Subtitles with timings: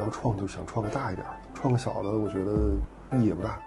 [0.00, 2.52] 要创就想创个大一点，创个小的，我觉得
[3.18, 3.60] 意义也不大。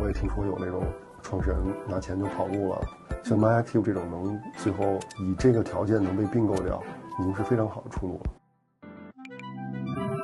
[0.00, 0.84] 我也听说有那种
[1.22, 2.80] 创始人拿钱就跑路了，
[3.24, 6.80] 像 MyActive 这种能最后以这个条件能被并购掉，
[7.18, 8.30] 已经是非常好的出路了。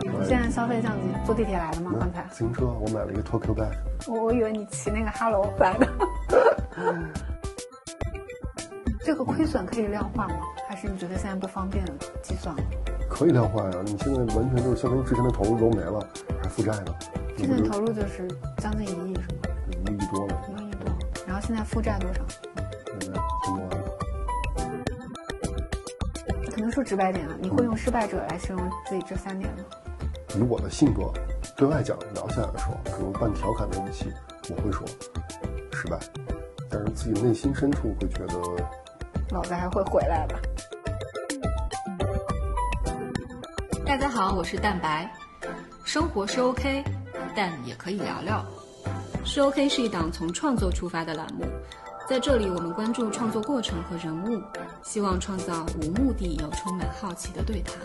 [0.01, 1.93] 你现在消费相机坐地铁来了吗？
[1.98, 3.77] 刚才自行车，我买了一个 Tokyo Bike。
[4.07, 5.89] 我我以为你骑那个 Hello 来的。
[9.05, 10.37] 这个亏损可以量化吗？
[10.69, 11.85] 还是你觉得现在不方便
[12.23, 12.62] 计算了？
[13.09, 16.07] 可以量化呀，你现在完全就是相当于之前的投入都没了，
[16.43, 16.94] 还负债呢。
[17.36, 19.36] 之前投入就是将近一亿是吗？
[19.71, 20.43] 一亿多了。
[20.48, 20.86] 一亿多，
[21.26, 22.21] 然后现在负债多少？
[23.00, 23.71] 现在千多万。
[26.50, 29.64] 可能说直白点啊，你会用失败者来形容自己这三年吗？
[30.34, 31.11] 以我的性格，
[31.57, 34.12] 对外讲聊下来的时候，可能半调侃的语气，
[34.50, 34.86] 我会说
[35.73, 35.98] 失败，
[36.69, 38.34] 但是自己内心深处会觉得，
[39.31, 40.34] 老子还会回来的。
[43.86, 45.08] 大家好，我是蛋白，
[45.84, 46.83] 生活是 OK，
[47.37, 48.45] 但也可以聊聊。
[49.25, 51.47] 是 OK 是一档从创作出发的栏目，
[52.09, 54.42] 在这里我们关注创作过程和人物，
[54.83, 57.77] 希望创造无目的又充满好奇的对谈。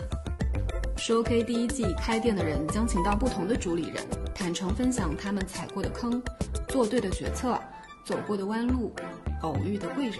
[0.96, 6.20] 是 OK 第一季开店的人将请到不同的主理人，坦诚分享他们踩过的坑、
[6.66, 7.56] 做对的决策、
[8.04, 8.92] 走过的弯路、
[9.42, 10.18] 偶遇的贵人。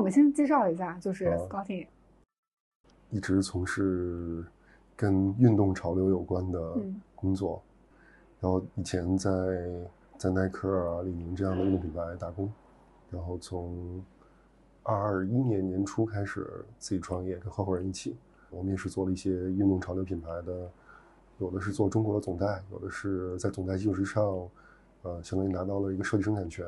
[0.00, 1.86] 我们先介绍一下，就是 Scotty，
[3.10, 4.42] 一直从事
[4.96, 6.74] 跟运动潮流有关的
[7.14, 7.62] 工作。
[8.40, 9.30] 然后以前在
[10.16, 12.50] 在耐克啊、李宁这样的运动品牌打工，
[13.10, 14.02] 然后从
[14.84, 18.16] 二一年年初开始自己创业，跟合伙人一起，
[18.48, 20.70] 我们也是做了一些运动潮流品牌的，
[21.36, 24.48] 有的是做中国的总代，有的是在总代基础之上，
[25.02, 26.66] 呃，相当于拿到了一个设计生产权，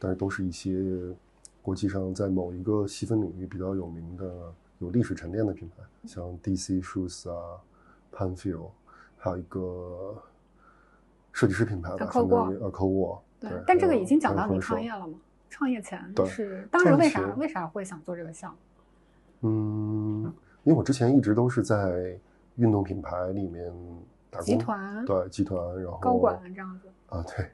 [0.00, 1.14] 但是都是一些
[1.64, 7.58] 国际上在某一个细分领域比较有名的、有历史沉淀的品牌，像 DC Shoes 啊、
[8.12, 8.68] Panfil，
[9.16, 10.14] 还有一个。
[11.36, 13.18] 设计师品牌吧，相当于呃，客户。
[13.40, 15.18] 对，但这个已经讲到你创业了吗？
[15.50, 18.52] 创业前是当时为啥为啥会想做这个项
[19.40, 19.48] 目？
[19.48, 20.32] 嗯，
[20.62, 22.16] 因为我之前一直都是在
[22.54, 23.66] 运动品牌里面
[24.30, 27.50] 打工，集团对集团，然后高管这样子啊，对，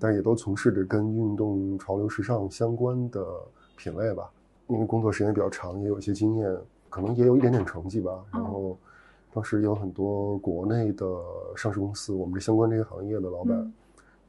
[0.00, 3.24] 但是也都从事着跟运动潮流时尚相关的
[3.76, 4.30] 品类吧。
[4.68, 6.56] 因为工作时间比较长，也有一些经验，
[6.88, 8.76] 可能也有一点点成绩吧，然后。
[9.30, 11.06] 当时有很多国内的
[11.54, 13.72] 上市公司，我们这相关这些行业的老板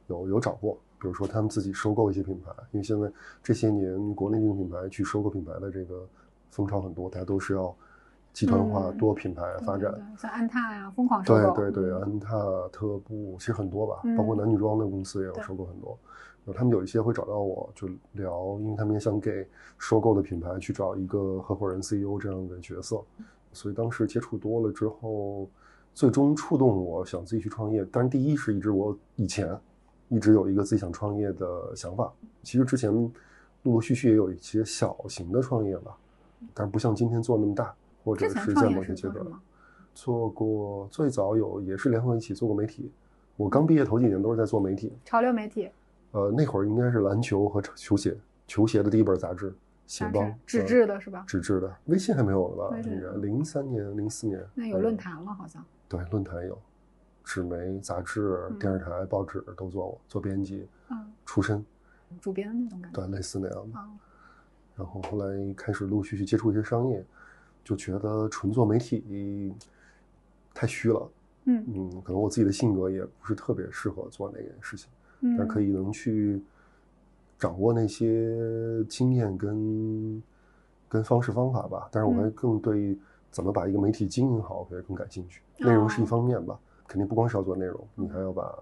[0.08, 3.10] 有有找过，比如说他们自己收购一些品牌，因为现在
[3.42, 6.06] 这些年国内运动品牌去收购品牌的这个
[6.50, 7.74] 风潮很多，大家都是要
[8.32, 12.28] 集团化多品牌发展，像安踏呀，疯狂收购，对对对，安踏、
[12.72, 15.98] 特步其实很多吧，包括男女装的公司也有收购很多，
[16.54, 19.46] 他们有一些会找到我就聊，因为他们也想给
[19.78, 23.02] 收购的品牌去找一个合伙人 CEO 这样的角色。
[23.52, 25.48] 所以当时接触多了之后，
[25.92, 27.84] 最终触动我想自己去创业。
[27.90, 29.58] 但是第一是一直我以前
[30.08, 32.12] 一直有一个自己想创业的想法。
[32.44, 33.12] 其实之前陆
[33.64, 35.96] 陆续续也有一些小型的创业吧，
[36.54, 37.74] 但是不像今天做那么大，
[38.04, 39.24] 或者是在某些阶段
[39.94, 40.88] 做过。
[40.90, 42.90] 最早有也是联合一起做过媒体。
[43.36, 45.70] 我刚毕业头几年都是在做媒体，潮流媒体。
[46.12, 48.16] 呃，那会儿应该是篮球和球鞋，
[48.46, 49.54] 球鞋的第一本杂志。
[49.86, 51.24] 鞋报纸质的是吧？
[51.26, 52.76] 纸质的，微信还没有了吧？
[53.16, 54.40] 零三年、零四年。
[54.54, 55.64] 那有论坛了，好像。
[55.88, 56.56] 对，论坛有，
[57.24, 61.64] 纸媒、杂志、电视台、报纸都做过，做编辑，嗯，出身，
[62.20, 63.00] 主编那种感觉。
[63.00, 63.78] 对，类似那样的。
[64.76, 67.04] 然后后来开始陆陆续去接触一些商业，
[67.64, 69.54] 就觉得纯做媒体
[70.54, 71.10] 太虚了。
[71.44, 74.88] 嗯嗯，可能我自己的性格也不是特别适合做那件事情，
[75.36, 76.42] 但可以能去。
[77.40, 80.22] 掌握那些经验跟
[80.90, 82.94] 跟方式方法吧，但是我还更对
[83.30, 85.40] 怎么把一个媒体经营好我，会更感兴趣。
[85.56, 88.54] 内容是一方面吧，肯定不光是要做内容，你还要把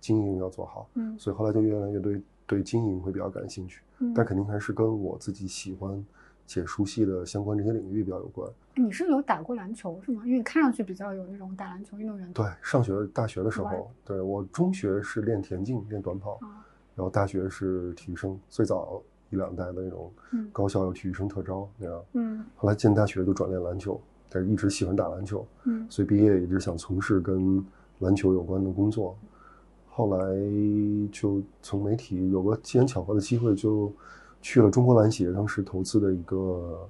[0.00, 0.88] 经营要做好。
[0.94, 3.80] 嗯，所以后来就越来越对对经营会比较感兴趣。
[4.00, 6.04] 嗯，但肯定还是跟我自己喜欢
[6.46, 8.50] 且熟悉的相关这些领域比较有关。
[8.74, 10.22] 你是有打过篮球是吗？
[10.24, 12.32] 因为你看上去比较有那种打篮球运动员。
[12.32, 16.38] 对，上学大学的时候，对我中学是练田径，练短跑。
[16.94, 20.12] 然后大学是体育生，最早一两代的那种
[20.52, 22.04] 高校有体育生特招那样。
[22.14, 22.44] 嗯。
[22.54, 25.46] 后来进大学就转练篮球，但是一直喜欢打篮球。
[25.64, 25.86] 嗯。
[25.90, 27.64] 所以毕业一直想从事跟
[27.98, 29.16] 篮球有关的工作。
[29.88, 30.36] 后来
[31.10, 33.90] 就从媒体有个机缘巧合的机会，就
[34.46, 36.88] 去了中国篮协，当时投资的一个，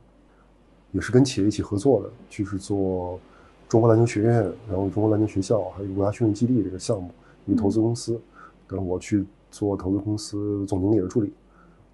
[0.92, 3.18] 也是跟企业一起合作的，就是做
[3.66, 7.10] 中国篮球学院，然后中国篮球学校，还有国家训练基地这个项目，
[7.46, 8.20] 一个投资公司。
[8.68, 11.32] 等我去做投资公司总经理的助理。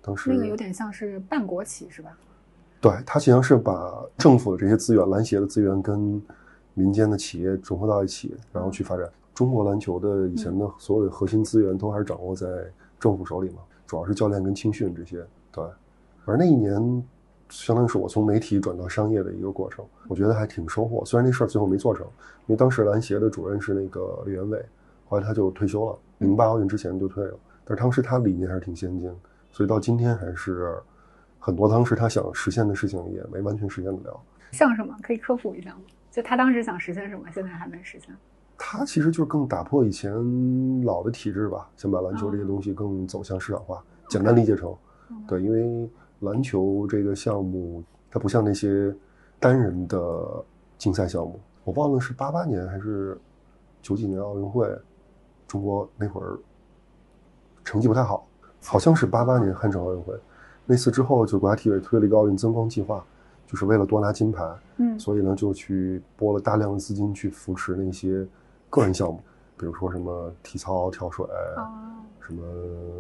[0.03, 2.11] 当时那个有点像是半国企是吧？
[2.81, 6.21] 对，它实际上是把政府的这些资源、篮协的资源跟
[6.75, 9.09] 民间的企业整合到一起，然后去发展。
[9.33, 12.49] 中国篮球的以前的所有的核心资源都还是掌握在
[12.99, 15.25] 政府手里嘛，主要是教练跟青训这些。
[15.53, 15.65] 对，
[16.25, 17.05] 而那一年。
[17.51, 21.05] 相当于是我从媒体转到商业的一个过程，我觉得还挺收获。
[21.05, 22.07] 虽然那事儿最后没做成，
[22.47, 24.65] 因为当时篮协的主任是那个李元伟，
[25.07, 27.35] 后来他就退休了，零八奥运之前就退了。
[27.67, 29.15] 但是当时他理念还是挺先进，
[29.51, 30.81] 所以到今天还是
[31.39, 34.19] 很多当时他想实现的事情也没完全实现得了。
[34.53, 35.81] 像什么可以科普一下吗？
[36.11, 38.17] 就他当时想实现什么，现在还没实现？
[38.57, 40.11] 他其实就是更打破以前
[40.85, 44.75] 老的体制吧，想把篮球这些东西更走向市场化，简单理解成，
[45.27, 45.91] 对，因为。
[46.23, 48.95] 篮球这个项目，它不像那些
[49.41, 49.99] 单人的
[50.79, 51.41] 竞赛项目。
[51.65, 53.21] 我忘了是八八年还是
[53.83, 54.73] 九几年奥运会，
[55.49, 56.39] 中国那会儿
[57.65, 58.25] 成绩不太好，
[58.63, 60.15] 好像是八八年汉城奥运会。
[60.65, 63.05] 那次之后，就国家体委推了一个奥运增光计划，
[63.45, 64.49] 就是为了多拿金牌。
[64.77, 68.25] 嗯，所以呢，就去拨了大量的资金去扶持那些
[68.71, 69.19] 个人项目，
[69.57, 71.27] 比如说什么体操、跳水，
[72.21, 72.41] 什么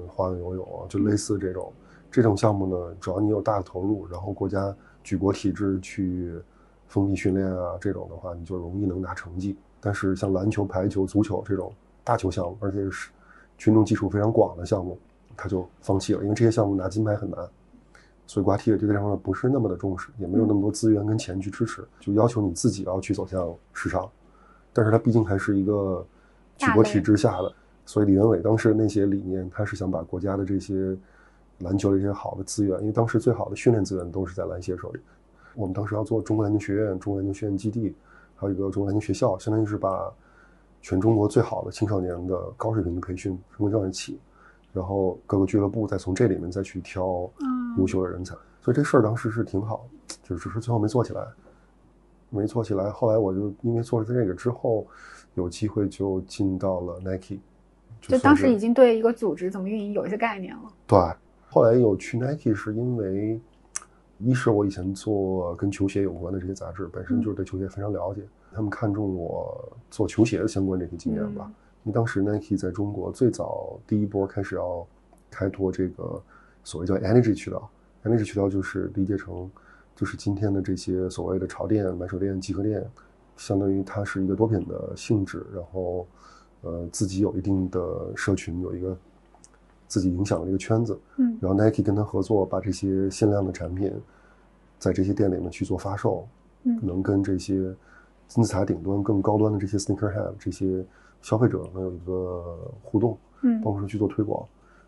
[0.08, 1.72] 花样游泳，就类似这种。
[2.12, 4.72] 这种项目呢，只要你有大的投入，然后国家
[5.02, 6.38] 举国体制去
[6.86, 9.56] 封闭训练啊，这种的话，你就容易能拿成绩。
[9.80, 11.72] 但是像篮球、排球、足球这种
[12.04, 13.10] 大球项目，而且是
[13.56, 14.98] 群众基础非常广的项目，
[15.34, 17.48] 他就放弃了，因为这些项目拿金牌很难。
[18.26, 24.06] 所以国家体委对这方面不是那么的重视，也没有那么多资源跟钱去支持，就要求你自己要去走向市场。
[24.74, 26.06] 但是它毕竟还是一个
[26.58, 27.50] 举国体制下的，
[27.86, 30.94] 所以李元伟当时那些理念，他是想把国家的这些。
[31.62, 35.00] 篮球的一些好的资源，因为当时最好的训练资源都是在篮协手里。
[35.54, 37.94] 我们当时要做中国篮球学院、中国篮球训练基地，
[38.36, 40.10] 还有一个中国篮球学校，相当于是把
[40.80, 44.18] 全中国最好的青少年的高水平的培训分到一起，
[44.72, 47.30] 然后各个俱乐部再从这里面再去挑
[47.78, 48.34] 优秀的人才。
[48.62, 49.86] 所以这事儿当时是挺好，
[50.22, 51.22] 就只是最后没做起来，
[52.30, 52.90] 没做起来。
[52.90, 54.86] 后来我就因为做了这个之后，
[55.34, 57.38] 有机会就进到了 Nike，
[58.00, 60.62] 就当时已经对一个组织怎么运营有一些概念了。
[60.86, 60.98] 对。
[61.52, 63.38] 后来有去 Nike 是因为，
[64.18, 68.22] 一是我以前做跟球鞋有关的这些杂志，本身就是对球鞋非常了解，
[68.54, 71.52] 他们看中我做球鞋的相关这些经验吧。
[71.84, 74.86] 因为当时 Nike 在中国最早第一波开始要
[75.30, 76.22] 开拓这个
[76.64, 77.68] 所谓叫 Energy 渠道
[78.02, 79.50] ，Energy 渠道就是理解成
[79.94, 82.82] 就是今天的这些所谓的潮店、买手店、集合店，
[83.36, 86.06] 相当于它是一个多品的性质，然后
[86.62, 88.96] 呃自己有一定的社群，有一个。
[89.92, 93.92] 自己影响的这个圈子，嗯，然后 Nike 跟他合作，把这些限量的产品，
[94.78, 96.26] 在这些店里面去做发售，
[96.62, 97.76] 嗯，能跟这些
[98.26, 100.82] 金字塔顶端更高端的这些 sneakerhead 这些
[101.20, 104.42] 消费者能有一个互动，嗯，包括说去做推广，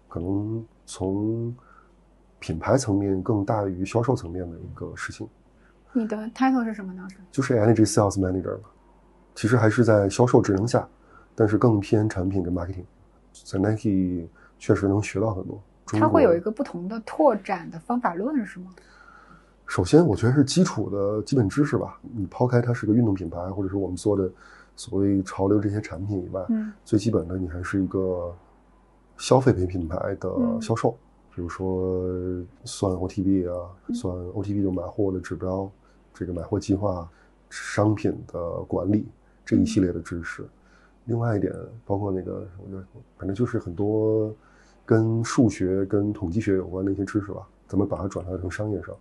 [0.09, 1.55] 可能从
[2.39, 5.29] 品牌层面更大于销售层面的一个事情。
[5.93, 7.07] 你的 title 是什么呢？
[7.31, 8.71] 就是 Energy Sales Manager 吧，
[9.35, 10.89] 其实还是在销售职能下，
[11.35, 12.87] 但是更偏产品跟 marketing，
[13.45, 14.27] 在 Nike。
[14.65, 15.63] 确实能学到很多。
[15.85, 18.71] 它会有一个不同的拓展的方法论，是吗？
[19.67, 22.01] 首先，我觉得是基础的基本知识吧。
[22.15, 24.31] 你抛开它是个运动品牌，或者是我们做的
[24.75, 28.35] 所谓潮流这些产品以外，嗯，最基本的你还是一个
[29.19, 30.31] 消费品品牌的
[30.63, 30.97] 销售。
[31.35, 32.03] 比如说，
[32.65, 35.71] 算 OTB 啊，算 OTB 就买货的指标，
[36.15, 37.07] 这个买货计划、
[37.51, 39.07] 商品的管理
[39.45, 40.43] 这一系列的知识。
[41.05, 41.53] 另外一点，
[41.85, 42.87] 包括那个，我觉得
[43.19, 44.35] 反正就是很多。
[44.85, 48.95] 跟数学、跟统计学有关的一些知识吧，怎么把它转化成商业上？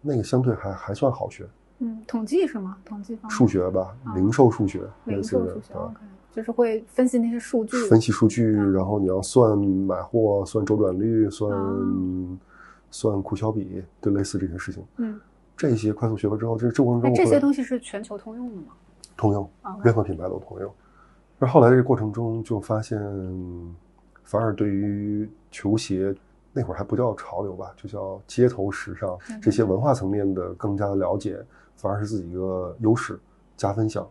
[0.00, 1.46] 那个相对还还算好学。
[1.80, 2.76] 嗯，统计是吗？
[2.84, 5.94] 统计方数学吧，零售数学，零售数学，OK，
[6.32, 7.76] 就是会分析那些数据。
[7.88, 12.38] 分析数据，然后你要算买货、算周转率、算
[12.90, 14.84] 算库销比，就类似这些事情。
[14.96, 15.20] 嗯，
[15.56, 18.72] 这些快速学会之后，这这过程中，这些东西是全球通用的吗？
[19.16, 19.50] 通用，
[19.84, 20.72] 任何品牌都通用。
[21.38, 22.98] 而后来这个过程中就发现。
[24.28, 26.14] 反而对于球鞋，
[26.52, 31.42] 那会儿还不叫潮流吧，就叫街头时尚这些文化层面的更加的了解，
[31.76, 33.18] 反而是自己一个优势
[33.56, 34.06] 加分项。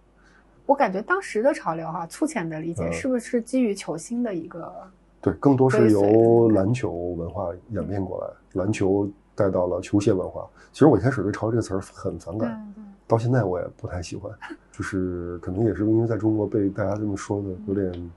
[0.66, 4.74] 我感觉当时的潮流哈，粗浅的理解是不是基于球星的一个？
[5.22, 10.50] 对，更多是由篮球文化演变过来，篮球带到了球鞋文化。
[10.74, 12.74] 其实我一开始对“潮流”这个词儿很反感，
[13.06, 14.32] 到现在我也不太喜欢，
[14.72, 18.12] 就是可能也是因为在中国被大家这么说的有点。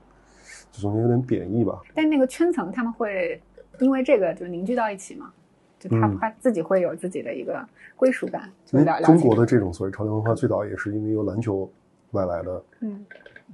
[0.70, 1.80] 就总觉得有点贬义吧。
[1.94, 3.40] 但那个圈层他们会
[3.78, 5.32] 因为这个就凝聚到一起嘛？
[5.78, 8.50] 就他他自己会有自己的一个归属感。
[8.72, 11.70] 因为中国的这种所谓潮流文化，最早也是因为由篮球
[12.10, 12.62] 外来的。
[12.80, 13.04] 嗯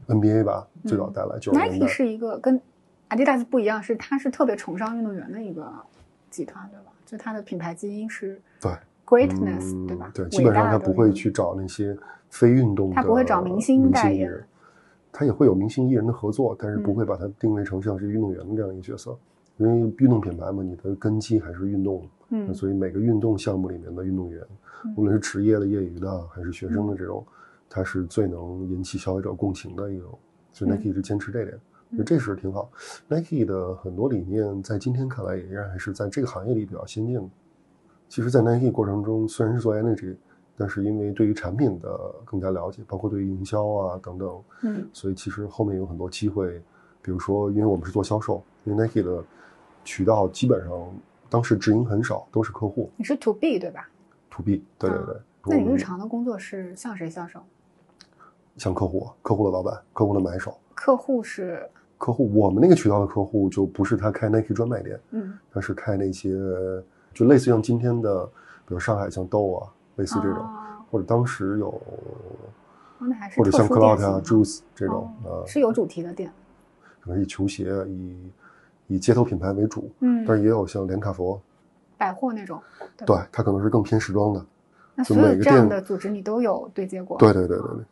[0.09, 1.39] ，NBA 吧，最早带来。
[1.53, 2.61] Nike 是一个跟
[3.09, 5.73] Adidas 不一样，是它是特别崇尚运动员的一个
[6.29, 6.93] 集团，对吧？
[7.07, 8.73] 就它的品牌基因是对
[9.05, 10.11] greatness，对吧？
[10.13, 11.97] 对，基本上它不会去找那些
[12.29, 14.29] 非运动，它不会找明星代言，
[15.19, 19.17] 它也会有明星艺人的合作，但是不会把它定位成像是运动员的这样一个角色，
[19.57, 24.47] 因为运动品牌嘛，你的根基还是运动，嗯，所以每个运动项目里面的运动员，
[24.95, 27.25] 无论是职业的、业余的还是学生的这种，
[27.67, 30.19] 它是最能引起消费者共情的一种，
[30.53, 31.59] 所以 Nike 一直坚持这点。
[32.05, 32.71] 这是挺好
[33.09, 37.15] ，Nike 的很多理念在今天看来也依然还是在这个行业里比较先进。
[37.15, 37.25] 的。
[38.07, 40.15] 其实，在 Nike 过程中，虽然是做 energy，
[40.57, 46.63] 但是因为对于产品的更加了解，包括对于营销啊等等，嗯，所以其实后面有很多机会。
[47.03, 49.23] 比如说，因为我们是做销售，因为 Nike 的
[49.85, 50.73] 渠道基本上
[51.31, 52.91] 当时直营很少，都是客户。
[52.97, 53.89] 你是 To B 对吧
[54.31, 55.17] ？To B，对对对。
[55.45, 57.39] 那你日常的工作是向谁销售？
[58.57, 60.59] 向客户，客户的老板，客户的买手。
[60.75, 61.65] 客户是。
[61.99, 66.35] 客户，我们那个渠道的客户就不是他开 Nike 专卖店，嗯，他是开那些
[67.15, 68.27] 就类似像今天的，
[68.67, 70.45] 比如上海像豆啊，类似这种，
[70.91, 71.71] 或者当时有，
[73.37, 76.31] 或者像 Cloud 啊、Juice 这种，呃，是有主题的店，
[77.01, 78.33] 可能以球鞋、以
[78.87, 81.41] 以街头品牌为主，嗯，但是也有像连卡佛，
[81.99, 82.63] 百货那种，
[83.05, 84.47] 对，它可能是更偏时装的。
[84.95, 87.19] 那所有这样的组织你都有对接过？
[87.19, 87.85] 对对对对对。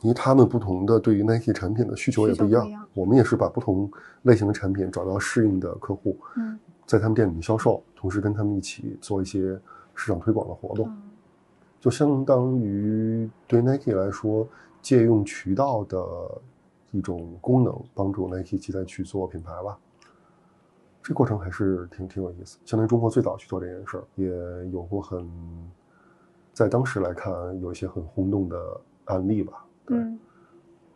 [0.00, 3.90] 因为他们不同的对于 Nike 产品的需求也不一样，我们也是把不同
[4.22, 9.58] 类型的产品找到适应的客户，嗯，在他们店里面销售，同时跟他们一起做一些
[9.94, 10.90] 市场推广的活动，
[11.80, 14.46] 就相当于对 Nike 来说，
[14.82, 15.98] 借用渠道的
[16.90, 19.78] 一种功能，帮助 Nike 集团去做品牌吧。
[21.02, 24.26] 这过程还是挺挺有意思，相当于中国最早去做这件事儿，也
[24.70, 25.28] 有过很，
[26.52, 29.66] 在当时来看有一些很轰动的案例吧。
[29.88, 30.18] 嗯，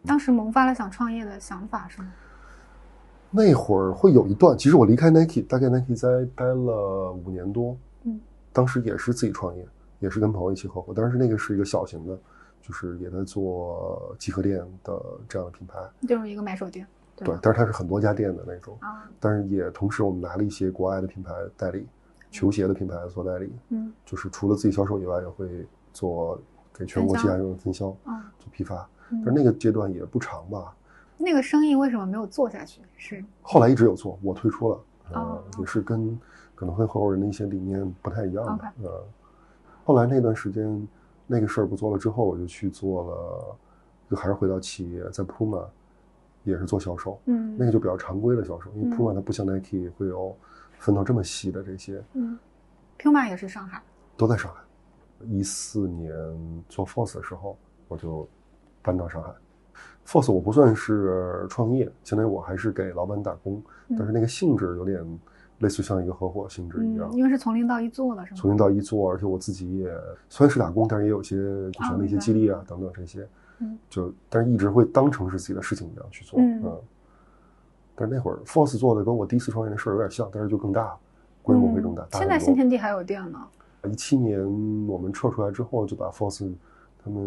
[0.07, 2.09] 当时萌发了想创业的想法是吗？
[3.31, 7.77] 那会儿会有一段，其实我离开 Nike，大概 Nike 在待了五年多。
[8.05, 8.19] 嗯，
[8.59, 9.65] 当时也是自己创业，
[10.01, 12.19] 也是跟朋友一起合伙，但是那个是一个小型的，
[12.61, 16.85] 就是也在做集合店的这样的品牌，就是一个买手店。
[17.15, 18.77] 对，但是它是很多家店的那种。
[18.81, 21.87] 啊，但是也同时我们拿了一些国外的品牌代理，
[22.33, 23.53] 球鞋的品牌做代理。
[23.69, 26.41] 嗯，就是除了自己销售以外，也会做。
[26.79, 27.87] 给全国其他人分销，
[28.39, 30.73] 做批发，但是那个阶段也不长吧。
[31.17, 32.81] 那个生意为什么没有做下去？
[32.97, 34.81] 是后来一直有做，我退出了，
[35.13, 36.17] 啊，也是跟
[36.59, 38.75] 可能跟合伙人的一些理念不太一样吧。
[38.83, 39.05] 呃，
[39.85, 40.89] 后来那段时间
[41.25, 43.57] 那个事儿不做了之后，我就去做了，
[44.11, 45.65] 就还是回到企业，在 Puma
[46.43, 50.37] 也是做销售，嗯，那个就比较常规的销售，因为 Puma 它不像 Nike 会有
[50.81, 52.37] 分到这么细的这些，嗯
[52.99, 53.81] ，Puma 也是上海，
[54.17, 54.61] 都在上海。
[55.29, 56.13] 一四年
[56.69, 58.29] 做 Force 的时候，我就
[58.83, 59.33] 搬到上海。
[60.05, 65.21] Force 我不算是创业，相当于我还是给老板打工，但是那个性质有点
[65.59, 67.11] 类似像一个合伙性质一样。
[67.13, 68.37] 因为是从零到一做的，是吗？
[68.41, 69.93] 从零到一做，而且我自己也
[70.29, 71.37] 虽然是打工，但是也有些
[71.77, 73.27] 股权的一些激励啊等等这些。
[73.59, 73.79] 嗯。
[73.89, 76.39] 就但是一直会当成是自己的事情一样去做。
[76.41, 76.63] 嗯。
[77.95, 80.97] 但是那会儿 Force 做的跟我第一次创业的事儿有点像，但是就更大，
[81.43, 82.07] 规模会更大。
[82.13, 83.39] 现在新天地还有店呢。
[83.91, 84.41] 一七年
[84.87, 86.53] 我们撤出来之后，就把 Force
[87.03, 87.23] 他们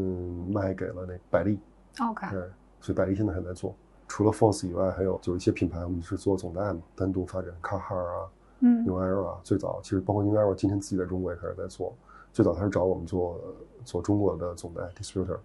[0.53, 1.59] 卖给了那百丽。
[1.99, 2.27] OK。
[2.29, 2.39] 对，
[2.79, 3.75] 所以百丽现在还在做。
[4.11, 9.39] 除了 Force 以外，还有就一些品牌，我们是做总代嘛，单独发展 Carhartt 啊，嗯，New Era 啊。
[9.41, 11.93] 最早其实包括 New Era，今天自己在中国也开始在做。
[12.33, 13.39] 最早他是找我们做
[13.85, 15.37] 做中国的总代 Distributor，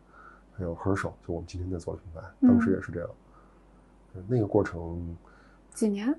[0.57, 3.09] 还有 Herschel，就我们今天在做的品牌，当时也是这样。
[4.27, 5.17] 那个过程
[5.73, 6.13] 几年？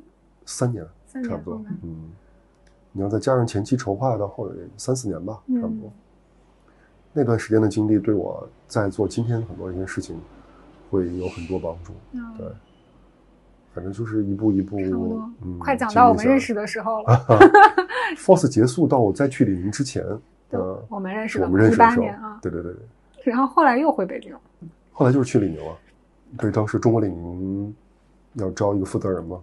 [0.45, 0.87] 三年，
[1.25, 2.11] 差不多，嗯。
[2.93, 5.91] 你要再加上前期筹划到后三四年吧，差不多。
[7.11, 10.17] 那段时间的经历对我在做今天很多一些事情
[10.89, 11.93] 会有很多帮助。
[12.37, 12.47] 对，
[13.73, 14.77] 反正就是一步一步，
[15.41, 17.25] 嗯，快讲到我们认识的时候了。
[18.17, 20.03] Force 结束到我再去李宁之前，
[20.51, 22.81] 呃，我们认识，我们认识的时候啊，对对对对。
[23.31, 24.33] 然后后来又回北京，
[24.91, 25.77] 后来就是去李宁了。
[26.37, 27.75] 对，当时中国李宁
[28.33, 29.39] 要招一个负责人嘛。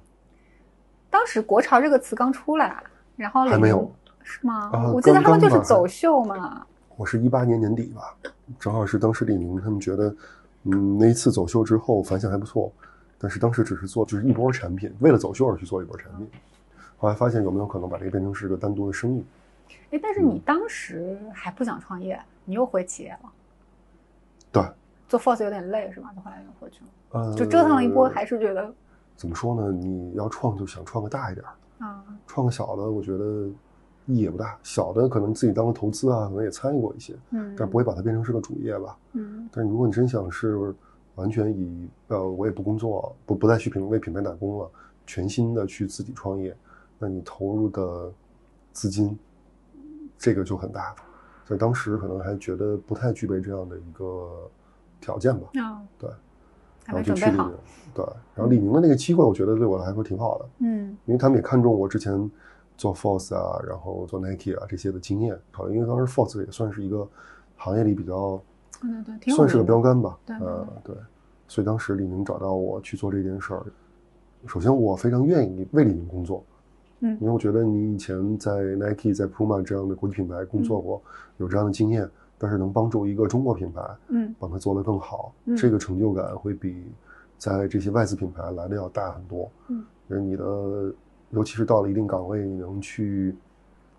[1.11, 2.83] 当时“国潮”这个词刚出来。
[3.17, 3.89] 然后还没有
[4.25, 4.73] 是吗？
[4.93, 6.67] 我记得他们就是走秀嘛。
[6.97, 8.13] 我是一八年年底吧，
[8.59, 10.13] 正好是当时李宁他们觉得，
[10.65, 12.73] 嗯，那一次走秀之后反响还不错，
[13.19, 16.29] 但是当时只是做就是一波产品，为了走秀而去做一波产品。
[16.97, 19.25] 后来发现有没有可能把这个变成是个单独的生意？
[19.91, 23.33] 哎，但是你当时还不想创业，你又回企业了。
[24.51, 24.63] 对。
[25.07, 26.11] 做 Force 有点累是吧？
[26.17, 26.87] 就后来又回去了。
[27.11, 28.73] 呃，就折腾了一波，还是觉得。
[29.17, 29.71] 怎么说呢？
[29.71, 31.45] 你要创就想创个大一点。
[31.79, 33.49] 啊，创个小的，我觉得
[34.07, 34.59] 意义也不大。
[34.63, 38.97] 小的可能自己当个投资啊，可能也参与过一些，嗯，但不会把它变成是个主业吧。
[39.13, 40.75] 嗯，但是如果你真想是
[41.15, 44.71] 完全以呃我也不工作，不不再去品为品牌打工了，
[45.07, 46.57] 全新的去自己创业，
[46.99, 48.13] 那你投入的
[48.73, 49.17] 资金
[50.19, 50.95] 这个就很大，
[51.47, 54.51] 所以当时可能还觉得不太具备这样的一个
[55.01, 55.47] 条件吧。
[55.55, 56.11] 哦，对，
[56.87, 57.53] 然后就去李宁
[57.95, 62.31] 对，然后李宁的那个机会，我觉得对我来说挺好的，嗯因为他们也看中我之前
[62.77, 67.07] 做 Force 啊，然后做 Nike 啊这些的经验，好，因为当时 Force 也算是一个
[67.57, 68.41] 行业里比较
[68.81, 70.97] 对对对，算是个标杆吧，对对呃，对，
[71.47, 73.65] 所以当时李宁找到我去做这件事儿，
[74.47, 76.45] 首先我非常愿意为李宁工作，
[77.01, 77.17] 嗯。
[77.21, 81.01] 因为我觉得你以前在 Nike、在 Puma 这样的国际品牌工作过，
[81.39, 84.35] 有这样的经验，但是能帮助一个中国品牌嗯。
[84.39, 85.57] 帮它做得更好，嗯。
[85.57, 86.85] 这个成就感会比
[87.39, 89.51] 在这些外资品牌来的要大很多。
[89.69, 90.93] 嗯，因为你的，
[91.35, 93.35] 尤其是到了一定岗位，你能去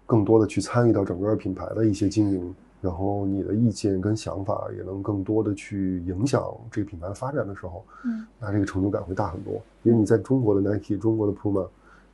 [0.05, 9.61] 更多的去参与到整个品牌的一些经营，然后你的意见跟想法也能更多的去影响这个品牌的发展的时候，嗯那这个成就感会大很多。
[9.83, 11.67] 因为你在中国的 Nike、中国的 Puma，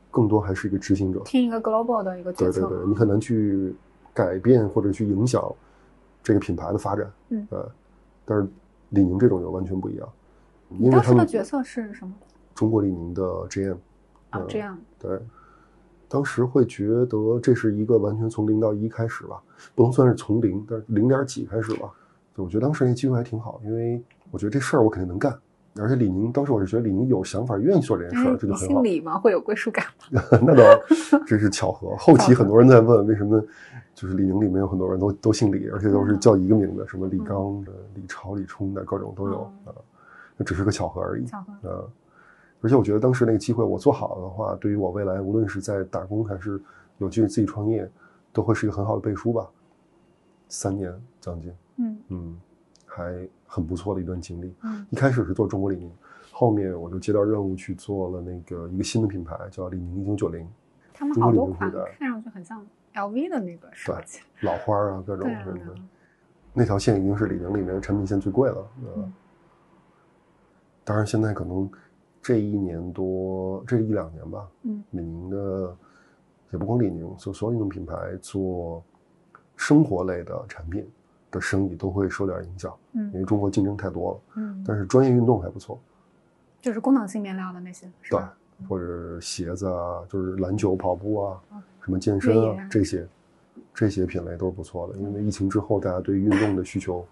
[0.09, 1.21] 更多还是一个执行者。
[1.25, 3.75] 听一个 global 的一个决策，对对对，你很难去
[4.13, 5.43] 改变或者去影响
[6.23, 7.11] 这个品牌的发展。
[7.29, 7.69] 嗯呃，
[8.25, 8.47] 但是
[8.89, 10.09] 李宁这种就完全不一样，
[10.79, 12.13] 因为当他们时的角色是什么？
[12.55, 13.77] 中国李宁的 GM 嗯，
[14.31, 15.19] 啊这样，对，
[16.09, 19.41] 当时会觉得这是一个完全从零到一开始吧，
[19.75, 21.89] 不能算是从零，但是零点几开始吧。
[22.35, 25.37] 就我觉得当时那机会还挺好，因为我觉得这事儿我肯定能干，
[25.77, 28.67] 而且李宁当时我是觉得李宁有想法，愿意做这件事儿，这就很好。
[28.67, 29.17] 姓李吗？
[29.19, 30.21] 会有归属感吗？
[30.41, 30.63] 那倒
[31.27, 31.95] 真是巧合。
[31.97, 33.43] 后期很多人在问为什么，
[33.93, 39.75] 就是李宁里面有很多人都都姓李，而且都是叫一个名字，什么李刚的、李超、李冲的，各种都有嗯啊。
[40.37, 41.25] 那只是个巧合而已。
[41.25, 41.83] 巧合啊，
[42.61, 46.61] 而且我觉得当时那个机会我做好了的话，对于我未来无论是在打工还是
[46.99, 47.89] 有机会自己创业，
[48.31, 49.49] 都会是一个很好的背书吧。
[50.47, 52.41] 三年将近，嗯嗯，
[52.85, 54.53] 还很不错的一段经历。
[54.63, 55.91] 嗯一开始是做中国李宁，
[56.31, 60.47] 后面我就接到任务去做了那个一个新的品牌，叫李宁一九九零，
[60.93, 65.75] 他们好多款看上去很像 LV 的那个设计，老花儿啊，各种什么的。
[66.53, 68.57] 那条线已经是李宁里面的产品线最贵了。
[68.83, 69.13] 呃嗯
[70.83, 71.69] 当然现在可能
[72.21, 74.83] 这一年多，这一两年吧，嗯。
[74.91, 75.75] 李宁的
[76.51, 78.83] 也不光李宁，就所有运动品牌做
[79.55, 80.87] 生活类的产品
[81.31, 83.05] 的生意都会受点影响，嗯。
[83.05, 84.19] 因嗯为中国竞争太多了。
[84.35, 85.79] 嗯，但是专业运动还不错，
[86.61, 88.37] 就是功能性面料的那些，是对吧？，
[88.69, 92.67] 或者鞋子啊，就是篮球、跑步啊嗯，什么健身啊啊。
[92.69, 93.07] 这些，
[93.73, 94.97] 这些品类都是不错的。
[94.97, 97.03] 因为疫情之后，大家对运动的需求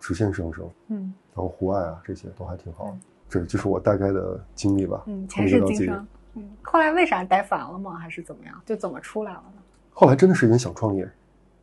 [0.00, 1.14] 直线上升，嗯。
[1.32, 2.96] 然后户外啊这些都还挺好
[3.30, 5.02] 这就是我大概的经历吧。
[5.06, 6.06] 嗯，后前世今生。
[6.34, 7.94] 嗯，后来为啥待烦了吗？
[7.94, 8.60] 还是怎么样？
[8.66, 9.62] 就怎么出来了呢
[9.92, 11.08] 后来真的是因为想创业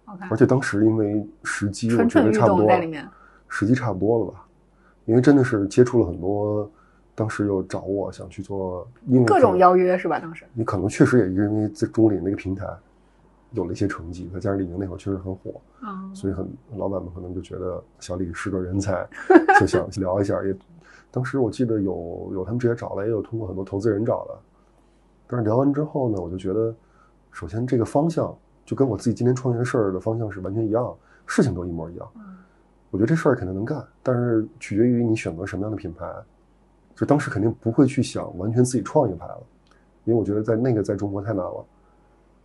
[0.06, 3.08] ，？OK，而且当时因为时机，我蠢觉蠢欲动得差不多了，在里面。
[3.50, 4.46] 时机差不多了吧？
[5.06, 6.70] 因为真的是接触了很多，
[7.16, 10.20] 当时又找我想去做，因为各种邀约是吧？
[10.20, 12.68] 当时，你可能确实也因为在中领那个平台
[13.52, 19.08] 有了一些成绩，再加上李宁那会儿确实很火，嗯，所以很老板们可能就觉得小李是个人才，
[19.60, 20.44] 就想聊一下。
[20.44, 20.54] 也
[21.12, 24.38] 当时我记得有有他们直接找来，也有通过很多投资人找的。
[25.28, 26.76] 但是聊完之后呢，我就觉得，
[27.32, 32.08] 首先这个方向就跟我自己今天创业的事儿的方向是完全一样，事情都一模一样。
[32.16, 32.24] 嗯
[32.90, 36.10] 我觉得这事儿肯定能干，但是取决于你选择什么样的品牌。
[36.96, 39.44] 就当时肯定不会去想完全自己创一个牌了，
[40.06, 41.66] 因为我觉得在那个在中国太难了。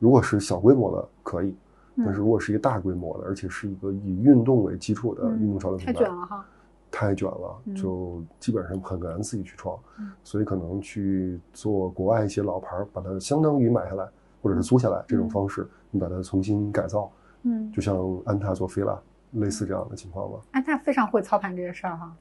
[0.01, 1.55] 如果是小规模的可以，
[1.98, 6.44] 但是如果是一个大规模的，而且是一个以运动为基础的嗯运动潮流品太牌，卷了哈。
[6.92, 14.07] 太卷了，嗯就基本上很难自己去创嗯，所以可能去做国外一些老牌儿，把它相当于买下来
[14.42, 17.11] 或者是租下来这种方式，你把它重新改造，
[17.44, 18.96] 嗯，就像安踏做菲拉
[19.33, 20.38] 类似这样的情况吧。
[20.52, 22.14] 安踏非常会操盘这些事儿哈。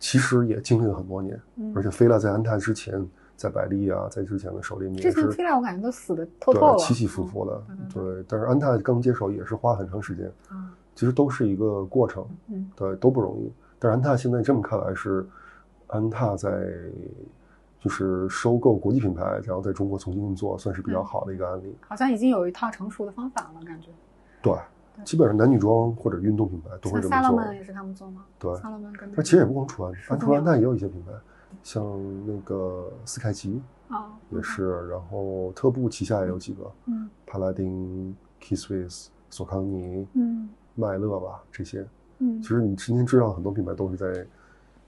[0.00, 8.24] 其实也经历了很多年，嗯而且菲拉在安踏之前，在百丽啊，在之前的手里面之前菲拉我感觉都死的透透了，对起起伏伏的嗯，对。
[8.26, 13.52] 但是安踏刚接手也是花很长时间，嗯其实都是一个过程，嗯对，都不容易。
[13.80, 15.26] 但是安踏现在这么看来是，
[15.86, 16.50] 安踏在
[17.80, 21.74] 就是收购国际品牌，然后在中国重新运作，算是比较好的一个案例。
[21.80, 23.88] 好像已经有一套成熟的方法了，感觉。
[24.42, 24.52] 对，
[24.94, 27.30] 对基本上男女装或者运动品牌都会这么做。
[27.40, 28.26] Salomon 也是他们做吗？
[28.38, 31.12] 对，Salomon 跟但其实也不光除安，是安除安踏也有一些品牌，
[31.62, 31.82] 像
[32.26, 41.86] 那个斯凯奇啊也，是，然后特步旗下也有几个，嗯帕拉丁、k i s s w i s s、索康尼、嗯麦乐吧这些。
[42.20, 42.40] 嗯。
[42.40, 44.26] 其实你今天知道很多品牌都是在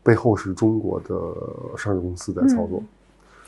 [0.02, 2.82] 背后是中国的上市公司在操作，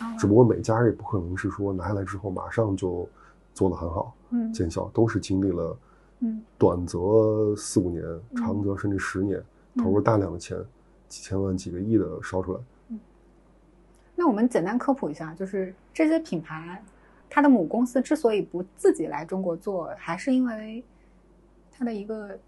[0.01, 3.09] 嗯，只不过每家也不可能是说拿下来之后马上就
[3.55, 4.53] 做得很好嗯。
[4.53, 5.77] 见效，都是经历了
[6.21, 6.43] 嗯。
[6.59, 8.03] 短则四五年，
[8.37, 9.43] 长则甚至十年，
[9.77, 10.59] 投入大量的钱
[11.09, 12.61] 几千万、几个亿的烧出来。
[14.17, 16.81] 那我们简单科普一下，就是这些品牌，
[17.29, 20.85] 它的母公司之所以不自己来中国做，还是因为
[21.73, 22.39] 它的一个，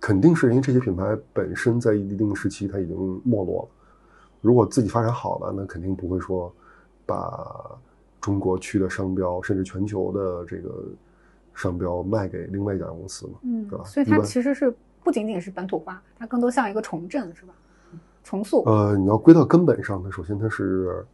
[0.00, 3.68] 肯定是因为这些品牌本身在一定时期它已经没落了。
[4.40, 6.50] 如果自己发展好了，那肯定不会说
[7.04, 7.78] 把
[8.20, 10.84] 中国区的商标，甚至全球的这个
[11.54, 13.84] 商标卖给另外一家公司嘛，嗯，对吧？
[13.84, 17.52] 所以它其实是不仅仅是本土化，它更多像一个重振，是吧？
[18.24, 18.62] 重塑。
[18.64, 21.04] 呃，你要归到根本上呢，首先它是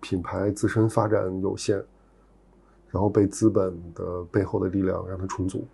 [0.00, 1.76] 品牌自身发展有限，
[2.90, 5.66] 然后被资本的背后的力量让它重组。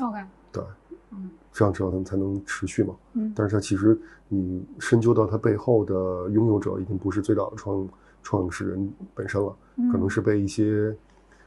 [0.00, 0.18] OK，
[0.50, 0.64] 对，
[1.12, 2.94] 嗯这样之后他们才能持续嘛。
[3.12, 3.98] 嗯但是它其实
[4.28, 7.88] 你深究到它背后的拥有者已经不是最早的创
[8.22, 9.54] 创始人本身了，
[9.92, 10.90] 可能嗯是被一些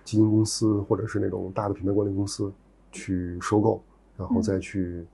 [0.04, 2.51] 基金公司或者是那种大的品牌管理公司
[2.91, 3.82] 去收购，
[4.17, 5.06] 然后嗯再去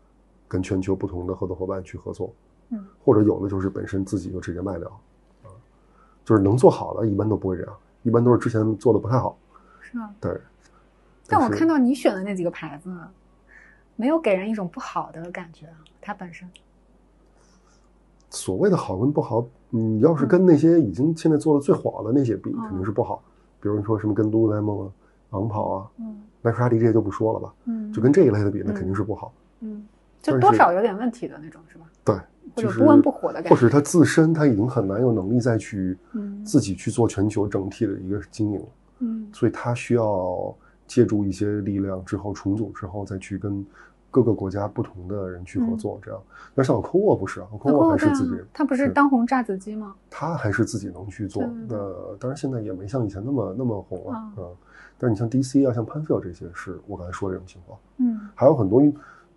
[0.48, 2.34] 跟全球不同的合作伙伴去合作。
[2.74, 4.88] 嗯，或者有的就是本身自己就直接卖掉，
[5.44, 5.52] 啊，
[6.24, 9.38] 就是能做好的，一般都不会这样，一般都是之前做的不太好。
[9.82, 10.14] 是吗？
[10.22, 10.40] 对。
[11.28, 12.90] 但我看到你选的那几个牌子，
[14.02, 16.50] 没有给人一种不好的感觉啊，它本身。
[18.32, 23.22] 所谓的好跟不好，你要是跟那些已经现在做的最火的那些比，嗯肯定是不好。
[23.62, 24.92] 比如你说什么跟 Lululemon 啊、
[25.30, 29.32] 昂跑啊、嗯耐克、阿迪这些就不说了吧，嗯，就跟这一类的比，那嗯肯定是不好。
[29.60, 29.86] 嗯，
[30.20, 31.86] 就多少有点问题的那种，是吧？
[32.04, 33.50] 对，或就是者不温不火的感觉。
[33.52, 38.66] 或者他自身他已经很难有能力再去嗯自己去做全球整体的一个经营，
[38.98, 40.56] 嗯所以他需要
[40.88, 43.64] 借助一些力量之后重组之后再去跟
[44.12, 46.21] 各个国家不同的人去合作，这样。
[46.54, 49.95] 但是 Alcoa 不是啊，Alcoa 还是自己，他不是是当红炸子鸡吗？
[50.10, 54.56] 他还是自己能去做那当然现在也没像以前那么那么红了，啊嗯。
[54.97, 57.80] 但是你像 DC 啊，像 Panfil 这些，是我刚才说的这种情况。
[57.97, 58.84] 嗯还有很多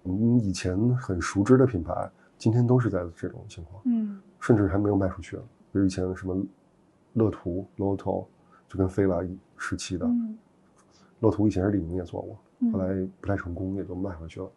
[0.03, 5.37] 我们以前很熟知的品牌，今天都是在这种情况，嗯甚至还没有卖出去。
[5.73, 6.37] 比如以前什么
[7.15, 8.27] 乐图、Lotto，
[8.69, 9.21] 就跟飞拉
[9.57, 10.37] 时期的，嗯
[11.21, 14.51] 乐图以前是李宁也做过，嗯后来不太成功，也就卖回去了。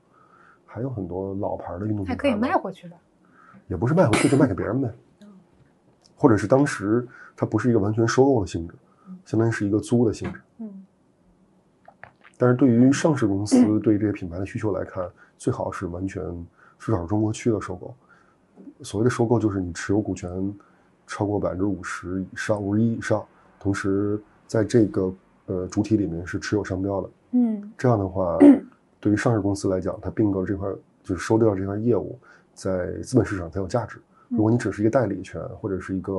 [0.78, 2.96] 还有很多老牌的运动品牌，还可以卖回去的。
[3.68, 4.94] 也不是卖回去，就卖给别人呗。
[6.16, 8.76] 或者是当时它不是一个完全收购的性质，
[9.26, 10.40] 相当于是一个租的性质。
[10.60, 10.86] 嗯
[12.38, 15.04] 但是对于上市公司对这些品牌的需求来看，
[15.40, 16.22] 最好是完全
[16.78, 17.96] 至少是中国区的收购。
[18.84, 20.30] 所谓的收购，就是你持有股权
[21.08, 23.26] 超过百分之五十以上、五十一以上，
[23.60, 25.12] 同时在这个
[25.48, 27.10] 呃主体里面是持有商标的。
[27.32, 28.38] 嗯这样的话，
[29.00, 30.70] 对于上市公司来讲，它并购这块
[31.04, 32.18] 就是收掉这块业务，
[32.54, 34.00] 在资本市场才有价值。
[34.30, 36.14] 如果你只是一个代理权或者是一个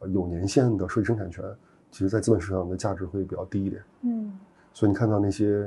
[0.00, 1.42] 呃有年限的设计生产权，
[1.90, 3.82] 其实在资本市场的价值会比较低一点。
[4.02, 4.38] 嗯
[4.74, 5.62] 所以你看到那些，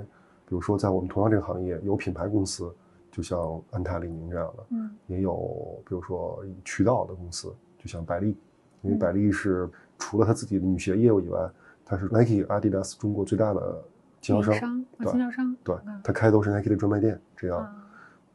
[0.45, 2.71] 比如说在我们同样这个行业有品牌公司，
[3.11, 8.37] 就像安踏、李宁这样的，嗯也有比如说渠道的公司，就像百丽，
[8.83, 11.49] 因为嗯百丽是除了它自己的女鞋业务以外，
[11.83, 13.83] 它是 Nike、Adidas 中国最大的
[14.21, 17.57] 经销商，对经销商对嗯，它开都是 Nike 的专卖店，这样。
[17.59, 17.75] 啊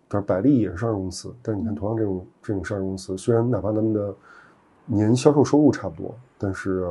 [0.07, 4.15] 但是百丽也是上市公司，但是你看嗯同样这种这种上市公司，虽然哪怕他们的
[4.85, 6.87] 年销售收入差不多，但是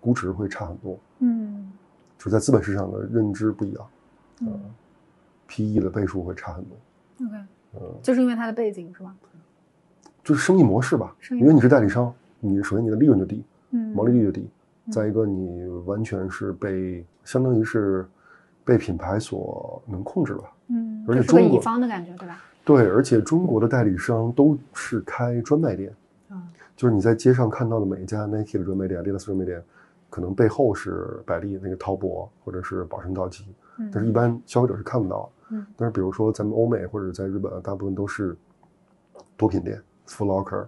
[0.00, 1.72] 估值会差很多，嗯
[2.18, 3.86] 就在资本市场的认知不一样。
[4.40, 4.60] 嗯
[5.46, 6.76] PE 的倍数会差很多。
[7.26, 7.36] OK，
[7.74, 9.14] 嗯，就是因为它的背景是吧？
[10.22, 14.50] 就是生意模式吧，生意因为你是代理商，你首先你的利润就低，嗯毛利率就低，嗯
[14.90, 18.06] 再一个你完全是被相当于是
[18.64, 20.52] 被品牌所能控制吧。
[20.68, 22.42] 嗯，而且中国乙方的感觉对吧？
[22.64, 25.94] 对，而且中国的代理商都是开专卖店，
[26.30, 26.42] 嗯
[26.76, 29.62] 就是你在街上看到的每一家 Nike 的专卖店、Adidas 专卖店，
[30.10, 33.46] 可能背后是百丽那个滔博或者是宝盛道奇，
[33.78, 35.30] 嗯但是一般消费者是看不到。
[35.50, 38.36] 嗯但是比如说咱们欧美或者在日本，大部分都是
[39.36, 40.66] 多品店，Foot Locker、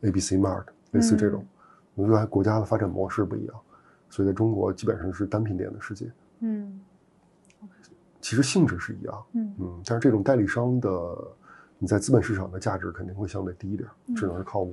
[0.00, 1.40] ABC Mart，类似这种。
[1.42, 1.46] 嗯
[1.96, 3.56] 我觉得国家的发展模式不一样，
[4.08, 6.08] 所以在中国基本上是单品店的世界。
[6.38, 6.80] 嗯
[8.20, 10.88] 其实性质是一样，嗯嗯，但是这种代理商的
[11.78, 14.66] 你在资本市场的价值肯定会相对低一点，嗯只能是靠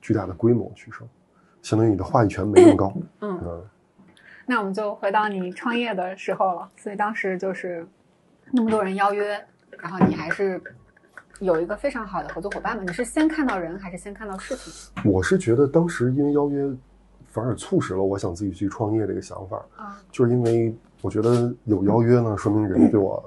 [0.00, 1.08] 巨大的规模取胜，
[1.62, 2.92] 相当于你的话语权没那么高。
[3.22, 3.64] 嗯，嗯，
[4.44, 6.70] 那我们就回到你创业的时候了。
[6.76, 7.86] 所以当时就是
[8.52, 9.42] 那么多人邀约，
[9.78, 10.60] 然后你还是
[11.40, 12.82] 有一个非常好的合作伙伴嘛？
[12.82, 15.10] 你是先看到人还是先看到事情？
[15.10, 16.70] 我是觉得当时因为邀约，
[17.26, 23.22] 反而促使了我想自己去创业这个想法，啊就是因为我觉得有邀约呢， 说明人对我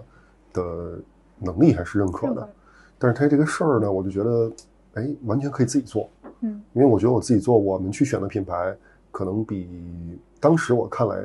[0.53, 0.99] 的
[1.37, 2.49] 能力还是认可的。
[2.97, 4.51] 但是他这个事儿呢，我就觉得，
[4.95, 6.09] 哎，完全可以自己做。
[6.41, 8.75] 嗯因为我觉得我自己做，我们去选的品牌，
[9.11, 11.15] 可能比当时我看来，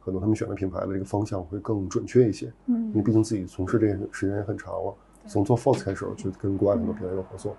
[0.00, 2.52] 很多他们选的品牌的这个方向会更准确一些。
[2.66, 4.94] 嗯因为嗯毕竟自己从事这个时间也很长了。
[5.26, 7.56] 从做 Force 开始就跟国外很多品牌有合作，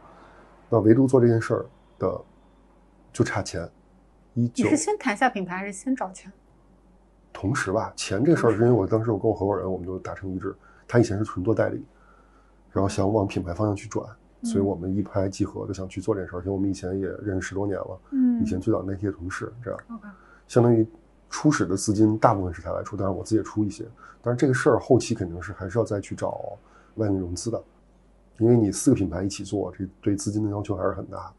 [0.70, 1.66] 那唯独做这件事儿
[2.00, 2.22] 的
[3.12, 3.70] 就差钱。
[4.34, 6.32] 一九你是先谈下品牌还是先找钱？
[7.32, 10.56] 同时吧，钱这事儿是因为我当时我跟我合伙人我们就达成一致，
[10.88, 11.86] 他以前是纯做代理，
[12.72, 14.06] 然后想往品牌方向去转，
[14.44, 16.40] 所以我们一拍即合，就想去做这件事儿。
[16.40, 19.80] 而且我们以前也认识十多年了，嗯以前最早那些同事这样。
[20.48, 20.88] 相当于
[21.30, 23.86] 初始的资金大部分是他来出，当然我自己也出一些。
[24.22, 26.58] 但是这个事儿后期肯定是还是要再去找
[26.96, 27.64] 外面融资的，
[28.40, 31.32] 因为你四个品牌一起做，这对资金的要求还是很大。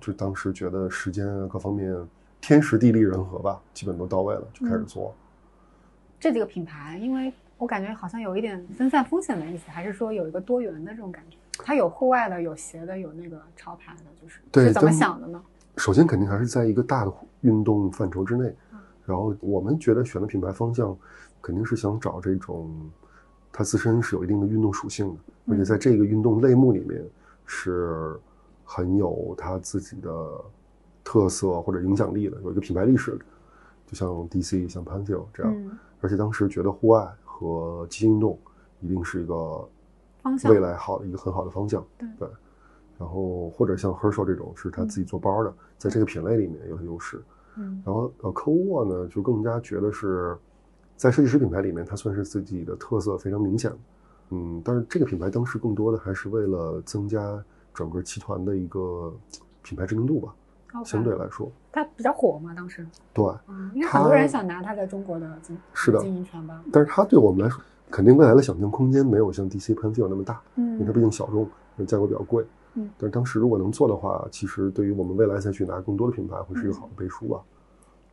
[0.00, 1.94] 就当时觉得时间啊各方面
[2.40, 5.14] 天时地利人和吧，基本都到位了，就开始做。
[6.18, 11.36] 这几个品牌，因为我感觉好像有一点分散风险的意思，还是说有一个多元的这种感觉？
[11.62, 15.42] 它有户外的，有鞋的，有那个潮牌的，就是对是怎么想的呢？
[15.76, 20.96] 首先肯定还是在一个大的运动范畴之内嗯，然后我们觉得选的品牌方向
[21.42, 22.70] 肯定是想找这种
[23.52, 27.04] 它自身是有一定的运动属性的，而且在这个运动类目里面
[27.46, 28.18] 是
[28.64, 30.10] 很有它自己的
[31.02, 33.24] 特色或者影响力的，有一个品牌历史的，
[33.86, 35.52] 就像 DC、像 Panfil 这样。
[35.52, 38.38] 嗯，而且当时觉得户外和极限运动
[38.80, 39.68] 一定是一个
[40.22, 41.84] 方向未来好的一个很好的方向。
[42.18, 42.28] 对
[42.98, 47.22] 然后或者像 Herschel 这种是他自己做包的，在这个品类里面有优势。
[47.56, 50.36] 嗯然后呃 c o w a 呢，就更加觉得是
[51.00, 53.78] 在设计师品牌里面，它算是自己的特色非常明显的。
[54.32, 59.10] 嗯，但是这个品牌当时更多的还是为了增加整个集团的一个
[59.62, 60.34] 品牌知名度吧
[60.84, 63.24] 相对来说，它比较火嘛，当时，对。
[63.48, 71.48] 嗯，因为很多人想拿它在中国的经是的经营权吧，但是它对我们来说，肯定未来的想象空间没有像 DC Panfil 那么大，嗯因为它嗯毕竟小众，
[71.86, 72.44] 价格比较贵。
[72.74, 77.40] 嗯但是当时如果能做的话，其实对于我们未来再去拿更多的品牌，会是一个好的背书吧。
[77.40, 77.40] 当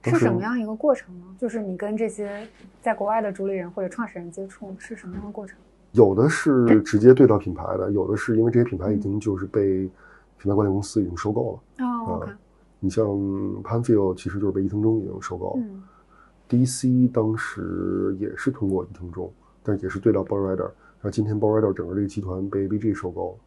[0.08, 1.26] 是什么样一个过程呢？
[1.38, 2.48] 就是你跟这些
[2.82, 5.58] 在国外的主理人或者创始人接触是什么样的过程？
[5.93, 9.89] 有的是直接对到品牌的，有的是因为这些品牌已经就是被
[10.38, 11.86] 品牌管理公司已经收购了。
[11.86, 12.32] 哦，OK，
[12.80, 13.06] 你像
[13.63, 15.84] Panfil 其实就是被伊藤忠已经收购了、嗯
[16.50, 19.30] d c 当时也是通过伊藤忠，
[19.62, 21.67] 但是也是对到 b o r r i d e r 然后今天 b o r r i d
[21.67, 23.38] e r 整个这个集团被 ABG 收购了，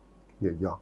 [0.40, 0.79] 也一样。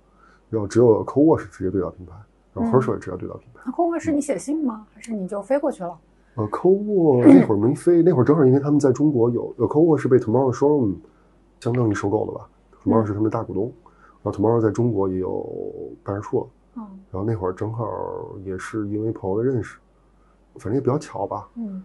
[0.50, 2.12] 然后只有 c o w a 是直接对到品牌，
[2.54, 3.60] 然后嗯 Herschel 也直接对到品牌。
[3.66, 4.86] 那后面是你写信吗？
[4.94, 5.98] 还是你就飞过去了？
[6.36, 10.94] 呃 c o w a 那会儿没飞，那会儿正好因为他们在中国有，呃 c o w a 是被 Tomorrow Showroom
[11.60, 12.48] 相当于收购了吧
[12.84, 13.72] ？Tomorrow 是他们的大股东，
[14.22, 15.44] 然后 Tomorrow 在中国也有
[16.04, 16.46] 办事处了。
[16.76, 17.88] 嗯然后那会儿正好
[18.44, 19.78] 也是因为朋友的认识，
[20.54, 21.48] 反正也比较巧吧。
[21.54, 21.84] 嗯。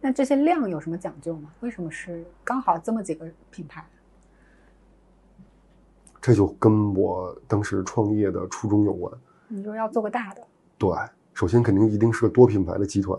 [0.00, 1.50] 那这些量有什么讲究吗？
[1.60, 3.84] 为什么是刚好这么几个品牌？
[6.20, 9.12] 这就跟我当时创业的初衷有关。
[9.48, 10.42] 你说要做个大的，
[10.76, 10.90] 对，
[11.34, 13.18] 首先肯定一定是个多品牌的集团，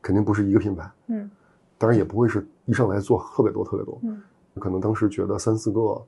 [0.00, 0.90] 肯定不是一个品牌。
[1.08, 1.30] 嗯
[1.76, 4.22] 当然也不会是一上来做特别多特别多，嗯，
[4.60, 6.00] 可能当时觉得三四个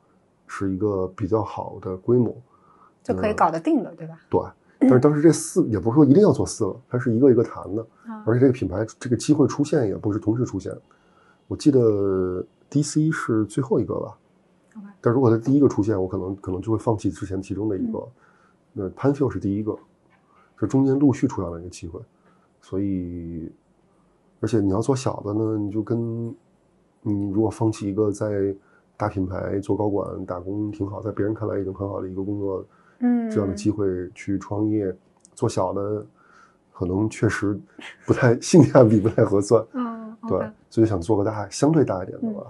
[0.46, 2.34] 是一个比较好的规模。
[3.02, 4.18] 就可以搞得定的，对吧？
[4.30, 4.40] 对，
[4.78, 10.72] 但是当时这四也不是说一定要做四个，它是一个一个谈的，啊而且这个品牌这个机会出现也不是同时出现。
[11.48, 14.16] 我记得 DC 是最后一个吧
[15.00, 17.98] 但如果它第一个出现，我可能可能就会放弃之前其中的一个。
[17.98, 18.12] 嗯
[18.78, 19.74] 那 Panfil 是第一个，
[20.58, 21.98] 这中间陆续出现了一个机会，
[22.60, 23.50] 所以
[24.40, 26.28] 而且你要做小的呢，你就跟
[27.00, 28.54] 你如果放弃一个在
[28.98, 32.64] 大品牌做高管打工挺好，在别人看来已经很好的一个工作。
[32.98, 34.94] 嗯，这样的机会去创业，
[35.34, 36.06] 做小的，
[36.72, 37.58] 可能确实
[38.06, 39.64] 不太性价比不太合算。
[39.72, 42.46] 嗯，对所以想做个大相对大一点的吧。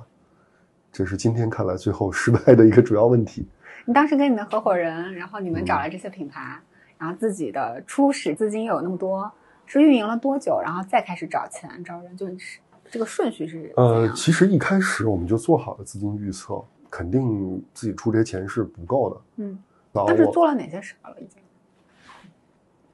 [0.92, 3.46] 这是今天看来最后失败的一个主要问题。
[3.86, 6.60] 你当时跟你的合伙人，然后你们嗯找来这些品牌，
[6.98, 9.30] 然后自己的初始资金又有那么多，
[9.64, 12.58] 是运营了多久，然后再开始找钱找人，就是
[12.90, 19.20] 这个顺序是呃，其实一开始我们就做好了资金预测，肯定自己出这些钱是不够的。
[19.36, 19.58] 嗯，
[19.92, 21.16] 然后我当时做了哪些事儿了？
[21.20, 21.40] 已经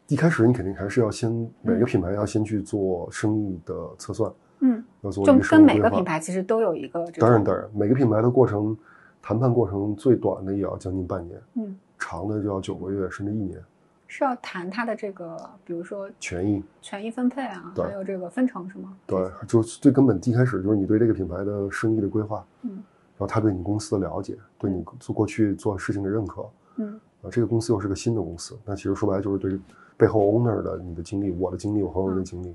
[0.09, 1.31] 一开始你肯定还是要先
[1.63, 8.77] 每个品牌要先去做生意的测算，嗯，要做就跟每个品牌其实都有一个当然，当然，每个品牌的过程，
[9.23, 13.63] 谈判过程最短的也要将近半年，嗯，长的就要九个月甚至一年。
[14.09, 18.95] 是要谈他的这个，比如说权益，权益分配啊，对还有这个分成是吗？
[19.07, 26.45] 对，就是最根本一开始就是你对这个品牌的生意的规划，嗯，然后他对你公司的了解，对你做过去做事情的认可，
[26.77, 27.01] 嗯。
[27.23, 29.59] 啊，这个公司又是个新的公司，那其实说白了就是对
[29.97, 32.55] 背后 owner 的你的经历，我的经历，我合伙人的经历，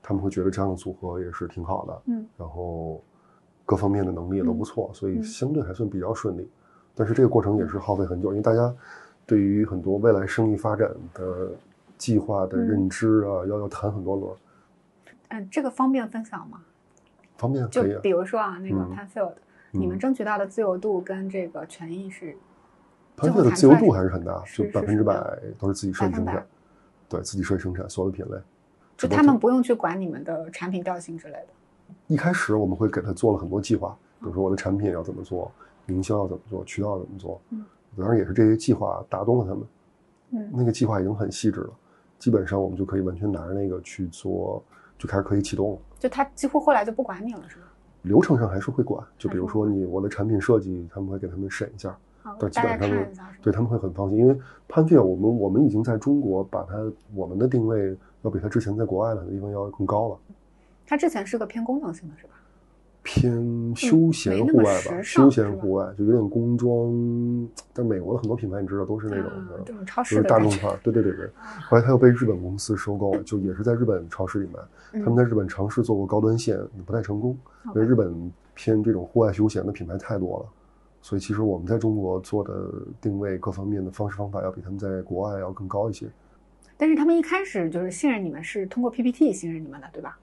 [0.00, 2.26] 他们会觉得这样的组合也是挺好的，嗯。
[2.38, 3.02] 然后
[3.66, 6.48] 各方面的能力也都不错，所以嗯相对还算比较顺利。
[6.94, 8.74] 但是这个过程也是耗费很久，因为大家
[9.26, 11.50] 对于很多未来生意发展的
[11.98, 14.36] 计划的认知啊，要要谈很多轮儿。
[15.28, 16.62] 嗯，这个方便分享吗？
[17.36, 19.32] 方便可以啊比，如说啊，那个嗯 Panfield，
[19.72, 22.34] 你们争取到的自由度跟这个权益是，
[23.16, 25.14] 潘飞的自由度还是很大，就百分之百
[25.58, 26.46] 都是自己设计生产，
[27.08, 28.40] 对自己设计生产所有的品类，
[28.96, 31.48] 就他们不用去管你们的产品调性之类的。
[32.06, 35.50] 一开始我们会给他做了很多计划，比如说我的产品要怎么做，
[35.86, 37.64] 营销要怎么做，渠道怎么做，嗯，
[37.96, 39.66] 当然也是这些计划打动了他们，
[40.30, 41.70] 嗯，那个计划已经很细致了，
[42.18, 44.62] 基本上我们就可以完全拿着那个去做，
[44.98, 45.78] 就开始可以启动了。
[45.98, 47.64] 就他几乎后来就不管你了，是吗？
[48.02, 51.98] 流程上还是会管，就比如说你我的产品设计，他们会给他们审一下，
[52.38, 56.74] 但基本上对他们会很放心，因为潘飞我们我们已经在中国把它
[57.14, 60.18] 我们的定位要比他之前在国外的很多地方要更高了。
[60.86, 62.34] 他之前是个偏功能性的，是吧？
[63.02, 67.48] 偏休闲户外吧，休闲户外就有点工装。
[67.72, 70.76] 但美国的很多品牌你知道都是那种的，就是大众化。
[70.82, 71.30] 对对对对。
[71.68, 75.00] 后来他又被日本公司收购，就也是在日本超市里卖。
[75.04, 80.46] 他们在日本尝试做过高端线，不太成功，因为日本偏这种户外休闲的品牌太多了。
[81.00, 82.68] 所以其实我们在中国做的
[83.00, 86.08] 定位各方面的方式方法要比他们在国外要更高一些。
[86.76, 90.18] 但是他们一开始就是信任你们，是通过 PPT 信任你们的，对吧？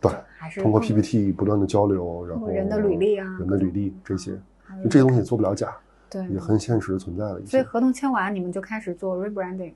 [0.00, 4.32] 对，还是通过 PPT 不断的交流，然后人的履历啊，人的履历这些，
[4.82, 5.74] 就这些东西也做不了假，
[6.10, 7.44] 对，也很现实存在的。
[7.46, 9.72] 所以合同签完，你们就开始做 rebranding。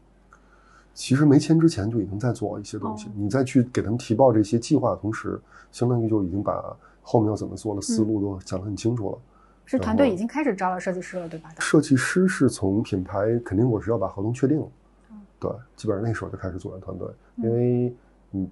[0.92, 5.40] 其实没签之前就已经在做一些东西，你再去给他们提报这些计划的同时，
[5.72, 9.18] 相当于就已经把后面要怎么做的思路都讲得很清楚了。
[9.64, 11.48] 是团队已经开始招了设计师了，对吧？
[11.60, 14.66] 设计师是从品牌肯定我是要把合同确定了，
[15.38, 17.94] 对，基本上那时候就开始组建团队，因为
[18.32, 18.50] 嗯。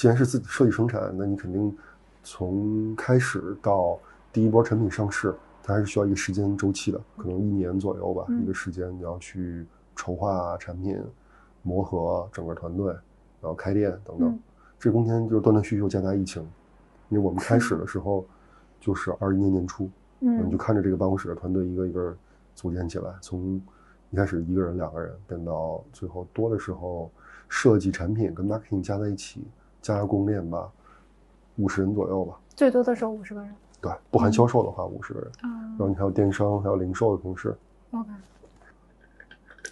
[0.00, 1.76] 既然是自己设计生产，那你肯定
[2.22, 3.98] 从开始到
[4.32, 8.24] 第一波产品上市，它还是需要一个时间周期的，可能一年左右吧。
[8.42, 10.98] 一个时间你要去筹划产品、
[11.60, 12.86] 磨合整个团队，
[13.42, 14.38] 然后开店等等。
[14.78, 16.42] 这中间就是断断续续夹杂疫情，
[17.10, 18.24] 因为我们开始的时候
[18.80, 19.86] 就是二一年年初，
[20.20, 22.16] 嗯，你就看着这个办公室的团队一个一个
[22.54, 23.60] 组建起来，从
[24.08, 27.10] 一开始一个人、两个人，变到最后多的时候，
[27.50, 29.46] 设计产品跟 marketing 加在一起。
[29.80, 30.70] 加供应链吧，
[31.56, 33.50] 五十人左右吧，最多的时候五十个人。
[33.80, 35.30] 对，不含销售的话五十个人。
[35.44, 35.50] 嗯。
[35.70, 37.56] 然后你还有电商，还有零售的同事。
[37.92, 38.10] OK。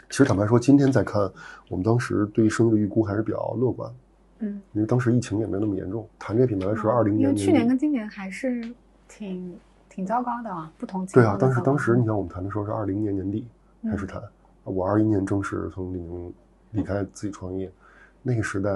[0.08, 1.30] 其实坦白说，今天再看，
[1.68, 3.92] 我们当时对生意的预估还是比较乐观。
[4.38, 4.62] 嗯。
[4.72, 7.28] 因为当时疫情也没那么严重，谈这个品牌的时候，二零年。
[7.28, 8.62] 因为去年跟今年还是
[9.06, 9.58] 挺
[9.90, 11.04] 挺糟糕的啊，不同。
[11.04, 13.46] 对啊，当时当时你看我们谈的时候是二零年年底
[13.82, 14.22] 开始谈，
[14.64, 16.32] 我二一年正式从李宁
[16.70, 17.70] 离开自己创业，
[18.22, 18.70] 那个时代。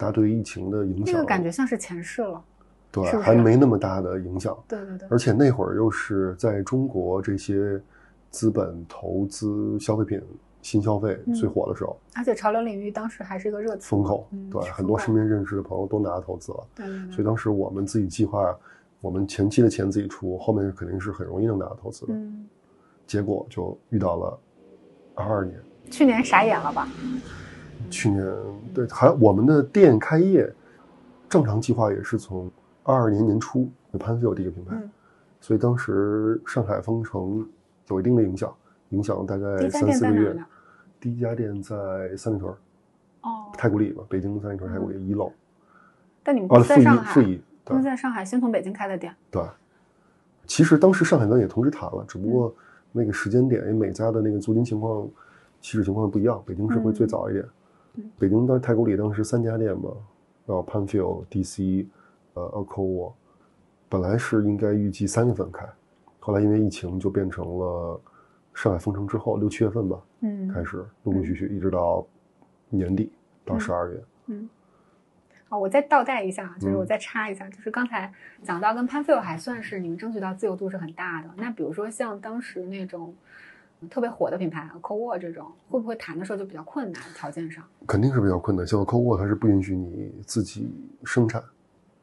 [0.00, 2.42] 大家对于疫情的影响，这个感觉像是前世了，
[2.90, 4.56] 对，还没那么大的影响。
[4.66, 5.06] 对对对。
[5.10, 7.78] 而且那会儿又是在中国这些
[8.30, 10.18] 资本投资消费品
[10.62, 16.66] 新消费最火的时候，而且潮流领域当时还是一个热词风口，对，很多身边认识的朋友都拿投资了。
[16.76, 16.86] 对。
[17.12, 18.56] 所以当时我们自己计划，
[19.02, 22.14] 我们前期的钱自己出，后面肯定是很容易能拿到投资的。
[22.14, 22.46] 嗯。
[23.06, 24.40] 结果就遇到了
[25.14, 25.60] 二二年，
[25.90, 26.88] 去年傻眼了吧？
[27.88, 28.26] 去年
[28.74, 30.52] 对，还我们的店开业，
[31.28, 32.50] 正常计划也是从
[32.82, 34.76] 二二年年初就潘飞有第一个品牌，
[35.40, 37.48] 所以当时上海封城
[37.88, 38.52] 有一定的影响，
[38.90, 40.36] 影响大概三四个月。
[41.00, 42.52] 第一家店在三里屯，
[43.22, 45.32] 哦，太古里吧，北京三里屯太古里一楼。
[46.22, 47.14] 但你们不在上海？
[47.14, 49.14] 复一，他们在上海，先从北京开的店。
[49.30, 49.42] 对，
[50.46, 52.54] 其实当时上海端也同时谈了，只不过
[52.92, 55.08] 那个时间点，因为每家的那个租金情况、
[55.62, 57.42] 起始情况不一样，北京是会最早一点。
[58.18, 59.90] 北京的太古里当时三家店嘛，
[60.46, 61.86] 然后 Panfil、DC，
[62.34, 63.12] 呃 a c o a
[63.88, 65.68] 本来是应该预计三月份开，
[66.20, 68.00] 后来因为疫情就变成了
[68.54, 72.06] 上海封城之后六七月份吧，嗯，开始陆陆续续一直到
[72.68, 73.12] 年底
[73.44, 74.02] 到十二月。
[74.26, 74.48] 嗯，
[75.48, 83.14] 啊，我再倒带一下，就是我再插一下，就是刚才讲到跟 Panfil 还算是你们争取到自由度是很大的，那比如说像当时那种。
[83.88, 87.02] 特别火的品牌 c o w o 这种会不会谈的时候就比较困难？
[87.14, 88.66] 条件上肯定是比较困难。
[88.66, 90.70] 像 c o w o 它是不允许你自己
[91.04, 91.42] 生产。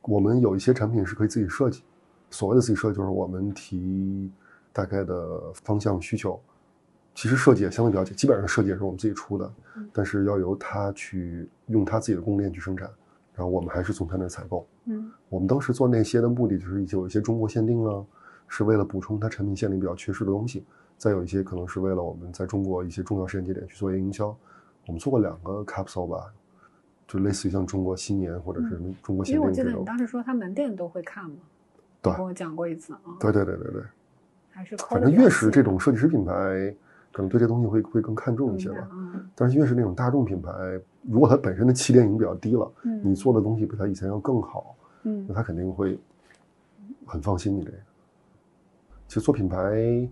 [0.02, 1.84] 我们有一些产品是可以自己设计。
[2.30, 4.32] 所谓的自己设计，就是我们提
[4.74, 6.40] 大概的方向需求。
[7.14, 9.52] 其实设计也相对比较简，基本上设计也是我们自己出的，
[9.92, 12.88] 但是要由他去用他自己的供应链去生产，
[13.34, 14.68] 然后我们还是从他那采购。
[14.86, 18.06] 嗯，我们当时做那些的目的就是有一些中国限定啊，
[18.48, 20.64] 是为了补充它产品线里比较缺失的东西。
[20.98, 24.36] 再有一些可能是为了我们在中国一些重要时间节点去做一营销，
[24.88, 26.34] 我们做过两个 capsule 吧，
[27.08, 29.36] 就类似于像中国新年或者是中国新。
[29.36, 31.38] 因为我记得你当时说他门店都会看嘛，
[32.02, 33.00] 对，跟我讲过一次啊。
[33.20, 33.82] 对对对对对，
[34.50, 36.76] 还是反正越是这种设计师品牌，
[37.14, 38.88] 可能对这东西会会更看重一些吧。
[38.92, 39.30] 嗯。
[39.36, 40.52] 但是越是那种大众品牌，
[41.04, 46.00] 如果它本身的起点已经比较低了，嗯，你做的东西比它以前要更好，嗯，那他肯定会
[47.06, 47.78] 很放心你这个。
[49.08, 50.10] 其实做品牌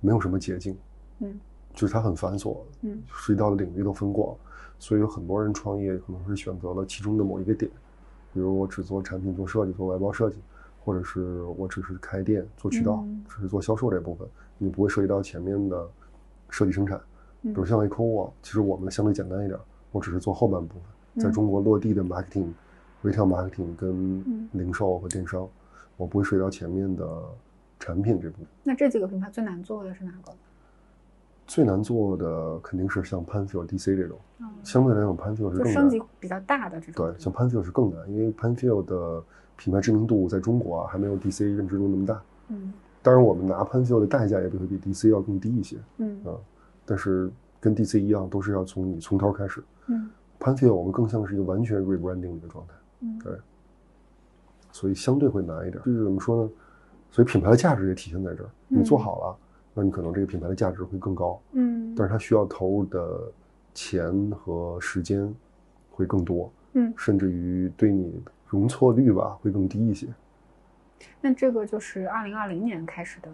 [0.00, 0.76] 没有什么捷径，
[1.20, 1.38] 嗯，
[1.74, 4.36] 就是它很繁琐，嗯，涉及到的领域都很广，
[4.78, 7.70] 所以有很多人创业可能是选择了其中的某一个点，
[8.32, 10.36] 比如我只做产品做设计做外包设计，
[10.84, 13.24] 或者是我只是开店做渠道，嗯。
[13.28, 14.26] 只是做销售这部分，
[14.58, 15.86] 你不会涉及到前面的
[16.48, 17.00] 设计生产。
[17.42, 17.52] 嗯。
[17.52, 19.58] 比如像 Eco，其实我们相对简单一点，
[19.92, 22.48] 我只是做后半部分，在嗯中国落地的 marketing、
[23.02, 24.48] retail marketing 跟嗯。
[24.52, 25.46] 零售和电商，
[25.96, 27.22] 我不会涉及到前面的
[27.80, 28.46] 产品这部分。
[28.62, 30.32] 那这几个品牌最难做的是哪个？
[31.48, 36.00] 最难做的肯定是像 Panfil、DC 这种，嗯，相对来讲 Panfil 是更升级。
[36.20, 37.04] 比较大的这种。
[37.04, 39.20] 对，像 Panfil 是更难，因为 Panfil 的
[39.56, 42.22] 品牌知名度在中国啊还没有 DC 认知度那么大。
[42.50, 42.72] 嗯
[43.02, 46.36] 当然，我们拿 Panfil 的代价也会比 DC 要更低一些嗯啊，
[46.84, 49.64] 但是跟 DC 一样，都是要从你从头开始。
[49.86, 50.08] 嗯
[50.38, 53.32] Panfil 我们更像是一个完全 rebranding 的状态，嗯对，
[54.70, 55.82] 所以相对会难一点。
[55.82, 56.50] 就是怎么说呢？
[57.10, 58.50] 所以品牌的价值也体现在这儿。
[58.68, 59.36] 你做嗯好了，
[59.74, 63.32] 那你可能这个品牌的价值会更高，嗯但是它需要投入的
[63.74, 65.32] 钱和时间
[65.90, 70.06] 会更多，嗯，甚至于对你容错率吧会更低一些。
[71.20, 73.30] 那这个就是二零二零年开始的，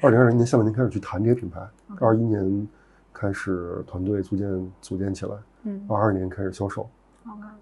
[0.00, 1.60] 二零二零年下半年开始去谈这些品牌
[2.00, 2.68] 二一年
[3.12, 6.88] 开始团队逐渐组建起来，嗯二二年开始销售。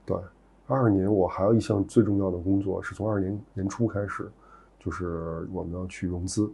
[0.04, 0.16] 对，
[0.66, 4.30] 二二年我还有一项最重要的工作是从二二年年初开始，
[4.82, 6.50] 就是我们要去融资，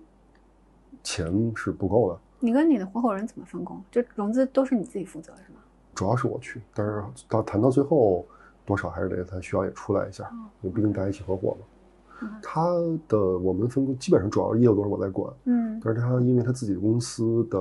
[1.03, 3.81] 钱是不够的，你跟你的合伙人怎么分工？
[3.91, 5.61] 就融资都是你自己负责是吗？
[5.95, 8.27] 主要是我去，但是到谈到最后，
[8.67, 11.67] 多少还是得他需要也出来一下，哦因为毕竟大家一起合伙嘛。
[12.21, 12.67] 嗯他
[13.07, 17.59] 的我们分工基本上主要业务都是我在管，嗯但是他因为他自己的公司的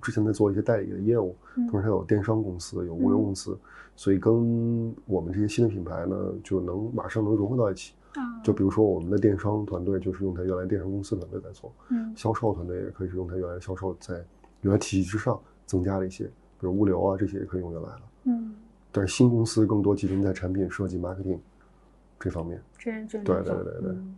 [0.00, 3.58] 之前在做一些代理的业务，嗯同时他有电商公司，有物流公司，
[3.94, 7.92] 所以跟我们这些新的品牌呢，就能马上能融合到一起。
[8.14, 14.22] 啊，就比如说我们的电商团队就是用他原来电商公司团队在做，嗯销售团队也可以是用他原来销售在
[14.62, 18.00] 原来体系之上增加了一些，比如物流啊这些也可以用原来的。
[18.24, 18.54] 嗯，
[18.90, 21.38] 但是新公司更多集中在产品设计、marketing
[22.18, 22.60] 这方面。
[22.78, 24.16] 对对对对嗯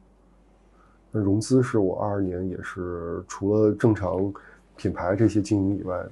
[1.13, 4.33] 那融资是我二二年也是除了正常
[4.77, 6.07] 品牌这些经营以外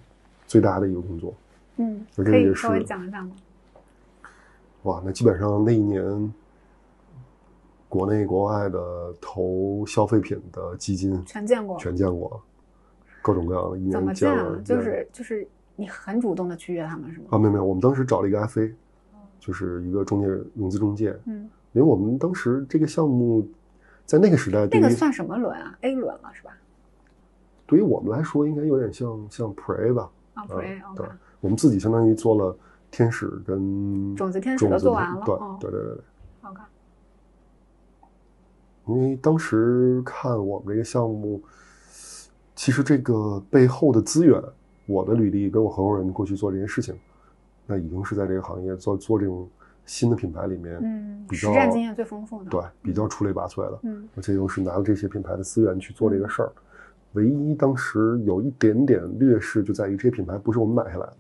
[0.45, 1.33] 最大的一个工作。
[1.77, 3.37] 嗯，我这个也可以稍微讲一讲吗？
[4.83, 6.03] 哇，那基本上那一年，
[7.89, 12.41] 国内国外的投消费品的基金全见过，全见过，
[13.23, 14.31] 各种各样的，一怎么见？
[14.63, 17.27] 就是就是你很主动的去约他们是吗？
[17.31, 18.73] 啊，没有没有，我们当时找了一个 FA，
[19.41, 23.47] 就是一个中介融资中介，嗯，因为我们当时这个项目
[24.05, 26.51] 在那个时代那个算什么轮啊？A 轮了是吧？
[27.67, 30.63] 对于我们来说，应该有点像像 Pre 吧，啊嗯，Pre
[30.95, 32.57] 对 OK，，我们自己相当于做了
[32.91, 35.25] 天使跟种子天使都做完了
[35.61, 36.05] 对对对对。
[38.89, 41.43] 因为当时看我们这个项目，
[42.57, 44.43] 其实这个背后的资源，
[44.87, 46.99] 我的履历跟我合伙人过去做这件事情，
[47.67, 49.47] 那已经是在这个行业做做这种
[49.85, 56.51] 新的品牌里面，嗯，比较实战经验最丰富的，对，比较出类拔萃的，嗯而且又是拿了这些品牌的资源去做这个事儿。
[57.13, 61.17] 唯一当时有一点点劣势，就在于这些品牌不是我们买下来的，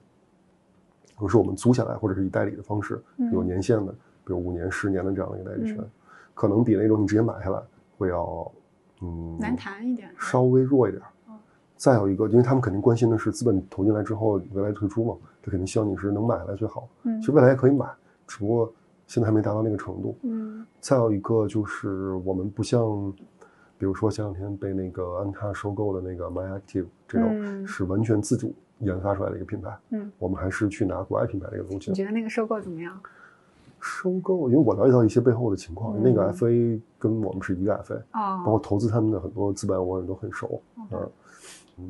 [1.16, 5.90] 而是我们租下来，或者是以代理的方式，嗯有年限的，比如五年、十年的这样的一个代理权，嗯
[6.38, 7.60] 可能比那种你直接买下来
[7.96, 8.52] 会要，
[9.02, 11.34] 嗯，难谈一点，稍微弱一点哦。
[11.76, 16.88] 再有一个，因为他们肯定关心的是资本投进来之后未来退出嘛，他肯定希望你是能买下来最好。
[17.02, 17.86] 嗯其实未来也可以买，
[18.28, 18.72] 只不过
[19.08, 20.16] 现在还没达到那个程度。
[20.22, 23.12] 嗯再有一个就是我们不像，
[23.76, 29.76] 比如说前两天被那个安踏收购的那个 MyActive 这种，嗯是完全自主研发出来的一个品牌。
[29.90, 32.96] 嗯，我们还是去拿国外品牌这个东西你觉得那个收购怎么样？
[33.80, 40.60] 收购，因为我了解到一些背后的情况，嗯那个 FA 跟我们是一个 FA，包括哦，投资他们的很多资本，我也都很熟。
[40.90, 41.10] 嗯，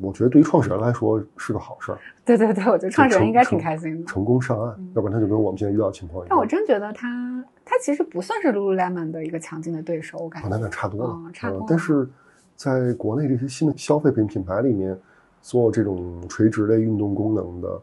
[0.01, 4.05] 我觉得对于创始人来说是个好事儿，对对对，我觉得创始人应该挺开心的。
[4.05, 6.27] 成功上岸嗯，要不然他就跟我们现在遇到的情况一样。
[6.29, 10.49] 但我真觉得他他其实不算是 Lululemon 的一个强劲的对手，我感啊，觉。
[10.55, 12.07] 那那差多了，哦差多了嗯但是
[12.55, 14.95] 在国内这些新的消费品品牌里面，
[15.41, 17.81] 做这种垂直类运动功能的，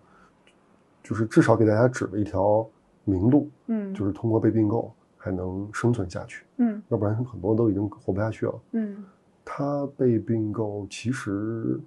[1.03, 2.65] 就是至少给大家指了一条
[3.07, 8.61] 明路，嗯，就是通过被并购还能生存下去，嗯要不然很多都已经活不下去了。
[8.73, 9.03] 嗯
[9.45, 11.81] 他被并购，其实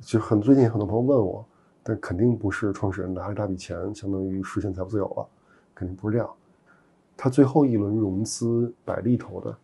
[0.00, 1.46] 就很最近很多朋友问我，
[1.84, 5.26] 但肯定不是创始人拿了一大笔钱，相当于实现财富自由了，
[5.72, 6.28] 肯定不是这样。
[7.16, 9.56] 他最后一轮融资百利投的，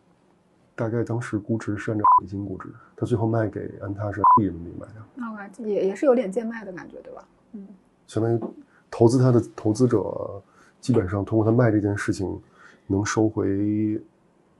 [0.73, 7.27] 大概当时估值是按照美金估值，他最后卖给安踏是按人民币买的，，OK，也也是有点贱卖的感觉，对吧？
[7.51, 7.67] 嗯
[8.07, 8.39] 相当于
[8.97, 10.41] 投资他的投资者
[10.79, 12.41] 基本上通过他卖这件事情，
[12.87, 14.01] 能收回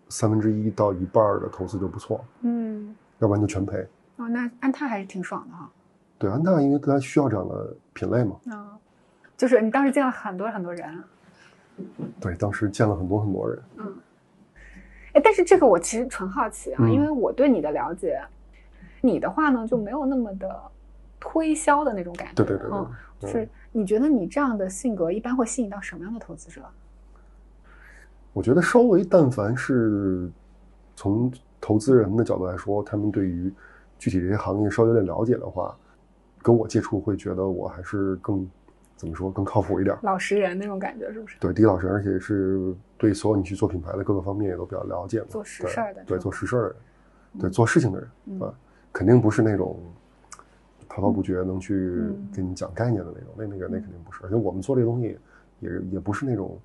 [0.10, 2.20] 三分之一到一半儿的投资就不错。
[2.42, 3.78] 嗯要不然就全赔。
[4.18, 5.72] 哦，那安踏还是挺爽的哈。
[6.18, 8.36] 对，安踏因为它需要这样的品类嘛。
[8.48, 8.68] 嗯，
[9.38, 11.04] 就是你当时见了很多很多人。
[12.20, 13.64] 对，当时见了很多很多人。
[13.78, 13.96] 嗯。
[15.14, 18.22] 哎，但是这个我其实纯好奇啊，因为我对你的了解，
[19.00, 20.62] 你的话呢就没有那么的
[21.20, 22.34] 推销的那种感觉。
[22.36, 22.78] 对对对对。
[22.78, 26.62] 嗯，就是你觉得你这样的性格一般会吸引到什么样的投资者？
[28.34, 30.30] 我觉得稍微，但凡是
[30.96, 33.52] 从投资人的角度来说，他们对于
[33.98, 35.76] 具体这些行业稍微有点了解的话，
[36.42, 38.46] 跟我接触会觉得我还是更
[38.98, 41.38] 怎么说更靠谱一点，老实人那种感觉是不是？
[41.40, 45.28] 对，第一老实，而且是对所有你去做品牌的各个方面也都比较了解嘛。
[45.30, 46.76] 做实事儿的，对，做实事的人，
[47.40, 48.54] 对，做事情的人啊，
[48.92, 49.80] 肯定不是那种
[50.96, 52.02] 滔滔不绝能去
[52.34, 54.22] 给你讲概念的那种，那那个那肯定不是。
[54.24, 55.18] 而且我们做这个东西
[55.60, 56.58] 也也不是那种。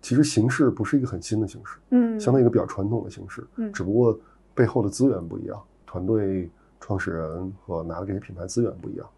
[0.00, 4.18] 其实形式不是一个很新的形式，嗯，相当于一个比较传统的形式，嗯，只不过
[4.52, 9.08] 背后的资源不一样，团队创始人和拿的这些品牌资源不一样，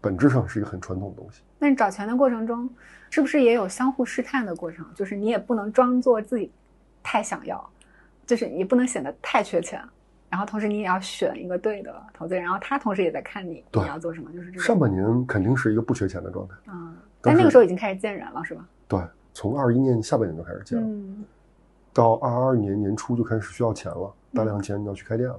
[0.00, 1.42] 本质上是一个很传统的东西。
[1.58, 2.66] 那你找钱的过程中，
[3.10, 4.86] 是不是也有相互试探的过程？
[4.94, 6.50] 就是你也不能装作自己
[7.02, 7.70] 太想要，
[8.24, 9.86] 就是你不能显得太缺钱，
[10.34, 18.68] 然后同时你也要选一个对的投资人，然后他同时也在看你你要做什么，就是这上半年肯定是一个不缺钱的状态，嗯，但那个时候已经开始见人了，是吧？
[18.88, 19.00] 对。
[19.32, 21.24] 从二一年下半年就开始见了，
[21.92, 25.38] 到二二年年初就开始需要钱了，大量钱要去开店了。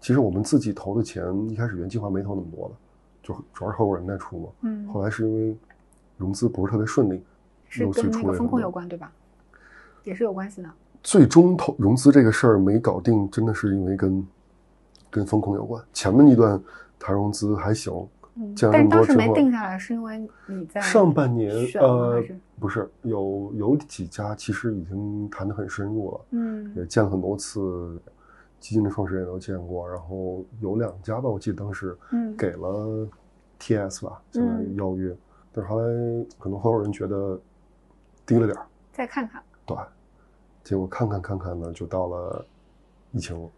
[0.00, 2.74] 其实我们自己投的钱一开始原计划没投那么多的，
[3.22, 4.48] 就主要是合伙人在出嘛。
[4.62, 5.56] 嗯，后来是因为
[6.16, 7.24] 融资不是特别顺利，
[7.68, 9.12] 是跟那个风控有关对吧？
[10.02, 10.68] 也是有关系的。
[11.06, 14.26] 最终投融资这个事儿没搞定，真的是因为跟
[15.08, 15.80] 跟风控有关。
[15.92, 16.60] 前面一段
[16.98, 17.94] 谈融资还行。
[18.60, 22.20] 但当时没定下来，是因为你在上半年呃，
[22.58, 27.98] 不是有有几家其实已经谈得很深入了，嗯，也见了很多次，
[28.58, 32.36] 基金的创始人也都见过，然后有两家吧，我记得当时嗯。
[32.36, 33.08] 给了
[33.60, 35.16] TS 吧，相当于邀约，
[35.52, 35.86] 但是后来
[36.36, 37.40] 可能合伙人觉得
[38.26, 38.66] 低了点儿。
[38.92, 39.76] 再看看，对，
[40.66, 42.44] 结果看看看看呢，就到了
[43.12, 43.48] 疫情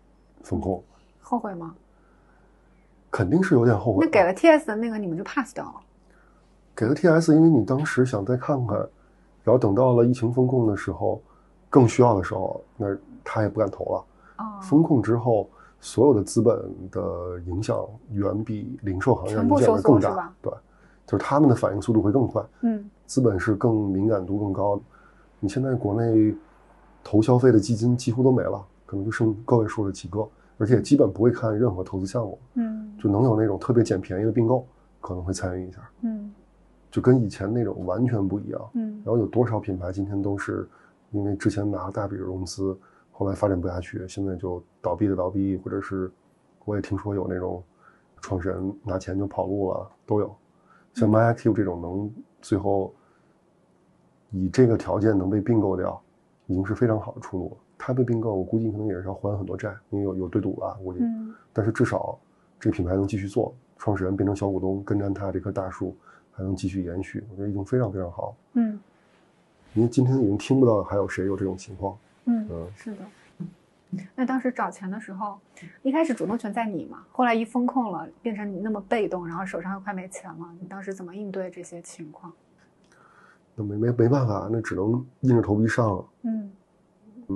[0.43, 0.85] 风控，
[1.23, 1.75] 后悔吗？
[3.11, 4.05] 肯定是有点后悔。
[4.05, 5.75] 那给了 TS 的那个，你们就 pass 掉了。
[6.77, 8.77] 给了 TS，因为你当时想再看看，
[9.43, 11.19] 然后等到了疫情风控的时候，
[11.71, 12.95] 更需要的时候，那
[13.25, 14.05] 他也不敢投了。
[14.37, 14.61] 哦。
[14.61, 15.49] 风控之后，
[15.81, 16.55] 所有的资本
[16.91, 20.31] 的影响远比零售行业影响的更大。
[20.43, 20.53] 对，
[21.07, 22.45] 就是他们的反应速度会更快。
[22.61, 22.91] 嗯。
[23.07, 24.83] 资本是更敏感度更高的。
[25.41, 26.37] 你现在国内
[27.03, 30.29] 投消费的基金几乎都没了，可能就剩个位数的几个。
[30.61, 34.67] 而且基本不会看任何投资项目，嗯，就能有那种特别捡便宜的并购，
[35.01, 36.35] 可能会参与一下，嗯，
[36.91, 39.01] 就跟以前那种完全不一样，嗯。
[39.05, 40.69] 然后有多少品牌今天都是
[41.13, 42.77] 因为之前拿了大笔融资，
[43.13, 46.11] 后来发展不下去，现在就倒闭的倒闭，或者是
[46.65, 47.63] 我也听说有那种
[48.21, 50.35] 创始人拿钱就跑路了，都有。
[50.95, 52.93] 像 MyActive 这种能最后
[54.33, 56.03] 以这个条件能被并购掉，
[56.49, 57.57] 已经是非常好的出路了。
[57.79, 60.99] 他被并购，我估计可能也是要还很多债，因为有有对赌了，估计。
[61.01, 61.33] 嗯。
[61.53, 62.19] 但是至少
[62.59, 65.97] 这个品牌能继续做，创始人变成小股东，跟着他这棵大树
[66.33, 68.35] 还能继续延续，我觉得已经非常非常好。
[68.55, 68.81] 嗯。
[69.75, 71.97] 因为今天已经听不到还有谁有这种情况。
[72.25, 72.99] 嗯嗯，是的。
[74.15, 75.39] 那当时找钱的时候，
[75.83, 77.05] 一开始主动权在你嘛？
[77.11, 82.31] 后来一风控了，变成你那么被动，然后手上又快没钱了，你当时怎么应对这些情况？
[83.59, 86.05] 那没没没办法，那只能硬着头皮上了。
[86.23, 86.51] 嗯。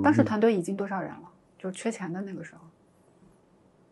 [0.01, 1.29] 当时团队已经多少人了？
[1.57, 2.61] 就缺钱的那个时候。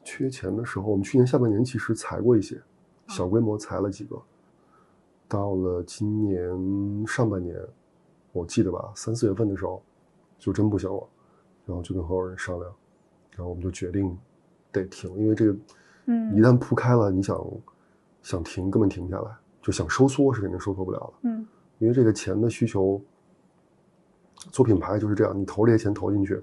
[0.04, 2.60] 缺钱的时候，我们去年下半年其实裁过一些，
[3.08, 4.20] 小规模裁了几个。
[5.28, 7.56] 到了今年上半年，
[8.32, 9.84] 我记得吧，三四月份的时候，
[10.40, 11.08] 就真不行了，
[11.66, 12.74] 然后就跟合伙人商量，
[13.36, 14.18] 然后我们就决定
[14.72, 15.60] 得停，因为这个，
[16.08, 17.40] 嗯，一旦铺开了，你想
[18.24, 21.48] 想停根本停不下来，就想收缩是肯定收缩不了的，嗯，
[21.82, 23.02] 因为这个钱的需求。
[24.50, 26.42] 做品牌就是这样，你投这些钱投进去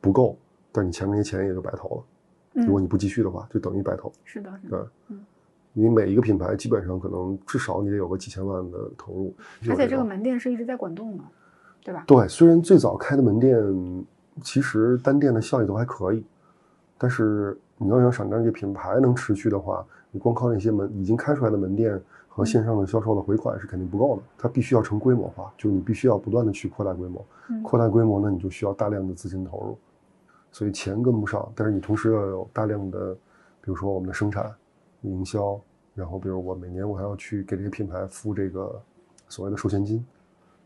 [0.00, 0.34] 不够，
[0.72, 2.64] 但你前面那些钱也就白投了。
[2.64, 4.10] 如果你不继续的话，就等于白投。
[4.24, 4.78] 是的，对，
[5.08, 5.20] 嗯，
[5.74, 9.34] 你每一个品牌基本上可能至少你得有个几千万的投入。
[9.68, 11.24] 而且这个门店是一直在滚动的，
[11.84, 12.02] 对吧？
[12.06, 13.62] 对，虽然最早开的门店
[14.40, 16.24] 其实单店的效益都还可以，
[16.96, 22.00] 但是你要想想让这个品牌能持续的话，你光靠那些门已经开出来的门店。
[22.34, 27.22] 和线上的销售的回款是肯定不够的，它必须要成规模化，就你必须要不断的去扩大规模，
[27.62, 29.78] 扩大规模呢，你就需要大量的资金投入，
[30.50, 33.14] 所以钱跟不上，但是你同时要有大量的，
[33.60, 34.50] 比如说我们的生产、
[35.02, 35.60] 营销，
[35.94, 38.80] 然后比如我每年我还要去给这些品牌付这个
[39.28, 40.04] 所谓的授权金，因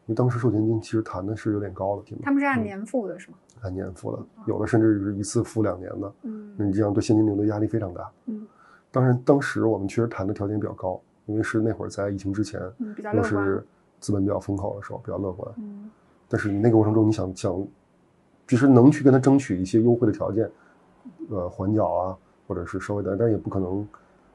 [0.06, 3.36] 为当时授权金其实谈的是有点高的，他们是按年付的是吗？
[3.62, 6.12] 按年付的，有的甚至是一次付两年的。
[6.22, 8.08] 嗯，那你这样对现金流的压力非常大。
[8.26, 8.46] 嗯，
[8.92, 13.44] 当然当时我们确实谈的条件比较高，因为是那会儿在疫情之前，嗯，比较又乐观。
[13.44, 13.66] 是
[14.00, 15.52] 资本比较风口的时候，比较乐观。
[15.58, 15.90] 嗯
[16.28, 17.64] 但是你那个过程中，你想想，
[18.48, 20.50] 其实能去跟他争取一些优惠的条件，
[21.30, 22.16] 呃，缓缴啊，
[22.48, 23.86] 或者是稍微的，但也不可能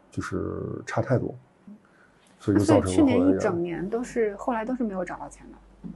[0.09, 1.35] 就是差太多，
[2.39, 5.89] 所以就造成了去年一整年都是后来都是没有找到钱的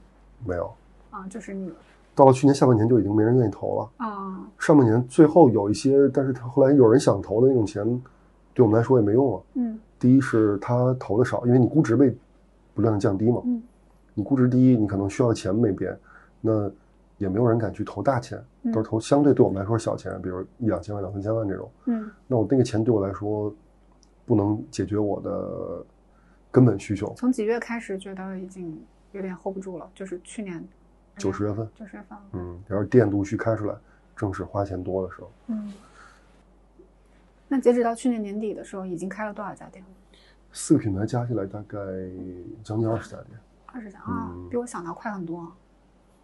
[0.46, 0.70] 没有。
[1.12, 1.72] 啊，就是你
[2.14, 7.86] 到了去年下半年就已经没人愿意投了，啊，上半年最后有一些，但是他后来有人想投的那种钱，
[8.54, 9.44] 对我们来说也没用了。
[9.54, 12.16] 嗯第一是他投的少，因为你估值被
[12.76, 13.60] 不断的降低嘛，嗯
[14.14, 15.98] 你估值低，你可能需要的钱没变，
[16.42, 16.72] 那
[17.18, 21.72] 也没有人敢去投大钱，嗯都是投相对对我们来说小钱，比如一两千万、两三千万这种。
[21.86, 23.52] 嗯那我那个钱对我来说，
[24.28, 25.84] 不能解决我的
[26.52, 27.12] 根本需求。
[27.18, 28.80] 从几月开始觉得已经
[29.12, 29.90] 有点 hold 不住了？
[29.96, 30.64] 就是去年
[31.18, 33.76] 九十月份，九十月份，嗯，然后店陆续开出来，
[34.16, 35.32] 正是花钱多的时候。
[35.48, 35.74] 嗯。
[37.48, 39.92] 那截止到去年年底的时候，已经开了多少家店了？
[40.52, 41.78] 四个品牌加起来大概
[42.64, 43.40] 将近二十家店。
[43.68, 45.52] 二十家啊，嗯比我想的要快很多。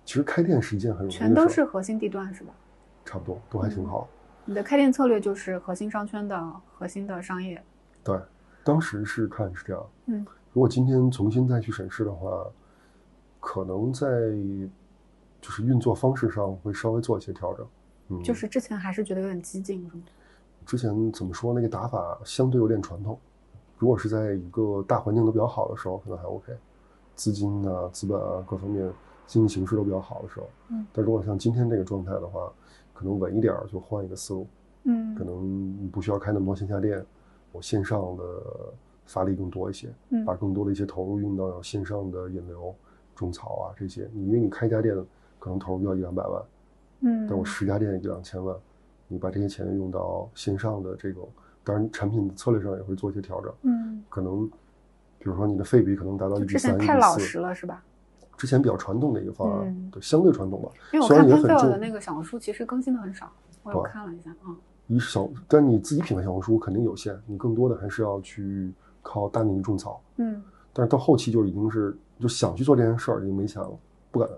[0.05, 2.53] 其实开店是一件很容易的，全都是核心地段是吧？
[3.05, 4.07] 差不多，都还挺好。
[4.45, 7.61] 你的开店策略就是核心商圈的核心的商业。
[8.03, 8.19] 对，
[8.63, 9.85] 当时是看是这样。
[10.07, 12.45] 嗯，如果今天重新再去审视的话，
[13.39, 14.07] 可能在
[15.41, 17.67] 就是运作方式上会稍微做一些调整。
[18.09, 20.03] 嗯，就是之前还是觉得有点激进，是吗？
[20.71, 23.19] 之前怎么说，那个打法相对有点传统。
[23.77, 26.53] 如果是在一个大环境都比较好的时候，可能还 OK，
[27.13, 28.89] 资金啊、资本啊各方面
[29.27, 30.47] 经济形势都比较好的时候。
[30.69, 32.49] 嗯，但如果像今天这个状态的话，
[32.93, 34.47] 可能稳一点儿就换一个思路。
[34.83, 37.05] 嗯可能你不需要开那么多线下店，
[37.51, 38.23] 我线上的
[39.05, 42.73] 发力更多一些，嗯把更多的一些投入用到线上的引流、
[43.13, 44.09] 种草啊这些。
[44.13, 44.95] 你因为你开一家店
[45.37, 46.41] 可能投入要一两百万，
[47.01, 48.55] 嗯，但我十家店一两千万，
[49.11, 51.27] 你把这些钱用到线上的这种，
[51.63, 54.47] 当然产品策略上也会做一些调整，嗯，可能
[55.19, 57.83] 比如说你的费比可能达到一比三、一太老实了是吧？
[58.37, 60.69] 之前比较传统的一个方案，嗯对，相对传统吧。
[60.93, 63.31] 因为我虽然也很看芬菲尔的那个小红书其实更新的很少，
[63.63, 64.55] 我有看了一下啊。
[64.87, 70.01] 一小，但你自己品牌小红书肯定有限，你更多的还是要去靠大面积种草。
[70.15, 70.41] 嗯
[70.73, 73.69] 但是到后期就已经是就想去做这件事儿，已经没钱了，
[74.09, 74.29] 不敢，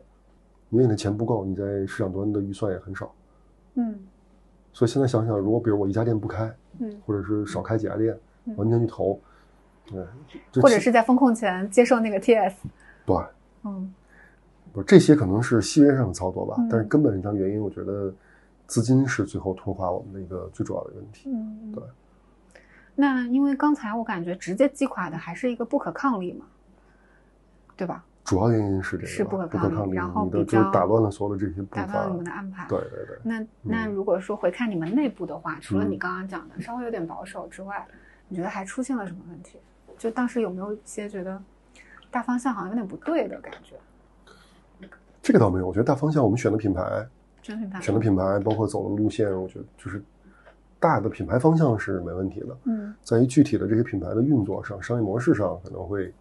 [0.72, 3.14] 因为你的钱不够，你在市场端的预算也很少。
[3.76, 4.00] 嗯
[4.74, 9.20] 所以现在想想，如果比如我一家店不开，嗯，或者是少开几家店，嗯完全去投，
[9.86, 10.04] 对，
[10.62, 12.54] 或者是在风控前接受那个 TS。
[13.06, 13.16] 对，
[13.64, 13.94] 嗯
[14.74, 18.14] 不这些可能是细微上的操作吧，嗯但是根本上原因，我觉得
[18.66, 21.30] 资金是最后拖垮我们的一个最主要的问题。
[21.30, 21.84] 嗯，对。
[22.96, 26.46] 那因为刚才我感觉直接击垮的还是一个不可抗力嘛，
[27.76, 28.04] 对吧？
[28.24, 32.66] 主要原因是这个是不可抗力然后就打乱了所有的这些步伐打乱了你们的安排。
[32.70, 37.86] 对对对，那那如果说回看你们内部的话，除了嗯你刚刚讲的稍微有点保守之外，
[38.28, 39.60] 你觉得还出现了什么问题？
[39.98, 41.42] 就当时有没有一些觉得
[42.10, 43.76] 大方向好像有点不对的感觉？
[45.22, 47.08] 这个倒没有，我觉得大方向我们选的品牌，
[47.42, 50.02] 选品牌，选的品牌，包括走的路线，我觉得就是
[50.80, 52.58] 大的品牌方向是没问题的。
[52.66, 56.14] 嗯在于具体的这些品牌的运作上、商业模式上，可能会，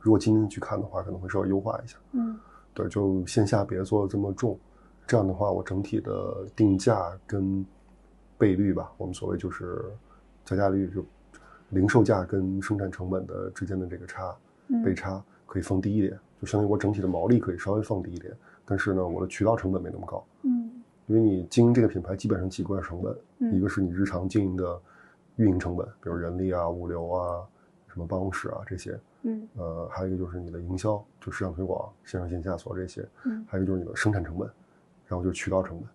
[0.00, 1.96] 如果今天去看的话，可能会稍微优化一下。
[2.12, 2.38] 嗯
[2.74, 4.56] 对，就线下别做的这么重，
[5.06, 7.66] 这样的话，我整体的定价跟
[8.36, 9.84] 倍率吧，我们所谓就是
[10.44, 11.04] 加价率，就
[11.70, 14.36] 零售价跟生产成本的之间的这个差
[14.68, 18.32] 嗯倍差可以放低一点，就相当于我整体的毛利可以稍微放低一点，
[18.64, 20.24] 但是呢，我的渠道成本没那么高。
[20.42, 20.70] 嗯
[21.06, 24.80] 因为你经营这个品牌，基本上几个成本，嗯一个是你日常经营的
[25.36, 27.42] 运营成本，比如人力啊、物流啊、
[27.88, 34.48] 什么办公室啊这些，嗯呃，还有一个就是你的营销，就市场推广、线上线下所这些，嗯还有就是你的生产成本，
[35.06, 35.88] 然后就是渠道成本，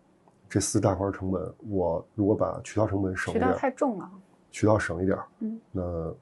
[0.49, 4.09] 这四大块成本，我如果把渠道成本省渠道太重了。
[4.51, 6.13] 渠道省一点，嗯那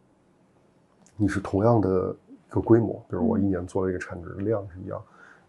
[1.18, 2.16] 你是同样的
[2.50, 5.02] 一个规模，比如我嗯一年做了一个产值量是一样，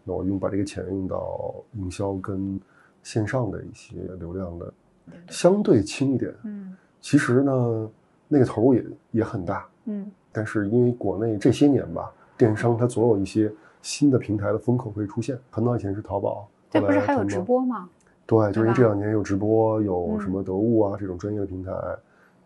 [0.03, 2.59] 那我用把这个钱用到营销跟
[3.01, 4.73] 线上的一些流量的
[5.05, 6.33] 对对相对轻一点。
[6.43, 7.91] 嗯其实呢，
[8.27, 15.37] 那个投入也也很大，嗯但是因为国内这些年吧，电商它总有一些新的平台的风口会出现。
[15.51, 17.39] 很早以前是淘宝，这不是还有直？
[17.39, 17.87] 播吗？
[18.25, 21.71] 对，就是因为这两年有直播，有嗯什么得物啊、这种专业的平台，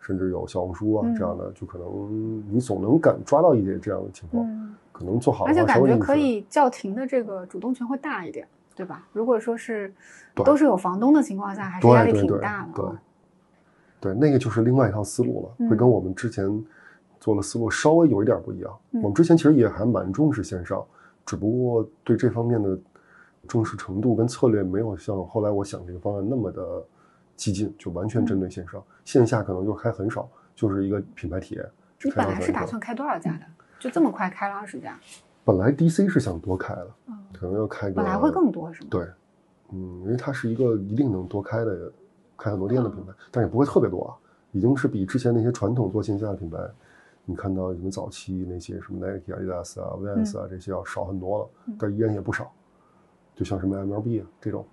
[0.00, 4.44] 甚至有小红书啊、嗯这样的，就可能你总能感抓到一点这样的情况。
[4.44, 9.06] 嗯，可能做好的而且感觉可以叫停的这个主动权会大一点，对吧？
[9.12, 9.94] 如果说是
[10.34, 12.82] 都是有房东的情况下，还是对压力挺大的。
[12.82, 16.44] 对对，那个就是另外一套思路了，嗯会跟我们之前
[17.20, 18.78] 做的思路稍微有一点不一样。
[18.92, 20.84] 嗯我们之前其实也还蛮重视线上，
[21.24, 22.78] 只不过对这方面的
[23.46, 26.84] 重视程度跟策略没有像后来我想这个方案那么的
[27.36, 31.64] 激进，就完全针对线上，线下可能就开很少，就是一个品牌体验。
[32.02, 33.40] 你本来是打算开多少家的？
[33.78, 34.98] 就这么快开了二十家？
[35.44, 36.88] 本来 DC 是想多开的，
[37.32, 37.94] 可能要开个。
[37.94, 38.88] 本来会更多是吗？
[38.90, 39.06] 对，
[39.72, 41.92] 嗯，因为它是一个一定能多开的、
[42.36, 44.10] 开很多店的品牌，但也不会特别多啊。
[44.52, 46.58] 已经是比之前那些传统做线下的品牌，
[47.30, 52.50] 你看到什么早期那些什么 Nike、Adidas 啊、Vans 啊这些要少很多了，但依然也不少。
[53.34, 54.66] 就像什么 MLB 啊这种，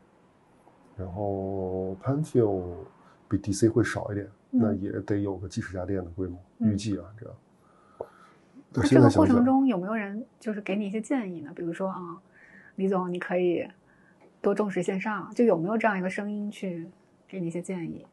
[0.96, 2.64] 然后 Panfil
[3.28, 7.36] 比 DC 会少一点，那也得有个几十家店的规模，预计啊这样。
[8.74, 11.52] 那这个过程中有没有人就是给你一些建议呢？
[11.54, 12.18] 比如说啊，
[12.76, 13.68] 李总，你可以
[14.42, 16.90] 多重视线上，就有没有这样一个声音去
[17.28, 18.08] 给你一些建议？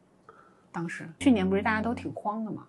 [0.69, 2.67] 当时去年不是大家都挺慌的吗？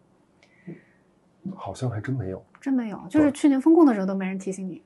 [1.54, 4.82] 好像还真没有，真没有，就是去年风控的时候都没人提醒你。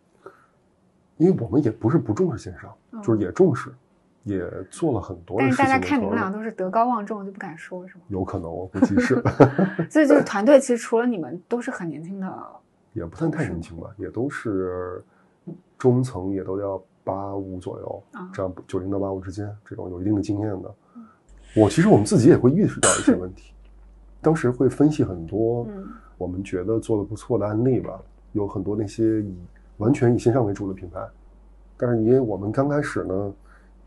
[1.16, 3.72] 因为我们也不是不重视线上，就是也重视，
[4.22, 5.36] 也做了很多。
[5.38, 8.02] 但是大家看你们俩都是德高望重，就不敢说，是吗？
[8.08, 9.20] 有可能，我估计是。
[9.90, 12.46] 所以就是团队，其实除了你们，都是很年轻的。
[12.94, 15.04] 也不算太年轻吧，也都是
[15.76, 18.02] 中层，也都要八五左右，
[18.32, 20.74] 这样九零到八五之间，这种有一定的经验的。
[21.56, 23.52] 我其实我们自己也会意识到一些问题，
[24.20, 25.66] 当时会分析很多
[26.18, 27.98] 我们觉得做的不错的案例吧，
[28.32, 29.34] 有很多那些以
[29.78, 31.00] 完全以线上为主的品牌，
[31.76, 33.32] 但是因为我们刚开始呢，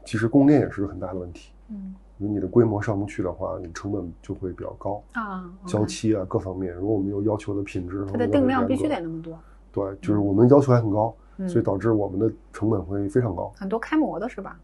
[0.05, 1.51] 其实供应链也是个很大的问题。
[1.69, 1.93] 嗯。
[2.17, 6.71] 因为你的规模上不去的话，你成本就会比较高啊，交期啊各方面。
[6.71, 9.35] 如果我们有要求的品质，它的定量必须得那么多。
[9.71, 11.15] 对，就是我们要求还很高，
[11.47, 13.51] 所以导致我们的成本会非常高。
[13.57, 14.55] 很多开模的是吧？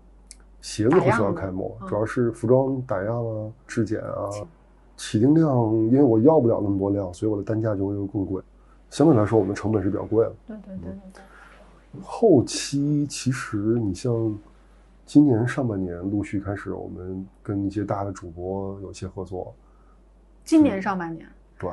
[0.61, 4.30] 鞋子不需要开模，主要是服装打样啊、质检啊、
[4.97, 5.47] 起订量。
[5.85, 8.43] 因为我要不了那么多量，所以我的单价就会更贵。
[8.89, 10.35] 相对来说，我们的成本是比较贵的。
[10.47, 11.23] 对对对对对。
[12.01, 14.37] 后期其实你像。
[15.09, 19.55] 今年上半年陆续开始，我们跟一些大的主播有些合作。
[20.43, 21.25] 今年上半年，
[21.57, 21.71] 对，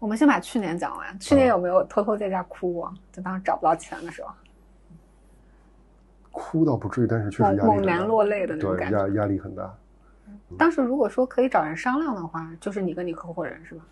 [0.00, 1.16] 我们先把去年讲完。
[1.20, 2.92] 去年有没有偷偷在家哭啊？
[3.12, 4.30] 就当时找不到钱的时候，
[6.32, 9.72] 哭倒不至于，但是确实压力猛男落泪的那种感觉，压压力很大。
[10.58, 13.84] 当时如果说可以找人商量的话，就是你跟你合伙人是吧？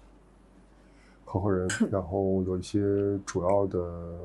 [1.25, 4.19] 合伙人，然后有一些主要的。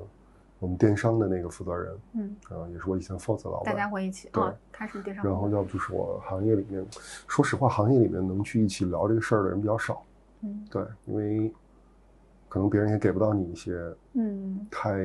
[0.57, 4.41] 我们电商的那个负责人，嗯，啊，也是我以前 FOSS 老板，大家会一起，对，
[4.71, 6.83] 他是电商，然后要不就是我行业里面，
[7.27, 10.01] 说实话，行业里面能去一起聊这个事儿的人比较少，
[10.41, 11.53] 嗯，对，因为
[12.47, 13.77] 可能别人也给不到你一些，
[14.13, 14.97] 嗯，太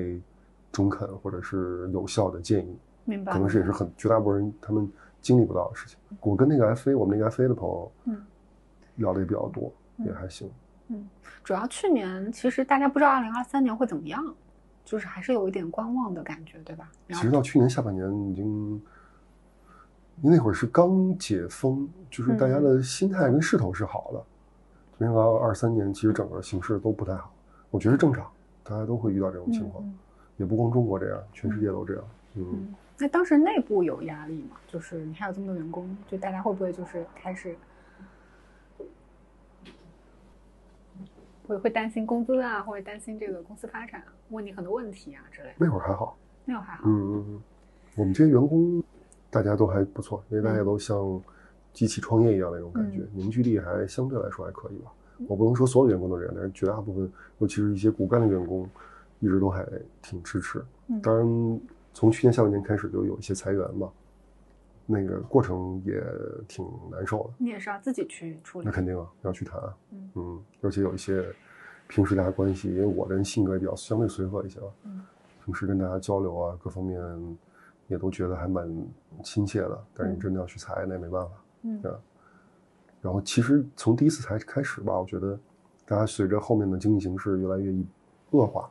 [0.71, 4.89] 中肯或者是有效的建议，明白，可能是也是很绝大部分人他们
[5.21, 5.99] 经历不到的事情。
[6.21, 8.23] 我跟那个 FA，我们那个 FA 的朋友，嗯，
[8.97, 10.51] 聊的也比较多，也还行，
[10.89, 11.09] 嗯，
[11.43, 14.23] 主要去年其实大家不知道二零二三年会怎么样。
[14.83, 16.91] 就是还是有一点观望的感觉，对吧？
[17.11, 18.83] 其实到去年下半年已经，
[20.21, 24.25] 那会儿是刚解封，就是大家的心态跟势头是好的。
[24.99, 27.33] 因为到二三年，其实整个形势都不太好，
[27.71, 28.29] 我觉得正常，
[28.65, 29.85] 大家都会遇到这种情况，
[30.39, 32.05] 也不光中国这样，全世界都这样。
[32.35, 34.57] 嗯，那当时内部有压力吗？
[34.69, 37.57] 就是你还有这么多员工，就大家会不会就是开始？
[41.47, 45.55] 会会担心工资啊，或者担心这个公司发展，问你很多问题啊之类的。
[45.59, 46.83] 那会儿还好，那会儿还好。
[46.87, 47.43] 嗯嗯嗯，
[47.97, 48.83] 我们这些员工
[49.31, 51.21] 大家都还不错，因为大家都像
[51.73, 54.93] 机器创业一样的那种感觉，凝聚力还相对来说还可以吧。
[55.27, 58.69] 我不能说所有员工都这样，但是绝大部分，尤其是一些骨干的员工，
[59.19, 59.67] 一直都还
[60.03, 60.63] 挺支持。
[61.03, 61.61] 当然，
[61.93, 63.91] 从去年下半年开始就有一些裁员嘛，
[64.87, 66.03] 那个过程也
[66.49, 67.31] 挺难受的。
[67.39, 68.67] 你也是要自己去处理？
[68.67, 69.61] 那肯定啊，要去谈。
[69.91, 71.25] 嗯嗯，而且有一些。
[71.93, 75.03] 平时大家关系，因为我的人性格也比较相对随和一些吧，嗯，
[75.45, 77.03] 平时跟大家交流啊，各方面
[77.89, 78.73] 也都觉得还蛮
[79.25, 79.85] 亲切的。
[79.93, 81.33] 但是你真的要去裁，那也没办法，
[81.63, 81.83] 嗯。
[83.03, 85.37] 然后其实从第一次裁开始吧，我觉得
[85.85, 87.75] 大家随着后面的经济形势越来越
[88.31, 88.71] 恶化，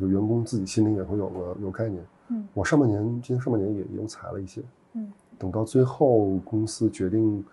[0.00, 2.02] 就员工自己心里也会有个有概念。
[2.28, 4.62] 嗯，我上半年今年上半年也也有裁了一些，
[4.94, 7.44] 嗯，等到最后公司决定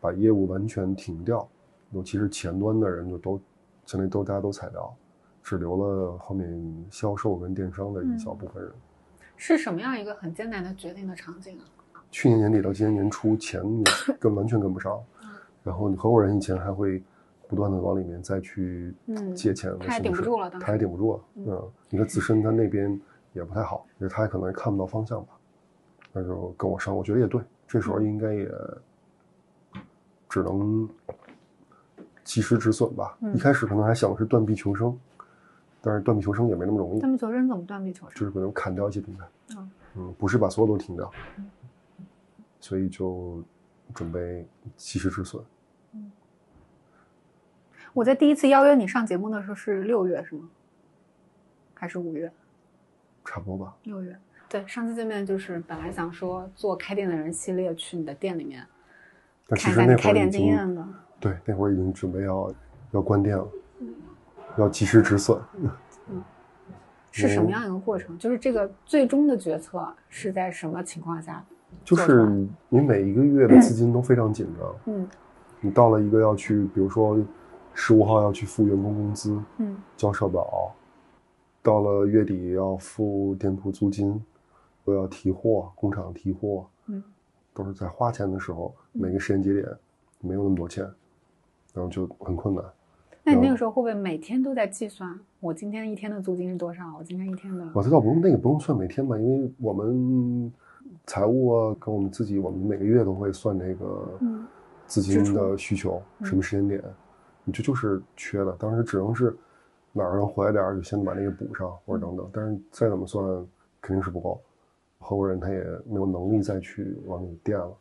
[0.00, 1.48] 把业务完全停掉，
[1.90, 3.40] 尤其是前端的人就都。
[3.86, 4.94] 相当于都大家都裁掉，
[5.42, 8.72] 只留了后面销售跟电商的一小部分人。
[9.36, 11.98] 是什么样一个很艰难的决定的场景啊？
[12.08, 13.60] 去年年底到今年年初，钱
[14.20, 15.02] 跟完全跟不上，
[15.64, 17.02] 然后你合伙人以前还会
[17.48, 18.94] 不断的往里面再去
[19.34, 21.20] 借钱，他也顶不住了，他也顶不住了。
[21.34, 23.00] 嗯，你看自身他那边
[23.32, 25.38] 也不太好，因为他可能也看不到方向吧。
[26.12, 28.50] 那就跟我商，我觉得也对，这时候应该也
[30.28, 30.88] 只能。
[32.22, 33.18] 及时止损吧。
[33.34, 34.96] 一开始可能还想的是断臂求生，
[35.80, 37.00] 但是断臂求生也没那么容易。
[37.00, 38.14] 断臂求生怎么断臂求生？
[38.14, 39.24] 就是可能砍掉一些平台。
[39.56, 41.10] 嗯，嗯，不是把所有都停掉，
[42.60, 43.42] 所以就
[43.92, 45.42] 准备及时止损。
[47.92, 50.48] 我在第一次邀约你上节目的时候是六月是吗？
[51.74, 52.32] 还是五月？
[53.24, 53.74] 差不多吧。
[53.84, 54.16] 六月。
[54.48, 58.66] 对，上次见面就是本来想说做开店的人系列，去你的店里面
[59.48, 60.84] 看一下你开店经验的。
[61.20, 62.52] 对，那会儿已经准备要
[62.90, 63.48] 要关店了，
[64.58, 65.40] 要及时止损。
[66.08, 66.20] 嗯，
[67.12, 68.18] 是什么样一个过程？
[68.18, 71.44] 就是这个最终的决策是在什么情况下？
[71.84, 72.26] 就是
[72.68, 74.74] 你每一个月的资金都非常紧张。
[74.86, 75.08] 嗯，
[75.60, 77.16] 你到了一个要去，比如说
[77.72, 80.74] 十五号要去付员工工资，嗯，交社保，
[81.62, 84.20] 到了月底要付店铺租金，
[84.86, 87.02] 又要提货，工厂提货，嗯，
[87.52, 89.66] 都是在花钱的时候，每个时间节点
[90.20, 90.84] 没有那么多钱，
[91.74, 92.64] 然后就很困难。
[93.22, 96.96] 那你那个时候会不会每天都在计算我今天一天的租金是多少？
[96.98, 97.70] 我今天一天的？
[97.74, 100.50] 我这倒不用，那个不用算每天吧，因为我们
[101.06, 104.18] 财务啊，跟我们自己，我们每个月都会算这个
[104.86, 106.82] 资金的需求，什么时间点，
[107.44, 108.52] 你这就是缺的。
[108.52, 109.36] 当时只能是
[109.92, 112.30] 哪儿能回来点儿，就先把那个补上，或者等等。
[112.32, 113.24] 但是再怎么算，
[113.80, 114.40] 肯定是不够。
[114.98, 117.74] 合伙人他也没有能力再去往里垫了，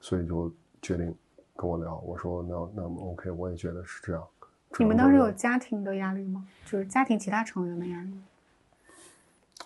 [0.00, 1.14] 所以就决定
[1.56, 2.02] 跟我聊。
[2.04, 4.22] 我说那那么 OK，我也觉得是这样。
[4.78, 6.46] 你们当时有家庭的压力吗？
[6.66, 8.10] 就是家庭其他成员的压力？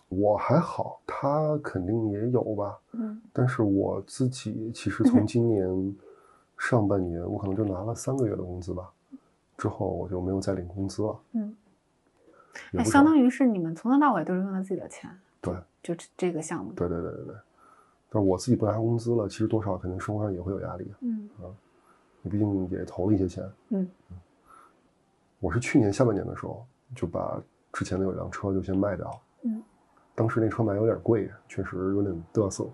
[0.09, 2.79] 我还好，他肯定也有吧。
[2.93, 5.97] 嗯，但是我自己其实 从今年
[6.59, 8.93] 上半年，我可能就拿了三个月的工资吧，
[9.57, 11.21] 之后我就没有再领工资了。
[11.33, 11.57] 嗯，
[12.73, 15.11] 那相当于是你们从头到尾都是用的自己的钱。
[15.41, 16.73] 对，就这个项目。
[16.73, 17.35] 对对对对对。
[18.09, 20.95] 但是我自己不拿工资了，其实多少肯定生活上也会有压力。
[21.01, 21.49] 嗯啊，
[22.23, 23.45] 你毕竟也投了一些钱。
[23.71, 23.89] 嗯。
[25.39, 27.41] 我是去年下半年的时候就把
[27.73, 29.21] 之前的有辆车就先卖掉。
[29.43, 29.63] 嗯。
[30.15, 32.65] 当时那车买有点贵，确实有点嘚瑟。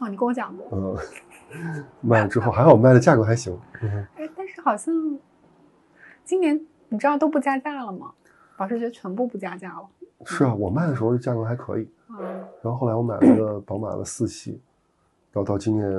[0.00, 0.68] 哦，你跟我讲过。
[0.72, 0.96] 嗯。
[2.02, 3.58] 卖了之后还好，卖的价格还行。
[3.80, 4.06] 哎，
[4.36, 4.94] 但是好像
[6.28, 6.60] 今年
[6.90, 8.12] 你知道都不加价了吗？
[8.54, 9.88] 保时捷全部不加价了。
[10.26, 11.90] 是啊，我卖的时候价格还可以。
[12.10, 12.18] 嗯。
[12.62, 14.60] 然后后来我买了个宝马的四系，
[15.32, 15.90] 然后到今年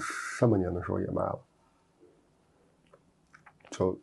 [0.00, 1.38] 上半年的时候也卖了，
[3.68, 4.00] 就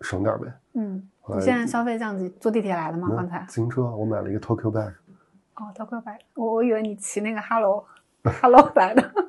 [0.00, 0.52] 省点呗。
[0.74, 1.08] 嗯。
[1.34, 3.08] 你现在消费降级，坐地铁来的吗？
[3.16, 4.96] 刚才自行车，我买了一个 Tokyo Bike。
[5.54, 7.86] 哦，Tokyo Bike，我我以为你骑那个 Hello
[8.42, 9.23] Hello 来的。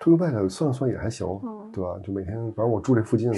[0.00, 1.98] Tokyo Bike 算了算也还行，嗯、对吧？
[2.02, 3.32] 就每天，反正我住这附近。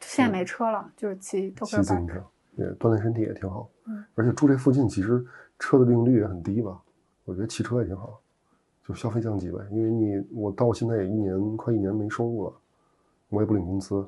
[0.00, 1.50] 现在没车了，就是骑。
[1.64, 2.22] 骑自行车
[2.56, 3.68] 也锻炼身体也挺好。
[3.86, 4.04] 嗯。
[4.14, 5.24] 而且住这附近，其实
[5.58, 6.80] 车的利用率也很低吧？
[7.24, 8.20] 我觉得骑车也挺好，
[8.86, 9.58] 就消费降级呗。
[9.70, 12.52] 因为你我到现在也一年快一年没收入了，
[13.28, 14.06] 我也不领工资。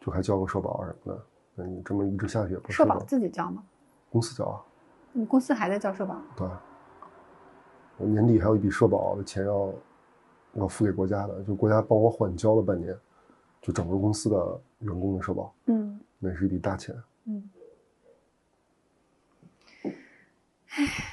[0.00, 1.22] 就还交个社保什么的，
[1.56, 3.62] 那你这么一直下去也不社保自己交吗？
[4.08, 4.64] 公司交啊。
[5.12, 6.16] 你公司还在交社保？
[6.34, 6.48] 对。
[8.00, 9.72] 我年底还有一笔社保的钱要
[10.54, 12.96] 要付给国家的，就国家帮我缓交了半年，
[13.60, 15.54] 就整个公司的员工的社保。
[15.66, 16.00] 嗯。
[16.18, 16.94] 那是一笔大钱。
[17.26, 17.50] 嗯。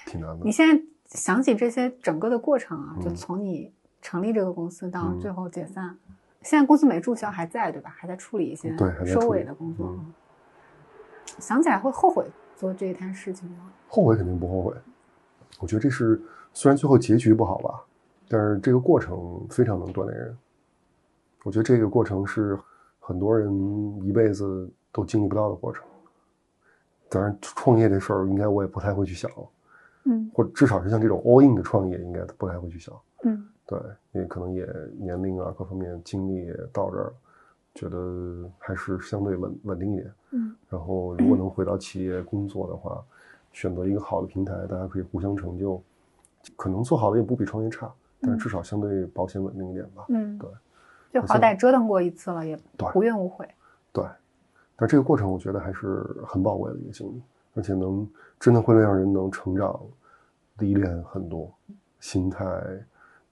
[0.06, 0.46] 挺难的。
[0.46, 5.98] 你现在想起这些整个的过程啊，就从你成立这个公司到最后解散。
[6.08, 7.90] 嗯现在公司没注销，还在对吧？
[7.98, 8.74] 还在处理一些
[9.06, 9.88] 收尾的工作。
[9.88, 10.14] 嗯、
[11.40, 12.26] 想起来会后悔
[12.56, 13.70] 做这一摊事情吗？
[13.90, 14.74] 后悔肯定不后悔。
[15.60, 16.22] 我觉得这是
[16.58, 17.86] 虽然最后结局不好吧，
[18.28, 20.36] 但是这个过程非常能锻炼人。
[21.44, 22.58] 我觉得这个过程是
[23.00, 23.48] 很多人
[24.04, 25.86] 一辈子都经历不到的过程。
[27.10, 29.30] 当然，创业这事儿应该我也不太会去想，
[30.06, 32.92] 嗯，或者至少是像这种 all in 的创业，应该不太会去想，
[33.22, 33.48] 嗯。
[33.68, 33.80] 对，
[34.14, 37.14] 因为可能也年龄啊，各方面精力也到这儿，
[37.76, 40.12] 觉得还是相对稳稳定一点。
[40.32, 43.00] 嗯，然后如果能回到企业工作的话，
[43.52, 45.80] 选择一个好的平台，大家可以互相成就，
[46.56, 47.92] 可能做好的也不比创业差，
[48.22, 50.06] 但是至少相对保险稳定一点吧。
[50.10, 50.50] 嗯，对，
[51.14, 52.58] 就好歹折腾过一次了，也
[52.96, 53.48] 无怨无悔。
[53.92, 54.06] 对，
[54.76, 57.22] 但这个过程我觉得还是很宝贵的一个经历，
[57.56, 58.08] 而且能
[58.40, 59.80] 真的会让人能成长、
[60.60, 61.52] 历练很多，
[62.00, 62.46] 心态。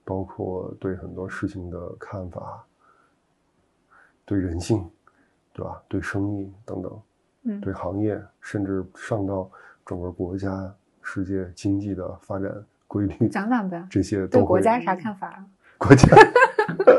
[0.08, 2.64] 包括对很多事情的看法，
[4.24, 4.88] 对人性，
[5.52, 5.82] 对吧？
[5.88, 7.02] 对生意等等，
[7.42, 9.50] 嗯，对行业，甚至上到
[9.84, 12.54] 整个国家、世界经济的发展
[12.96, 13.86] 规律，讲讲呗。
[13.90, 15.44] 这些对国家啥看法？
[15.76, 16.16] 国家，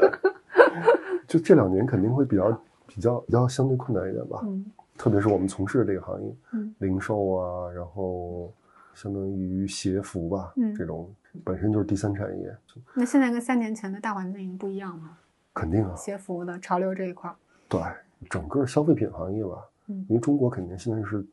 [1.27, 4.39] 就这两年肯定会比较、比较、比较相对困难一点吧。
[4.43, 4.63] 嗯，
[4.97, 8.53] 特别是我们从事的这个行业，嗯，零售啊，然后
[8.93, 11.09] 相当于鞋服吧，嗯，这种。
[11.43, 12.55] 本身就是第三产业，
[12.95, 15.17] 那现在跟三年前的大环境不一样吗？
[15.53, 17.31] 肯定啊，鞋服的潮流这一块，
[17.69, 17.79] 对
[18.27, 21.23] 整个消费品行业吧，嗯，因为中国肯定现在是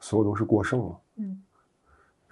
[0.00, 1.40] 所有都是过剩嘛，嗯，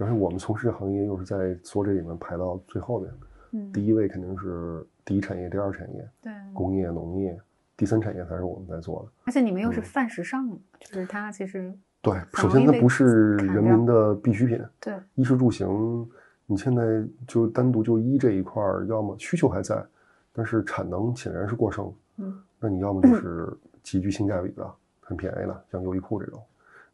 [0.05, 3.13] 而且我们从事的行业又是在所这里面排到最后面，
[3.53, 7.39] 嗯，第一位肯定是第一产业、第二产业，对，工业、农业，
[7.77, 9.13] 第三产业才是我们在做的。
[9.25, 10.49] 而且你们又是嗯泛时尚，
[10.79, 11.73] 就是它其实
[12.03, 16.09] 对，首先它不是人民的必需品，对，衣食住行，
[16.47, 16.83] 你现在
[17.27, 19.85] 就单独就衣这一块儿，要么需求还在，
[20.33, 24.71] 但是产能显然是过剩，嗯，那你要么 就是极具性价比的，
[25.01, 26.43] 很便宜的，像优衣库这种，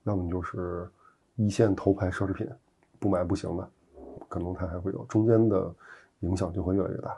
[0.05, 0.89] 要么你就是
[1.37, 2.49] 一线头牌奢侈品，
[2.99, 3.68] 不买不行的，
[4.28, 5.72] 可能它还会有中间的
[6.20, 7.16] 影响就会越来越大。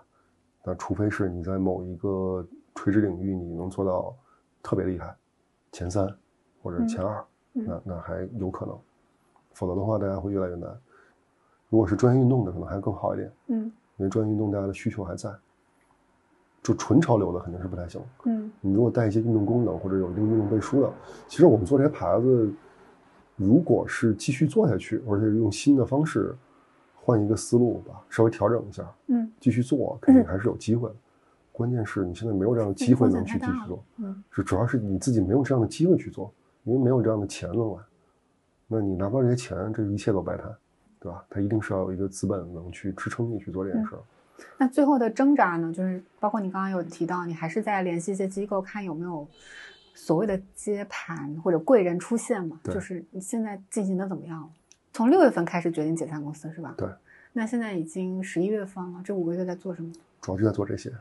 [0.64, 4.14] 那除非是你在某一个垂直领域你能做到
[4.62, 5.14] 特别厉害，
[5.72, 6.08] 前三
[6.62, 7.24] 或者前二，
[7.54, 8.78] 嗯那那还有可能，
[9.52, 10.68] 否则的话大家会越来越难。
[11.68, 15.32] 如果是专业运动的，可能还更好一点，嗯因为专业运动大家的需求还在。
[16.60, 18.02] 就纯潮流的肯定是不太行。
[18.24, 20.92] 嗯你如果带一些运动功能或者有一定运动背书的，
[21.26, 22.52] 其实我们做这些牌子，
[23.38, 26.34] 如果是继续做下去，而且用新的方式，
[26.94, 30.94] 换一个思路吧，稍微调整一下，嗯继续做，肯定还是有机会的。
[31.52, 36.32] 关键是你现在没有这样的机会能去继续做，嗯是主要是你自己没有这样的机会去做，
[36.64, 37.78] 因为没有这样的钱能来。
[38.66, 40.54] 那你拿不到这些钱，这一切都白谈，
[41.00, 41.24] 对吧？
[41.30, 44.00] 它一定是要有一个资本能去支撑你去做这件事儿。
[44.56, 49.26] 那最后的挣扎呢，就是包括你刚刚有提到，你还是在联系一些机构，看有没有
[50.00, 52.60] 所谓的接盘或者贵人出现嘛？
[52.62, 54.48] 就是你现在进行的怎么样了？
[54.92, 56.72] 从六月份开始决定解散公司是吧？
[56.78, 56.88] 对。
[57.32, 59.92] 那现在已经十一月份了，这五个月在做什么？
[60.20, 60.92] 主要就在做这些。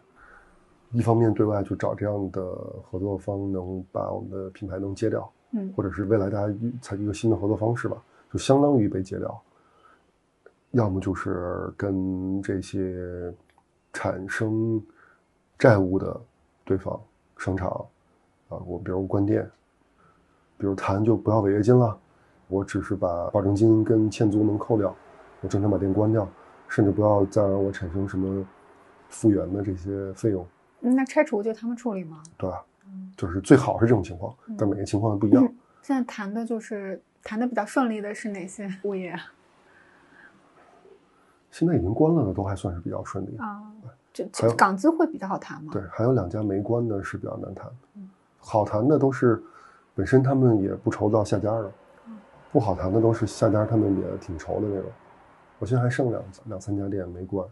[0.91, 2.41] 一方面对外就找这样的
[2.89, 9.39] 合作方，能把我们的品牌能接掉，嗯或者是未来大家采取一个新的合作方式吧，就相当于被接掉。
[10.71, 13.31] 要么就是跟这些
[13.93, 14.83] 产生
[15.57, 16.19] 债务的
[16.65, 16.99] 对方
[17.37, 17.85] 商场
[18.49, 19.49] 啊，我比如关店，
[20.57, 21.97] 比如谈就不要违约金了，
[22.47, 24.95] 我只是把保证金跟欠租能扣掉，
[25.41, 26.27] 我正常把店关掉，
[26.67, 28.45] 甚至不要再让我产生什么
[29.09, 30.45] 复原的这些费用，
[30.81, 32.21] 嗯那拆除就他们处理吗？
[32.37, 32.49] 对
[33.17, 35.43] 就是最好是这种情况，但每个情况不一样。
[35.81, 39.19] 现在谈的就是谈的比较顺利的是哪些物业啊？
[41.51, 43.61] 现在已经关了的都还算是比较顺利，啊，
[44.13, 44.25] 就
[44.55, 45.71] 港资会比较好谈吗？
[45.73, 48.09] 对，还有两家没关的是比较难谈嗯，
[48.47, 49.43] 好谈的都是
[49.93, 51.71] 本身他们也不愁到下家的，
[52.49, 54.89] 不好谈的都是下家他们也挺愁的那种。
[55.59, 57.45] 我现在还剩两两三家店没关，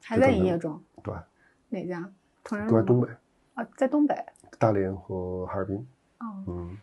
[0.00, 0.80] 还在营业中。
[1.02, 1.12] 对，
[1.68, 2.08] 哪家？
[2.44, 3.08] 都在东北，
[3.54, 4.14] 啊，在东北。
[4.56, 5.76] 大连和哈尔滨。
[6.20, 6.78] 哦，嗯，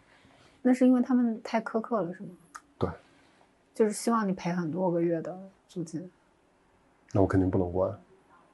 [0.61, 2.29] 那是因为他们太苛刻了，是吗？
[2.77, 2.89] 对，
[3.73, 5.37] 就是希望你赔很多个月的
[5.69, 6.11] 租金。
[7.13, 7.97] 那我肯定不能关，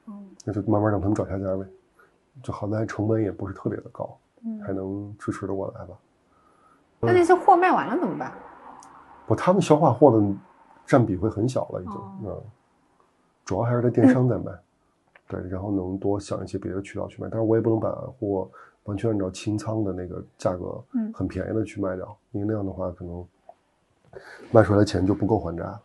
[0.06, 1.66] 嗯那就慢慢让他们找下家呗。
[2.42, 4.16] 就好在成本也不是特别的高，
[4.64, 4.76] 还嗯。
[4.76, 5.94] 能支持的过来吧。
[7.00, 8.32] 那那些货卖完了怎么办？
[9.26, 10.34] 不，他们消化货的
[10.86, 11.94] 占比会很小了，已经。
[11.94, 12.42] 哦嗯，
[13.44, 14.52] 主要还是在电商在卖，
[15.26, 18.48] 对，然后能多想一些别的渠道去卖，但是我也不能把货
[18.84, 23.26] 完全按照清仓的那个价格，嗯很便宜的去卖掉，因为那样的话可能
[24.52, 25.80] 卖出来的钱就不够还债了。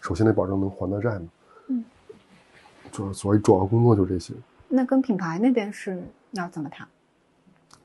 [0.00, 1.28] 首先得保证能还到债嘛。
[1.68, 1.84] 嗯，
[2.90, 4.32] 主所以主要工作就这些，
[4.68, 6.88] 那跟品牌那边是要怎么谈？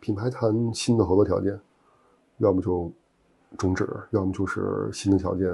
[0.03, 1.57] 品牌谈新的合作条件，
[2.39, 2.91] 要么就
[3.57, 5.49] 终止，要么就是新的条件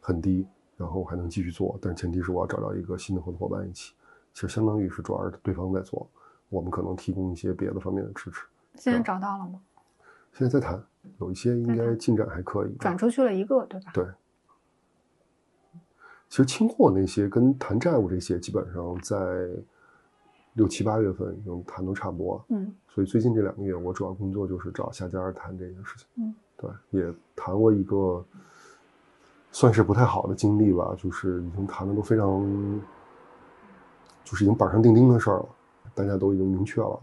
[0.00, 0.44] 很低，
[0.76, 3.94] 然后还能继续做，但是前提是我要找到一个新的合作伙伴一起。
[4.34, 6.04] 其实相当于是主要是对方在做，
[6.48, 8.44] 我们可能提供一些别的方面的支持。
[8.74, 9.60] 现在找到了吗？
[10.32, 10.82] 现在在谈，
[11.20, 12.74] 有一些应该进展还可以。
[12.80, 13.92] 转出去了一个，对吧？
[13.94, 14.04] 对，
[16.28, 19.48] 其实清货那些跟谈债务这些，基本上在
[20.54, 22.44] 六七八月份已经谈都差不多了。
[22.50, 26.06] 嗯所以最近这两个月，我主要工作就是找下家谈这件事情。
[26.16, 28.22] 嗯，对，也谈过一个
[29.50, 32.80] 算是不太好的经历吧，就是已经谈的都非常，
[34.24, 35.48] 就是已经板上钉钉的事儿了，
[35.94, 37.00] 大家都已经明确了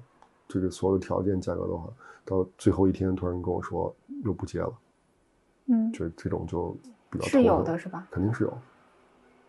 [0.47, 1.89] 这个所有的条件、价格的话，
[2.23, 3.91] 到最后一天突然跟我说
[4.23, 4.73] 又不接了，
[5.65, 6.77] 嗯，这这种就
[7.09, 8.07] 比较是有的是吧？
[8.11, 8.55] 肯定是有，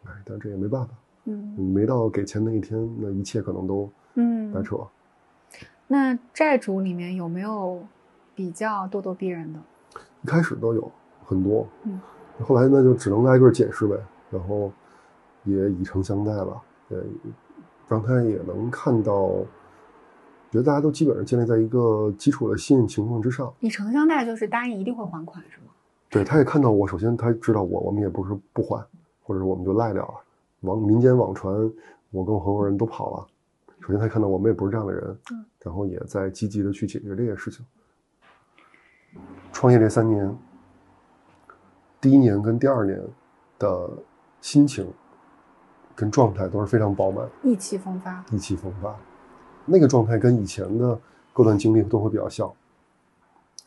[0.06, 0.94] 哎，但这也没办法，
[1.24, 4.62] 嗯没到给钱那一天，那一切可能都嗯白。
[4.62, 4.76] 扯。
[5.86, 7.82] 那债主里面有没有
[8.34, 9.58] 比较咄咄逼人的？
[10.22, 10.90] 一开始都有
[11.24, 12.00] 很多，嗯，
[12.42, 13.96] 后来那就只能挨个解释呗，
[14.30, 14.70] 然后
[15.44, 16.98] 也以诚相待吧，呃，
[17.88, 19.30] 让他也能看到，
[20.50, 23.52] 觉得大家都基本上建立在一个基础的信任情况之上。
[23.60, 25.72] 以诚相待就是答应一定会还款是吗？
[26.08, 28.84] 对，他也看到我，首先他知道我，我们也不是不还，
[29.22, 30.14] 或者是我们就赖掉了。
[30.60, 31.54] 网民间网传
[32.10, 33.26] 我跟我合伙人都跑了，
[33.80, 37.64] 首先他看到我们也不是这样的人，嗯然后也在积极的去解决这件事情。
[39.52, 40.36] 创业这三年，
[42.00, 43.00] 第一年跟第二年，
[43.58, 43.90] 的
[44.40, 44.86] 心情
[45.94, 48.96] 跟状态都是非常饱满、意气风发、意气风发。
[49.66, 50.98] 那个状态跟以前的
[51.32, 52.50] 各段经历都会比较像。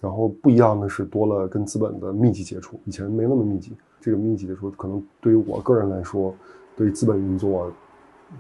[0.02, 3.78] 然后不一样的是，多了跟资本的密集接触，以前没那么密集。
[4.02, 6.36] 这个密集的时候，可能对于我个人来说，
[6.76, 7.72] 对资本运作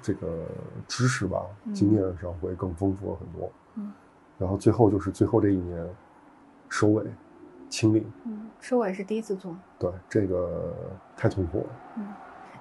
[0.01, 0.45] 这个
[0.88, 1.41] 知识吧，
[1.73, 3.51] 经验上会更丰富了很多。
[3.75, 3.91] 嗯。
[4.38, 5.88] 然后最后就是最后这一年
[6.69, 7.03] 收尾。
[7.69, 10.71] 清理，嗯，收尾是第一次做，对，这个
[11.17, 11.65] 太痛苦了，
[11.97, 12.07] 嗯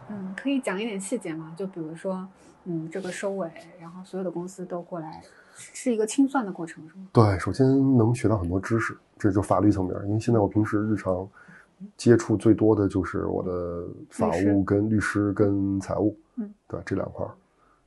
[0.08, 1.52] 嗯，可以讲一点细节吗？
[1.54, 2.26] 就比如说，
[2.64, 5.20] 嗯，这个收尾，然后所有的公司都过来，
[5.54, 7.06] 是一个清算的过程，是吗？
[7.12, 7.66] 对，首先
[7.98, 11.28] 能学到很多知识，这就法律层面，因为现在我平时日常
[11.96, 17.34] 接触最多的就是我的法务跟律师跟财务，嗯，对，这两块儿，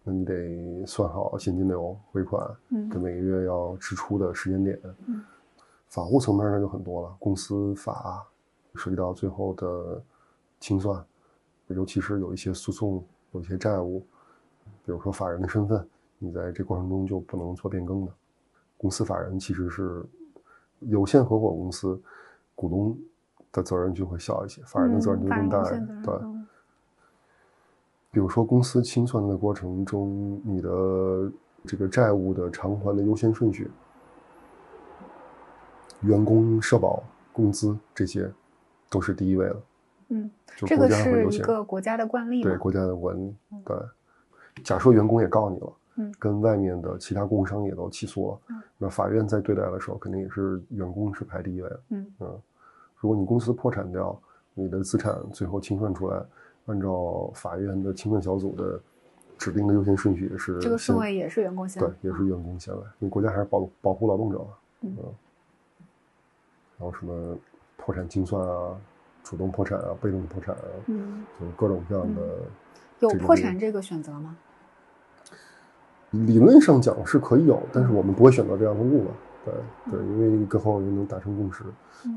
[0.03, 5.23] 那你得算好现金流、回款，嗯，跟每个月要支出的时间点，嗯。
[5.87, 8.25] 法务层面上就很多了，公司法
[8.73, 10.01] 涉及到最后的
[10.59, 11.01] 清算，
[11.67, 13.99] 尤其是有一些诉讼、有一些债务，
[14.83, 15.87] 比如说法人的身份，
[16.17, 18.11] 你在这过程中就不能做变更的。
[18.77, 20.03] 公司法人其实是
[20.79, 21.97] 有限合伙公司，
[22.55, 22.97] 股东
[23.56, 25.64] 的责任就会小一些，法人的责任就更大。
[26.03, 26.14] 对，
[28.12, 30.70] 比如说公司清算的过程中，你的
[31.66, 33.72] 这个债务的偿还的优先顺序。
[36.01, 37.01] 员工社保、
[37.34, 38.32] 工资这些，
[38.89, 39.64] 都是第一位了。
[40.10, 42.43] 嗯，这个是一个国家的惯例。
[42.43, 43.36] 对，国家的惯例。
[43.66, 43.76] 对，
[44.64, 51.80] 假设员工也告你了，嗯，跟外面的其他供应商也都起诉了，嗯，那法院在对待的时候，肯定也是员工是排第一位的。
[51.89, 52.41] 嗯嗯，
[53.06, 54.20] 如果你公司破产掉，
[54.56, 56.20] 你的资产最后清算出来，
[56.66, 58.82] 按照法院的清算小组的
[59.38, 64.45] 指定的优先顺序，也是这个顺位也是员工先，对，也是员工先来，因为国家还是保保护劳动者嘛。
[64.82, 64.95] 嗯。
[66.80, 67.38] 然后什么
[67.78, 68.76] 破产清算啊，
[69.24, 72.22] 主动破产啊，被动破产啊，嗯，就各种各样的。
[73.01, 74.36] 有破产这个选择吗？
[76.10, 79.12] 理论上讲是可以有，但是我们不会选择这样的路了。
[79.45, 79.53] 对
[79.91, 81.63] 对，因为跟合伙人能达成共识，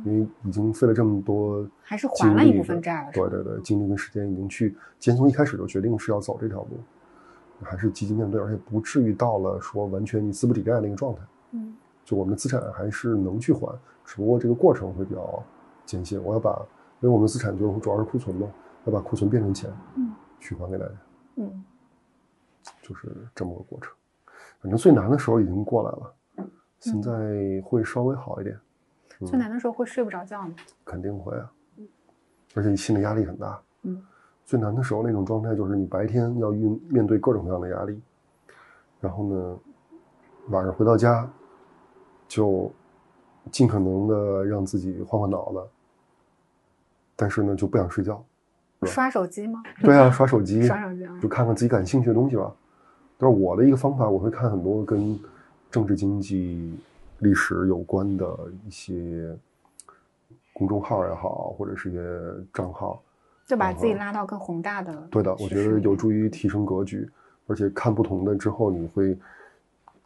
[0.04, 3.10] 因为已经费了这么多，还是还了一部分债了。
[3.12, 6.78] 对对对，精力跟时间已经去，既然从一开始就决定是要走这条路，
[7.62, 11.20] 还是积极面对，而且不至于到了说完全你资不抵债那个状态。
[11.52, 13.78] 嗯，就我们的资产还是能去还。
[14.04, 15.42] 只不过这个过程会比较
[15.84, 16.50] 艰辛，我要把，
[17.00, 18.48] 因为我们资产就主要是库存嘛，
[18.86, 20.92] 要把库存变成钱，嗯，去还给大家，
[21.36, 21.64] 嗯，
[22.80, 23.92] 就是这么个过程。
[24.60, 26.14] 反正最难的时候已经过来了，
[26.80, 28.58] 现在会稍微好一点。
[29.26, 30.54] 最难的时候会睡不着觉吗？
[30.84, 31.50] 肯定会啊，
[32.54, 33.60] 而且你心理压力很大。
[33.82, 34.02] 嗯，
[34.44, 38.00] 最难的时候那种状态就是你白天要运面对各种各样的压力，
[39.00, 39.58] 然后呢，
[40.48, 41.28] 晚上回到家
[42.26, 42.70] 就。
[43.50, 45.66] 尽可能的让自己换换脑子，
[47.16, 48.22] 但是呢，就不想睡觉。
[48.82, 49.62] 刷手机吗？
[49.80, 52.54] 对啊，刷手机，刷手机，就看看自己感兴趣的东西吧。
[53.16, 55.18] 但是我的一个方法，我会看很多跟
[55.70, 56.74] 政治、经济、
[57.18, 59.36] 历史有关的一些
[60.52, 62.00] 公众号也好，或者是一些
[62.52, 63.02] 账号，
[63.46, 64.92] 就把自己拉到更宏大的。
[65.10, 67.08] 对的，我觉得有助于提升格局，
[67.46, 69.16] 而且看不同的之后，你会，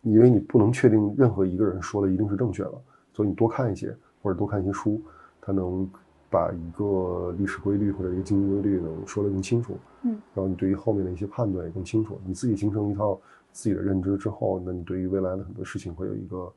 [0.02, 2.72] 因为你不能确定任何一个人说的一定是正确的。
[3.14, 5.00] 所以你多看一些，或者多看一些书，
[5.40, 5.88] 它能
[6.30, 9.76] 把一个历史规律或者一个经济规律能说得更清楚。
[10.02, 12.18] 嗯，然后你对于后面的一些判断也更清楚。
[12.26, 13.20] 你自己形成一套
[13.52, 16.52] 自己的认知之后，那你对于未来的很多事情会有一个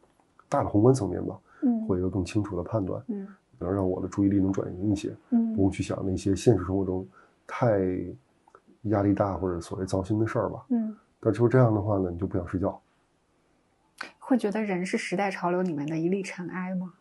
[0.50, 1.40] 大的宏观层面吧。
[1.62, 3.04] 嗯，会有一个更清楚的判断。
[3.08, 3.28] 嗯，
[3.60, 5.16] 能让我的注意力能转移一些。
[5.30, 7.08] 嗯，不用去想那些现实生活中
[7.48, 7.80] 太
[8.84, 10.66] 压力大或者所谓糟心的事儿吧。
[10.70, 12.80] 嗯，但就是这样的话呢，你就不想睡觉。
[14.20, 16.94] 会觉得人是时代潮流里面的一粒尘埃吗？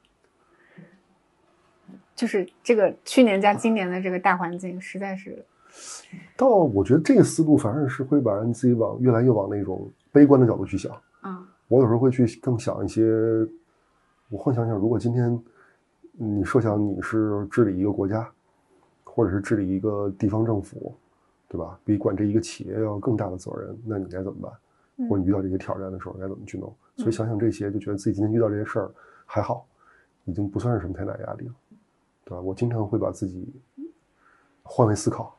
[2.14, 5.44] 就是这个去年加今年的这个大环境，实在是。
[6.36, 10.92] 到我觉得这个思路反而是会把你自己往越来越往那种悲观的角度去想。
[11.20, 11.46] 啊。
[11.68, 13.02] 我有时候会去更想一些，
[14.28, 15.42] 我幻想想，如果今天
[16.12, 18.30] 你设想你是治理一个国家，
[19.02, 20.94] 或者是治理一个地方政府，
[21.48, 21.78] 对吧？
[21.84, 25.08] 比管这一个企业要更大的责任，那你该怎么办？
[25.08, 26.72] 或者你遇到这些挑战的时候该怎么去弄？
[26.98, 28.90] 所以想想这些，就觉得自己今天遇到这些事儿
[29.24, 29.66] 还好，
[30.26, 31.54] 已经不算是什么太大压力了，
[32.24, 32.40] 对吧？
[32.40, 33.52] 我经常会把自己
[34.62, 35.36] 换位思考，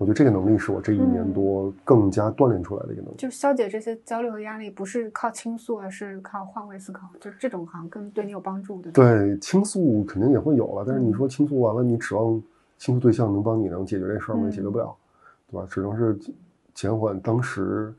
[0.00, 3.16] 我觉得这个能力是我这一年多更加锻炼出来的一个能力。
[3.18, 8.90] 就消解这些焦虑和压力，不是靠倾诉，而是靠换位思考，就这种好像更对你有帮助的。
[8.92, 12.42] 对，倾诉肯定也会有了，但是你说倾诉完了，你指望
[12.78, 14.44] 倾诉对象能帮你能解决这事儿吗？
[14.46, 14.96] 也解决不了，
[15.50, 15.66] 对吧？
[15.70, 16.18] 只能是
[16.72, 17.92] 减缓当时。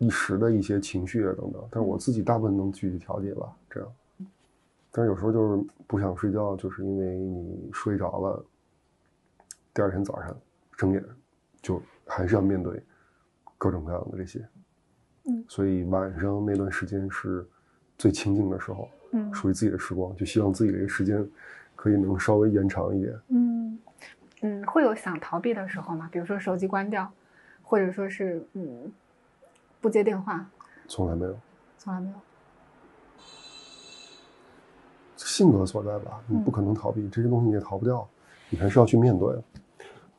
[0.00, 3.88] 一时的一些情绪啊等等，但是我自己大部分能去调节吧，这样。
[4.92, 8.44] 但是有时候就是不想睡觉，就是因为你睡着了，
[9.74, 10.36] 第二天早上
[10.78, 11.04] 睁眼
[11.60, 12.80] 就还是要面对
[13.58, 14.48] 各种各样的这些，
[15.24, 17.44] 嗯，所以晚上那段时间是
[17.98, 21.28] 最清静的时候，嗯属于自己的时光，就希望自己这个时间
[21.74, 23.20] 可以能稍微延长一点。
[23.28, 23.78] 嗯
[24.42, 26.08] 嗯，会有想逃避的时候吗？
[26.12, 27.12] 比如说手机关掉，
[27.60, 28.92] 或者说是嗯
[29.80, 30.48] 不接电话，
[30.86, 31.36] 从来没有
[31.76, 32.14] 从来没有。
[35.16, 38.08] 性格所在吧，你嗯不可能逃避、这些东西，你也逃不掉，
[38.48, 39.36] 你还是要去面对。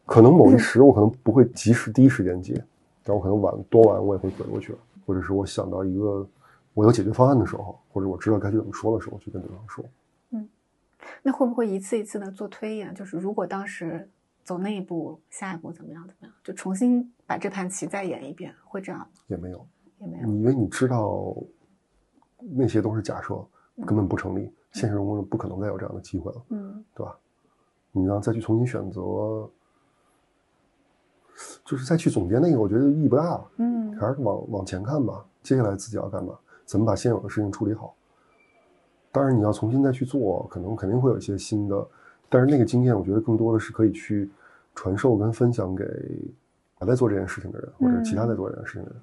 [0.09, 2.65] 可能某一时我可能不会及时第一时间接，
[3.03, 4.75] 但我可能晚多晚我也会回过去，
[5.05, 6.27] 或者是我想到一个
[6.73, 9.85] 我有解决方案的时候，或者我知道该去怎么说的时候，去跟对方说。
[10.31, 10.49] 嗯
[11.21, 12.93] 那会不会一次一次的做推演？
[12.95, 14.09] 就是如果当时
[14.43, 19.07] 走那一步，下一步怎么样怎么样，就重新把这盘棋再演一遍，会这样吗？
[19.27, 19.65] 也没有，
[19.99, 20.27] 也没有。
[20.27, 21.35] 因为你知道
[22.39, 23.45] 那些都是假设，
[23.85, 27.15] 根本不成立，现实生活中不可能再有这样的机会了，嗯对吧？
[27.91, 29.01] 你要再去重新选择，
[31.65, 33.41] 就是再去总结那个，我觉得意义不大。
[33.57, 35.25] 嗯还是往往前看吧。
[35.43, 36.33] 接下来自己要干嘛？
[36.65, 37.93] 怎么把现有的事情处理好？
[39.11, 41.87] 当然，你要重新再去做，可能肯定会有一些新的，
[42.29, 44.29] 但是那个经验，我觉得更多的是可以去
[44.75, 45.83] 传授跟分享给
[46.75, 48.99] 还在做这件事情的人，或者其他在做这件事情的人，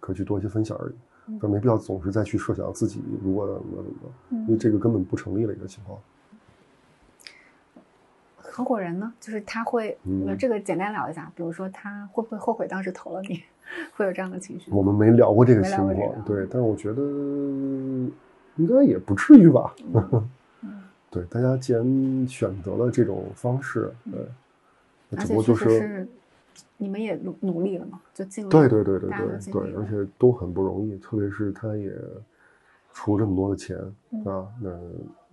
[0.00, 0.94] 可以去多一些分享而已。
[1.40, 3.90] 但没必要总是再去设想自己如果怎么怎么
[4.30, 5.98] 怎么，因为这个根本不成立的一个情况。
[8.54, 9.12] 合伙人呢？
[9.18, 13.42] 就是他会，嗯这个简单聊一下，比如说他会不会后悔当时投了你，
[13.96, 14.70] 会有这样的情绪？
[14.70, 17.02] 我们没聊过这个情况，对，但是我觉得
[18.54, 19.74] 应该也不至于吧。
[20.62, 21.84] 嗯对，大家既然
[22.28, 23.92] 选择了这种方式，
[25.10, 26.06] 对，只不过就是
[26.76, 31.92] 你们也努努力了嘛，就尽力对了对对对对对，而且都很不容易，特别是他也
[32.92, 33.76] 出这么多的钱
[34.12, 34.70] 嗯啊，那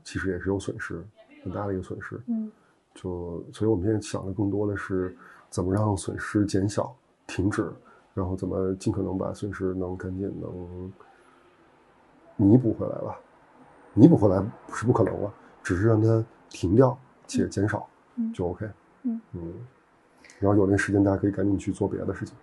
[0.04, 1.04] 其实也是有损失，
[1.44, 2.20] 很大的一个损失。
[2.26, 2.52] 嗯
[2.94, 5.16] 就所以我们现在想的更多的是
[5.50, 6.96] 怎么让损失减小、
[7.26, 7.72] 停止，
[8.14, 10.94] 然后怎么尽可能把损失能赶紧能
[12.36, 13.20] 弥补回来吧。
[13.94, 16.98] 弥补回来不是不可能了，只是让它停掉
[17.28, 18.70] 且减少嗯就 OK。
[19.04, 19.22] 嗯
[20.40, 22.36] 然后有那时间，大家可以赶紧去做别的事情。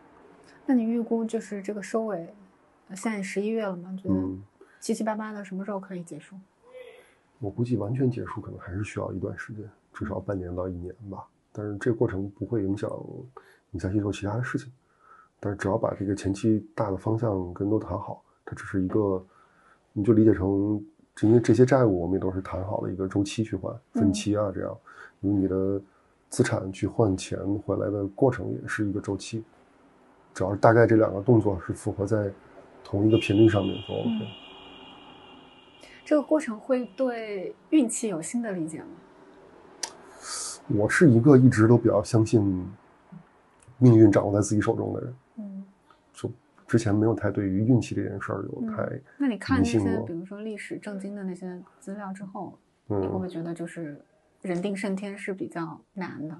[0.66, 2.34] 那你预估就是这个收尾，
[2.88, 3.96] 呃现在十一月了嘛？
[4.00, 4.42] 觉得嗯，
[4.80, 6.36] 七七八八的什么时候可以结束？
[7.40, 9.64] 我估计完全结束可能还是需要一段时间，
[9.98, 11.26] 至少半年到一年吧。
[11.50, 12.88] 但是这个过程不会影响
[13.72, 14.70] 你再去做其他的事情。
[15.40, 19.24] 但是只要把这个前期大的方向跟都谈好，它只是一个，
[19.92, 20.80] 你就理解成，
[21.22, 24.76] 因为这些债务我们也都是谈好的一个周期去还，分期啊这样，
[25.22, 25.80] 用你的
[26.28, 29.42] 资产去换钱回来的过程也是一个周期。
[30.34, 32.30] 只要是大概这两个动作是符合在
[32.84, 34.28] 同一个频率上面就 OK。
[36.04, 38.86] 这个过程会对运气有新的理解吗？
[40.68, 42.68] 我是一个一直都比较相信
[43.78, 45.64] 命运掌握在自己手中的人，嗯，
[46.12, 46.30] 就
[46.66, 54.00] 之前没有太对于运气这件事儿有嗯太，那你看那些比如说历史正经的那些资料之后，你会不嗯，会觉得就是
[54.42, 56.36] 人定胜天是比较难的？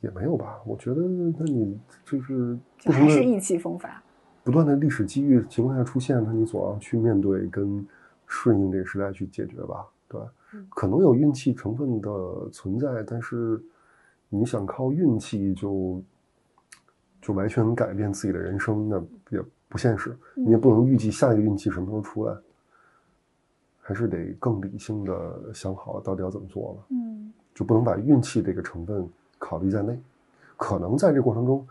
[0.00, 0.60] 也没有吧。
[0.64, 4.02] 我觉得，那你就是还是意气风发？
[4.44, 7.86] 不断的历史机遇情况下出现，那你总要去面对跟
[8.26, 10.20] 顺应这个时代去解决吧，对
[10.68, 13.62] 可能有运气成分的存在，但是
[14.28, 16.02] 你想靠运气就
[17.20, 20.16] 就完全改变自己的人生，那也不现实。
[20.34, 22.36] 你也不能预计下一个运气什么时候出来，
[23.80, 26.86] 还是得更理性的想好到底要怎么做了。
[26.90, 29.06] 嗯就不能把运气这个成分
[29.38, 30.00] 考虑在内。
[30.56, 31.66] 可能在这过程中，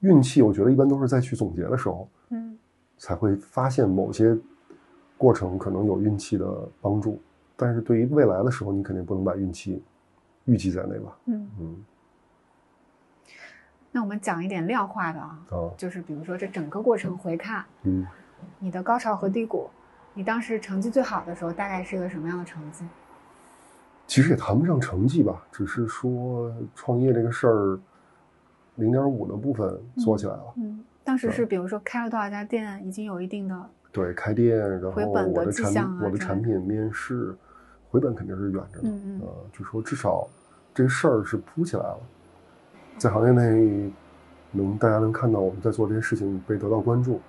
[0.00, 2.58] 运气我觉得一般都是在去总结的时候嗯
[2.98, 4.36] 才会发现某些
[5.16, 7.18] 过程可能有运气的帮助，
[7.56, 9.82] 但是对于未来的时候，你肯定不能把运气
[10.44, 11.16] 预计在内吧？
[11.26, 11.50] 嗯。
[11.58, 11.84] 嗯
[13.92, 18.06] 那我们讲一点量化的啊，啊就是比如说这整个过程回看，嗯，
[18.58, 19.70] 你的高潮和低谷，
[20.12, 22.84] 你当时成绩最好的时候大概是一个什么样的成绩？
[24.06, 27.80] 其实也谈不上成绩吧，只是说创业这个事儿，
[28.74, 30.52] 零点五的部分做起来了。
[30.56, 37.34] 嗯，当时是比如说开了多少家店，已经有一定的对，开店，然后回本的我的产我的产品面试，
[37.90, 38.90] 回本肯定是远着呢。
[38.90, 40.28] 嗯嗯呃，就说至少
[40.74, 41.98] 这个事儿是铺起来了，
[42.98, 43.92] 在行业内
[44.50, 47.20] 能大家能看到我们在做这些事情被得到关注，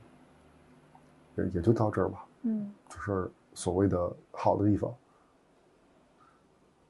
[1.35, 2.25] 也也就到这儿吧。
[2.43, 4.93] 嗯就是所谓的好的地方，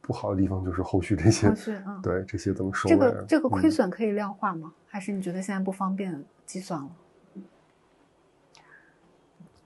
[0.01, 1.51] 不好的地方就是后续这些
[2.03, 4.73] 对这些怎么收这尾个这个亏嗯损可以量化吗？
[4.87, 6.89] 还是你觉得现在不方便计算了？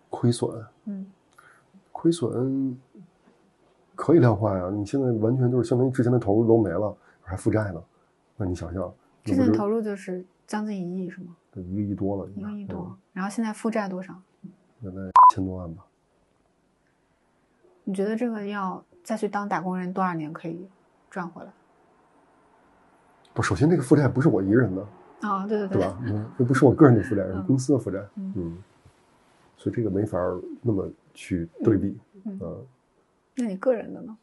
[0.09, 1.11] 亏损，嗯
[1.91, 2.77] 亏损
[4.01, 7.79] 可以量化呀，你现在完全就是相当于之前的投入都没了，还负债呢，
[8.35, 8.91] 那你想想，
[9.23, 11.35] 之前投入就是将近一亿是吗？
[11.51, 12.97] 对，一个亿多了，一个亿多。
[13.13, 14.19] 然后现在负债多少？
[14.81, 15.01] 现在
[15.35, 15.85] 千多万吧。
[17.83, 20.67] 你觉得这个要再去当打工人多少年可以
[21.07, 21.53] 赚回来？
[23.35, 24.87] 不，首先这个负债不是我一个人的
[25.21, 25.99] 啊，对对对，对吧？
[26.07, 28.03] 嗯，这不是我个人的负债，是公司的负债。
[28.15, 28.57] 嗯，
[29.57, 30.17] 所以这个没法
[30.59, 31.95] 那么去对比。
[32.25, 32.39] 嗯，
[33.35, 34.17] 那你个人的呢？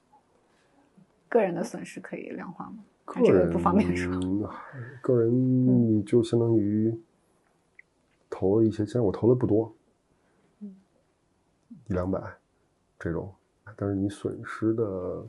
[1.29, 2.85] 个人的损失可以量化吗？
[3.05, 4.13] 个人不方便说。
[5.03, 6.95] 个人你就相当于
[8.31, 9.75] 投了一些，其实我投的不多，
[10.61, 12.21] 一两百
[12.99, 13.33] 这种。
[13.77, 15.27] 但是你损失的，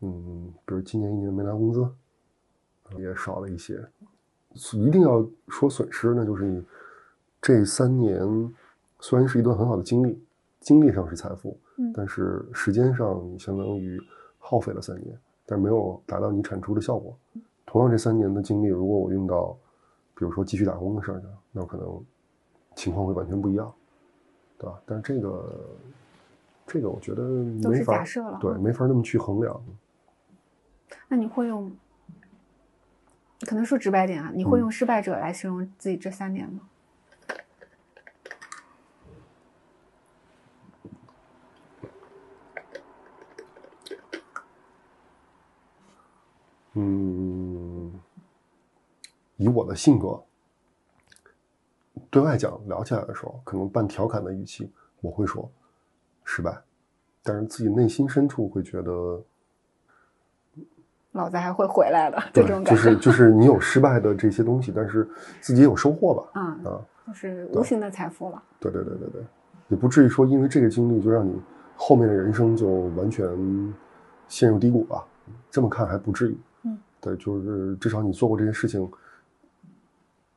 [0.00, 1.88] 嗯，比如今年一年没拿工资，
[2.98, 3.84] 也少了一些。
[4.74, 6.64] 一定要说损失，那就是你
[7.40, 8.20] 这三年
[8.98, 10.20] 虽然是一段很好的经历，
[10.58, 14.00] 经历上是财富，嗯，但是时间上你相当于
[14.38, 17.16] 耗费了三年，但是没有达到你产出的效果。
[17.64, 19.56] 同样，这三年的精力，如果我用到，
[20.14, 22.04] 比如说继续打工的事儿上，那可能
[22.74, 23.72] 情况会完全不一样，
[24.58, 24.80] 对吧？
[24.84, 25.66] 但是这个。
[26.70, 28.04] 这个我觉得没法，
[28.38, 29.58] 对，没法那么去衡量。
[31.08, 31.74] 那你会用，
[33.46, 36.60] 可能说直白点啊，你会用失败者来形容自己这三年吗？
[36.64, 36.68] 嗯，
[49.36, 50.20] 以我的性格，
[52.10, 55.50] 对外讲聊起来的时候，可能半调侃的语气，我会说。
[56.30, 56.54] 失败，
[57.22, 59.22] 但是自己内心深处会觉得，
[61.12, 62.70] 老子还会回来的这种感觉。
[62.70, 65.08] 就是就是你有失败的这些东西，但是
[65.40, 66.30] 自己也有收获吧？
[66.34, 68.42] 嗯啊，就是无形的财富了。
[68.60, 69.22] 对对对对对，
[69.68, 71.40] 也不至于说因为这个经历就让你
[71.76, 73.26] 后面的人生就完全
[74.28, 75.02] 陷入低谷吧？
[75.50, 76.38] 这么看还不至于。
[77.00, 78.90] 嗯，对，就是至少你做过这件事情，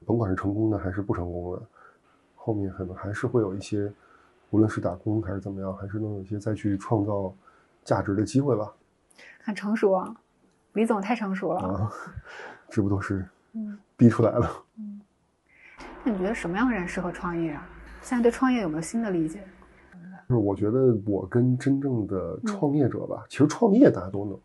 [0.05, 1.61] 甭管是成功的还是不成功的，
[2.35, 3.91] 后面可能还是会有一些。
[4.49, 7.33] 无论是打工还是怎么样，还是能有一些再去创造
[7.85, 8.69] 价值的机会吧。
[9.41, 10.13] 很成熟啊，
[10.73, 11.89] 李总太成熟了啊！
[12.69, 13.25] 这不都是
[13.95, 14.51] 逼出来了？
[14.77, 14.99] 嗯。
[16.03, 17.65] 那你觉得什么样的人适合创业啊？
[18.01, 19.41] 现在对创业有没有新的理解？
[20.27, 24.37] 就是我觉得我跟真正的创业者吧，其实创业大家都能，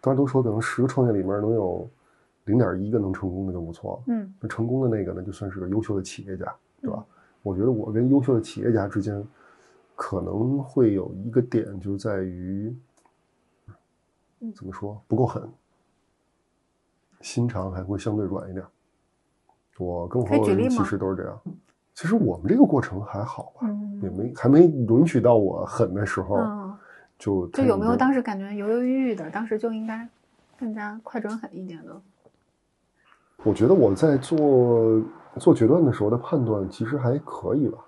[0.00, 1.88] 大家都说可能十个创业里面能有
[2.44, 4.14] 零点一个能成功的就不错了。
[4.14, 4.34] 嗯。
[4.40, 7.04] 那成功的那个呢，就算是个优秀的企业家，对吧？
[7.42, 9.22] 我觉得我跟优秀的企业家之间，
[9.96, 12.74] 可能会有一个点，就在于，
[14.54, 15.48] 怎么说不够狠，
[17.20, 18.64] 心肠还会相对软一点。
[19.78, 21.40] 我跟我合伙人其实都是这样。
[21.94, 23.66] 其实我们这个过程还好吧，
[24.02, 26.36] 也没还没允许到我狠的时候，
[27.20, 29.30] 就就有没有当时感觉犹犹豫豫的？
[29.30, 30.08] 当时就应该
[30.58, 32.02] 更加快准狠一点的。
[33.44, 35.00] 我觉得我在做。
[35.38, 37.78] 做决断的时候的判断其实还可以吧，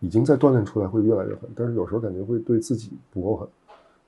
[0.00, 3.46] 已经在锻炼出来会越来越狠，但是有时候感觉会对自己不够狠，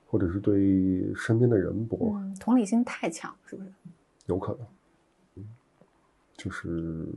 [0.07, 3.69] 或者是对身边的人不够狠，同理心太强是不是？
[4.25, 4.67] 有可能，
[5.35, 5.47] 嗯
[6.35, 7.07] 就是，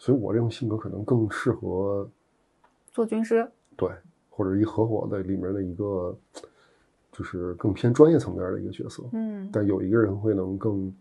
[0.00, 2.10] 所以我这种性格可能更适合
[2.90, 3.88] 做军师，对，
[4.30, 6.12] 或者一合伙的里面的一个，
[7.12, 10.92] 就是更偏专业层面的一个角色，嗯，但有一个人会能更。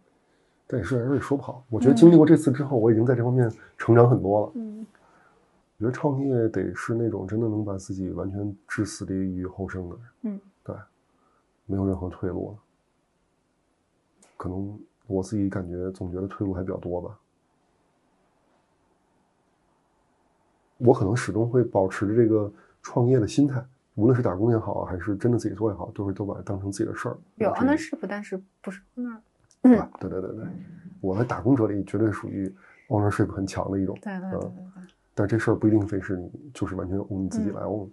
[0.68, 1.66] 但也是，也说不好。
[1.70, 4.52] 我觉得经历过这次之后，我已经在这方面成长很多了。
[4.56, 4.86] 嗯，
[5.78, 10.06] 我觉得创业得是那种真的能把自己完全置死地于后生的人。
[10.22, 10.76] 嗯，对，
[11.66, 12.58] 没有任何退路了。
[14.38, 17.20] 可能我自己感觉总觉得退路还比较多吧。
[20.78, 22.50] 我可能始终会保持着这个
[22.82, 23.62] 创业的心态，
[23.96, 27.18] 无论是打工也好，还是真的自己做也好，都是都把它当成自己的事儿。
[27.36, 29.20] 有 ownership，但是不是 owner。
[29.64, 29.92] 对吧？
[30.00, 30.46] 对对对对，
[31.02, 32.52] 我在打工者里绝对属于
[32.88, 33.96] ownership 很强的一种。
[34.02, 34.52] 对对对对。
[35.14, 37.88] 但这事儿不一定非是你就是完全 own 你自己来 own，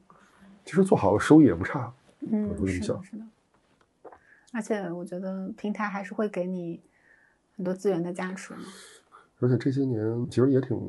[0.64, 1.92] 其实做好了收益也不差。
[2.20, 3.26] 嗯，是的，是的。
[4.54, 6.80] 而且我觉得平台还是会给你
[7.54, 8.54] 很多资源的加持。
[9.40, 10.80] 而且这些年其实也挺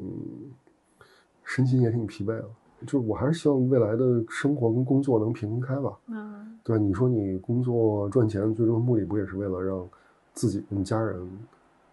[1.43, 2.49] 身心也挺疲惫了，
[2.85, 5.97] 就我还是希望未来的生活跟工作能平衡开吧。
[6.07, 6.57] 嗯。
[6.63, 6.83] 对吧？
[6.83, 9.87] 你说你工作赚钱最终的目的不也是为了让？
[10.31, 11.29] 自己跟家人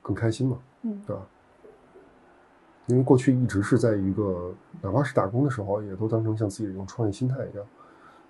[0.00, 1.22] 更开心嘛，嗯，对吧？
[2.86, 7.66] 因为过去一直是在一个，哪怕是打工的时候，也都当成像自己这种创业心态一样，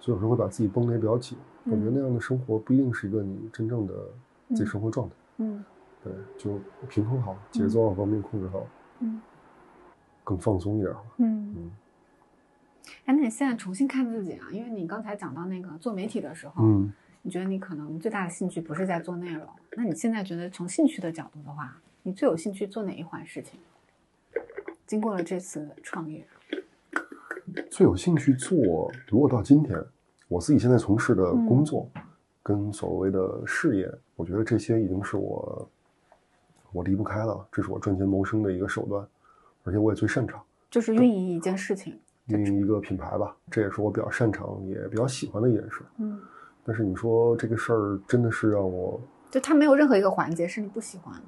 [0.00, 1.36] 所以有时候会把自己绷得也比较紧。
[1.64, 3.92] 我觉得那样的生活不一定是一个你真正的
[4.50, 5.14] 自己生活状态。
[5.38, 5.62] 嗯，
[6.02, 6.58] 对，就
[6.88, 8.62] 平衡好，节奏方面控制好，
[9.00, 9.20] 嗯，
[10.24, 10.94] 更放松一点。
[11.18, 11.70] 嗯嗯。
[13.04, 14.48] 哎，那你现在重新看自己啊？
[14.50, 16.92] 因为你刚才讲到那个做媒体的时候，嗯。
[17.22, 19.44] 你觉得你可能最大的兴趣不是在做内容，
[19.76, 23.58] 那你现在觉得从兴趣的角度的话，你最有兴趣做哪一环事情？
[24.86, 26.24] 经过了这次创业，
[27.68, 29.76] 最有兴趣做，如果到今天，
[30.28, 31.90] 我自己现在从事的工作，
[32.44, 35.68] 跟所谓的事业，我觉得这些已经是我
[36.70, 39.04] 我离不开了，这是我赚钱谋生的一个手段，
[39.64, 40.40] 而且我也最擅长，
[40.70, 45.82] 就是运营一件事情，运营一个品牌吧，这也是我比较擅长也比较喜欢的一件事。
[45.98, 46.20] 嗯，
[46.64, 49.00] 但是你说这个事儿真的是让我，
[49.30, 51.22] 就它没有任何一个环节是你不喜欢的。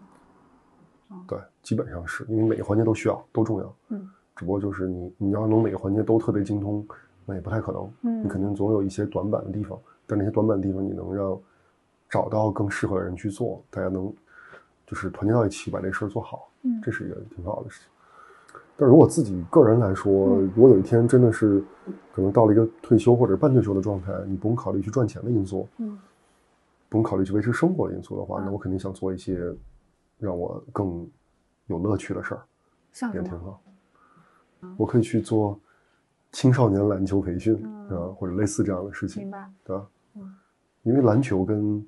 [1.27, 3.77] 对，基本上是因为每个环节都需要，都重要。
[3.89, 6.87] 嗯，只不过就是你，你要能每个环节都特别精通，
[7.25, 7.91] 那也不太可能。
[8.03, 11.41] 嗯，你肯定总有一些短板的地方，但那些短板的地方你能让
[12.11, 14.12] 找到更适合的人去做，大家能
[14.87, 16.51] 就是团结到一起把这事儿做好。
[16.62, 17.89] 嗯，这是一个挺好的事情。
[18.78, 21.62] 但如果自己个人来说，如果有一天真的是
[22.14, 25.98] 可能到了一个退休或者半退休的状态，你不用考虑去赚钱的因素，嗯，
[26.88, 29.55] 不用考虑去维持生活的因素的话，那我肯定想做一些。
[30.20, 31.09] 让我更
[31.68, 32.42] 有乐趣的事儿，
[33.14, 33.62] 也挺好。
[34.76, 35.56] 我可以去做
[36.32, 37.55] 青少年篮球培训
[37.88, 39.48] 啊，或者类似这样的事情，明白？
[39.62, 39.86] 对吧？
[40.16, 40.34] 嗯，
[40.82, 41.86] 因为篮球跟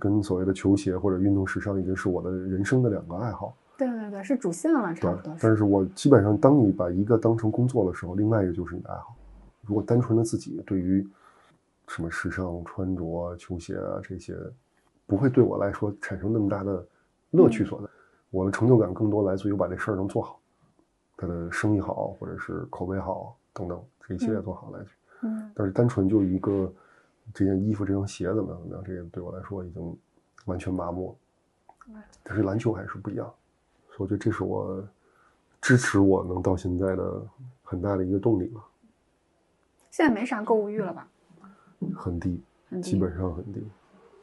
[0.00, 3.54] 跟所谓的球鞋或者运动时尚已经是我的人生的两个爱好。
[3.88, 5.34] 对对对，是主线了，差不多。
[5.40, 9.16] 但是我基本上，当你把一个当成工作的时候，另外一个就是你的爱好。
[9.62, 11.06] 如果单纯的自己对于
[11.88, 14.36] 什么时尚穿着、球鞋啊这些，
[15.06, 16.86] 不会对我来说产生那么大的。
[17.32, 17.86] 乐趣所在，
[18.30, 20.40] 我的成就感更多来自于我把这事儿能做好，
[21.16, 24.90] 他的生意好，或者是口碑好等等这一系列做好来去。
[25.22, 26.72] 嗯，但是单纯就一个
[27.32, 29.96] 这件衣服、这双鞋怎么样怎么样，这个对我来说已经
[30.46, 31.16] 完全麻木
[31.86, 32.02] 了。
[32.24, 33.32] 但是篮球还是不一样，
[34.00, 34.82] 我觉得这是我
[35.60, 37.22] 支持我能到现在的
[37.62, 38.64] 很大的一个动力吧。
[39.90, 41.06] 现在没啥购物欲了吧？
[41.94, 43.62] 很低，很低，基本上很低，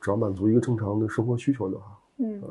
[0.01, 2.01] 只要满足一个正常的生活需求就好。
[2.17, 2.41] 嗯。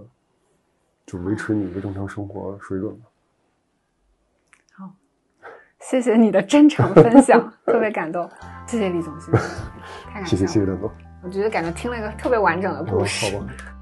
[1.05, 3.07] 就维持你一个正常生活水准吧。
[4.79, 4.95] 好，
[5.81, 8.31] 谢谢你的真诚分享， 特别感动。
[8.69, 9.39] 谢谢李总，谢谢，
[10.05, 10.89] 太感谢，谢谢谢邓总。
[11.25, 13.37] 我觉得感觉听了一个特别完整的故事。
[13.37, 13.76] 好吧。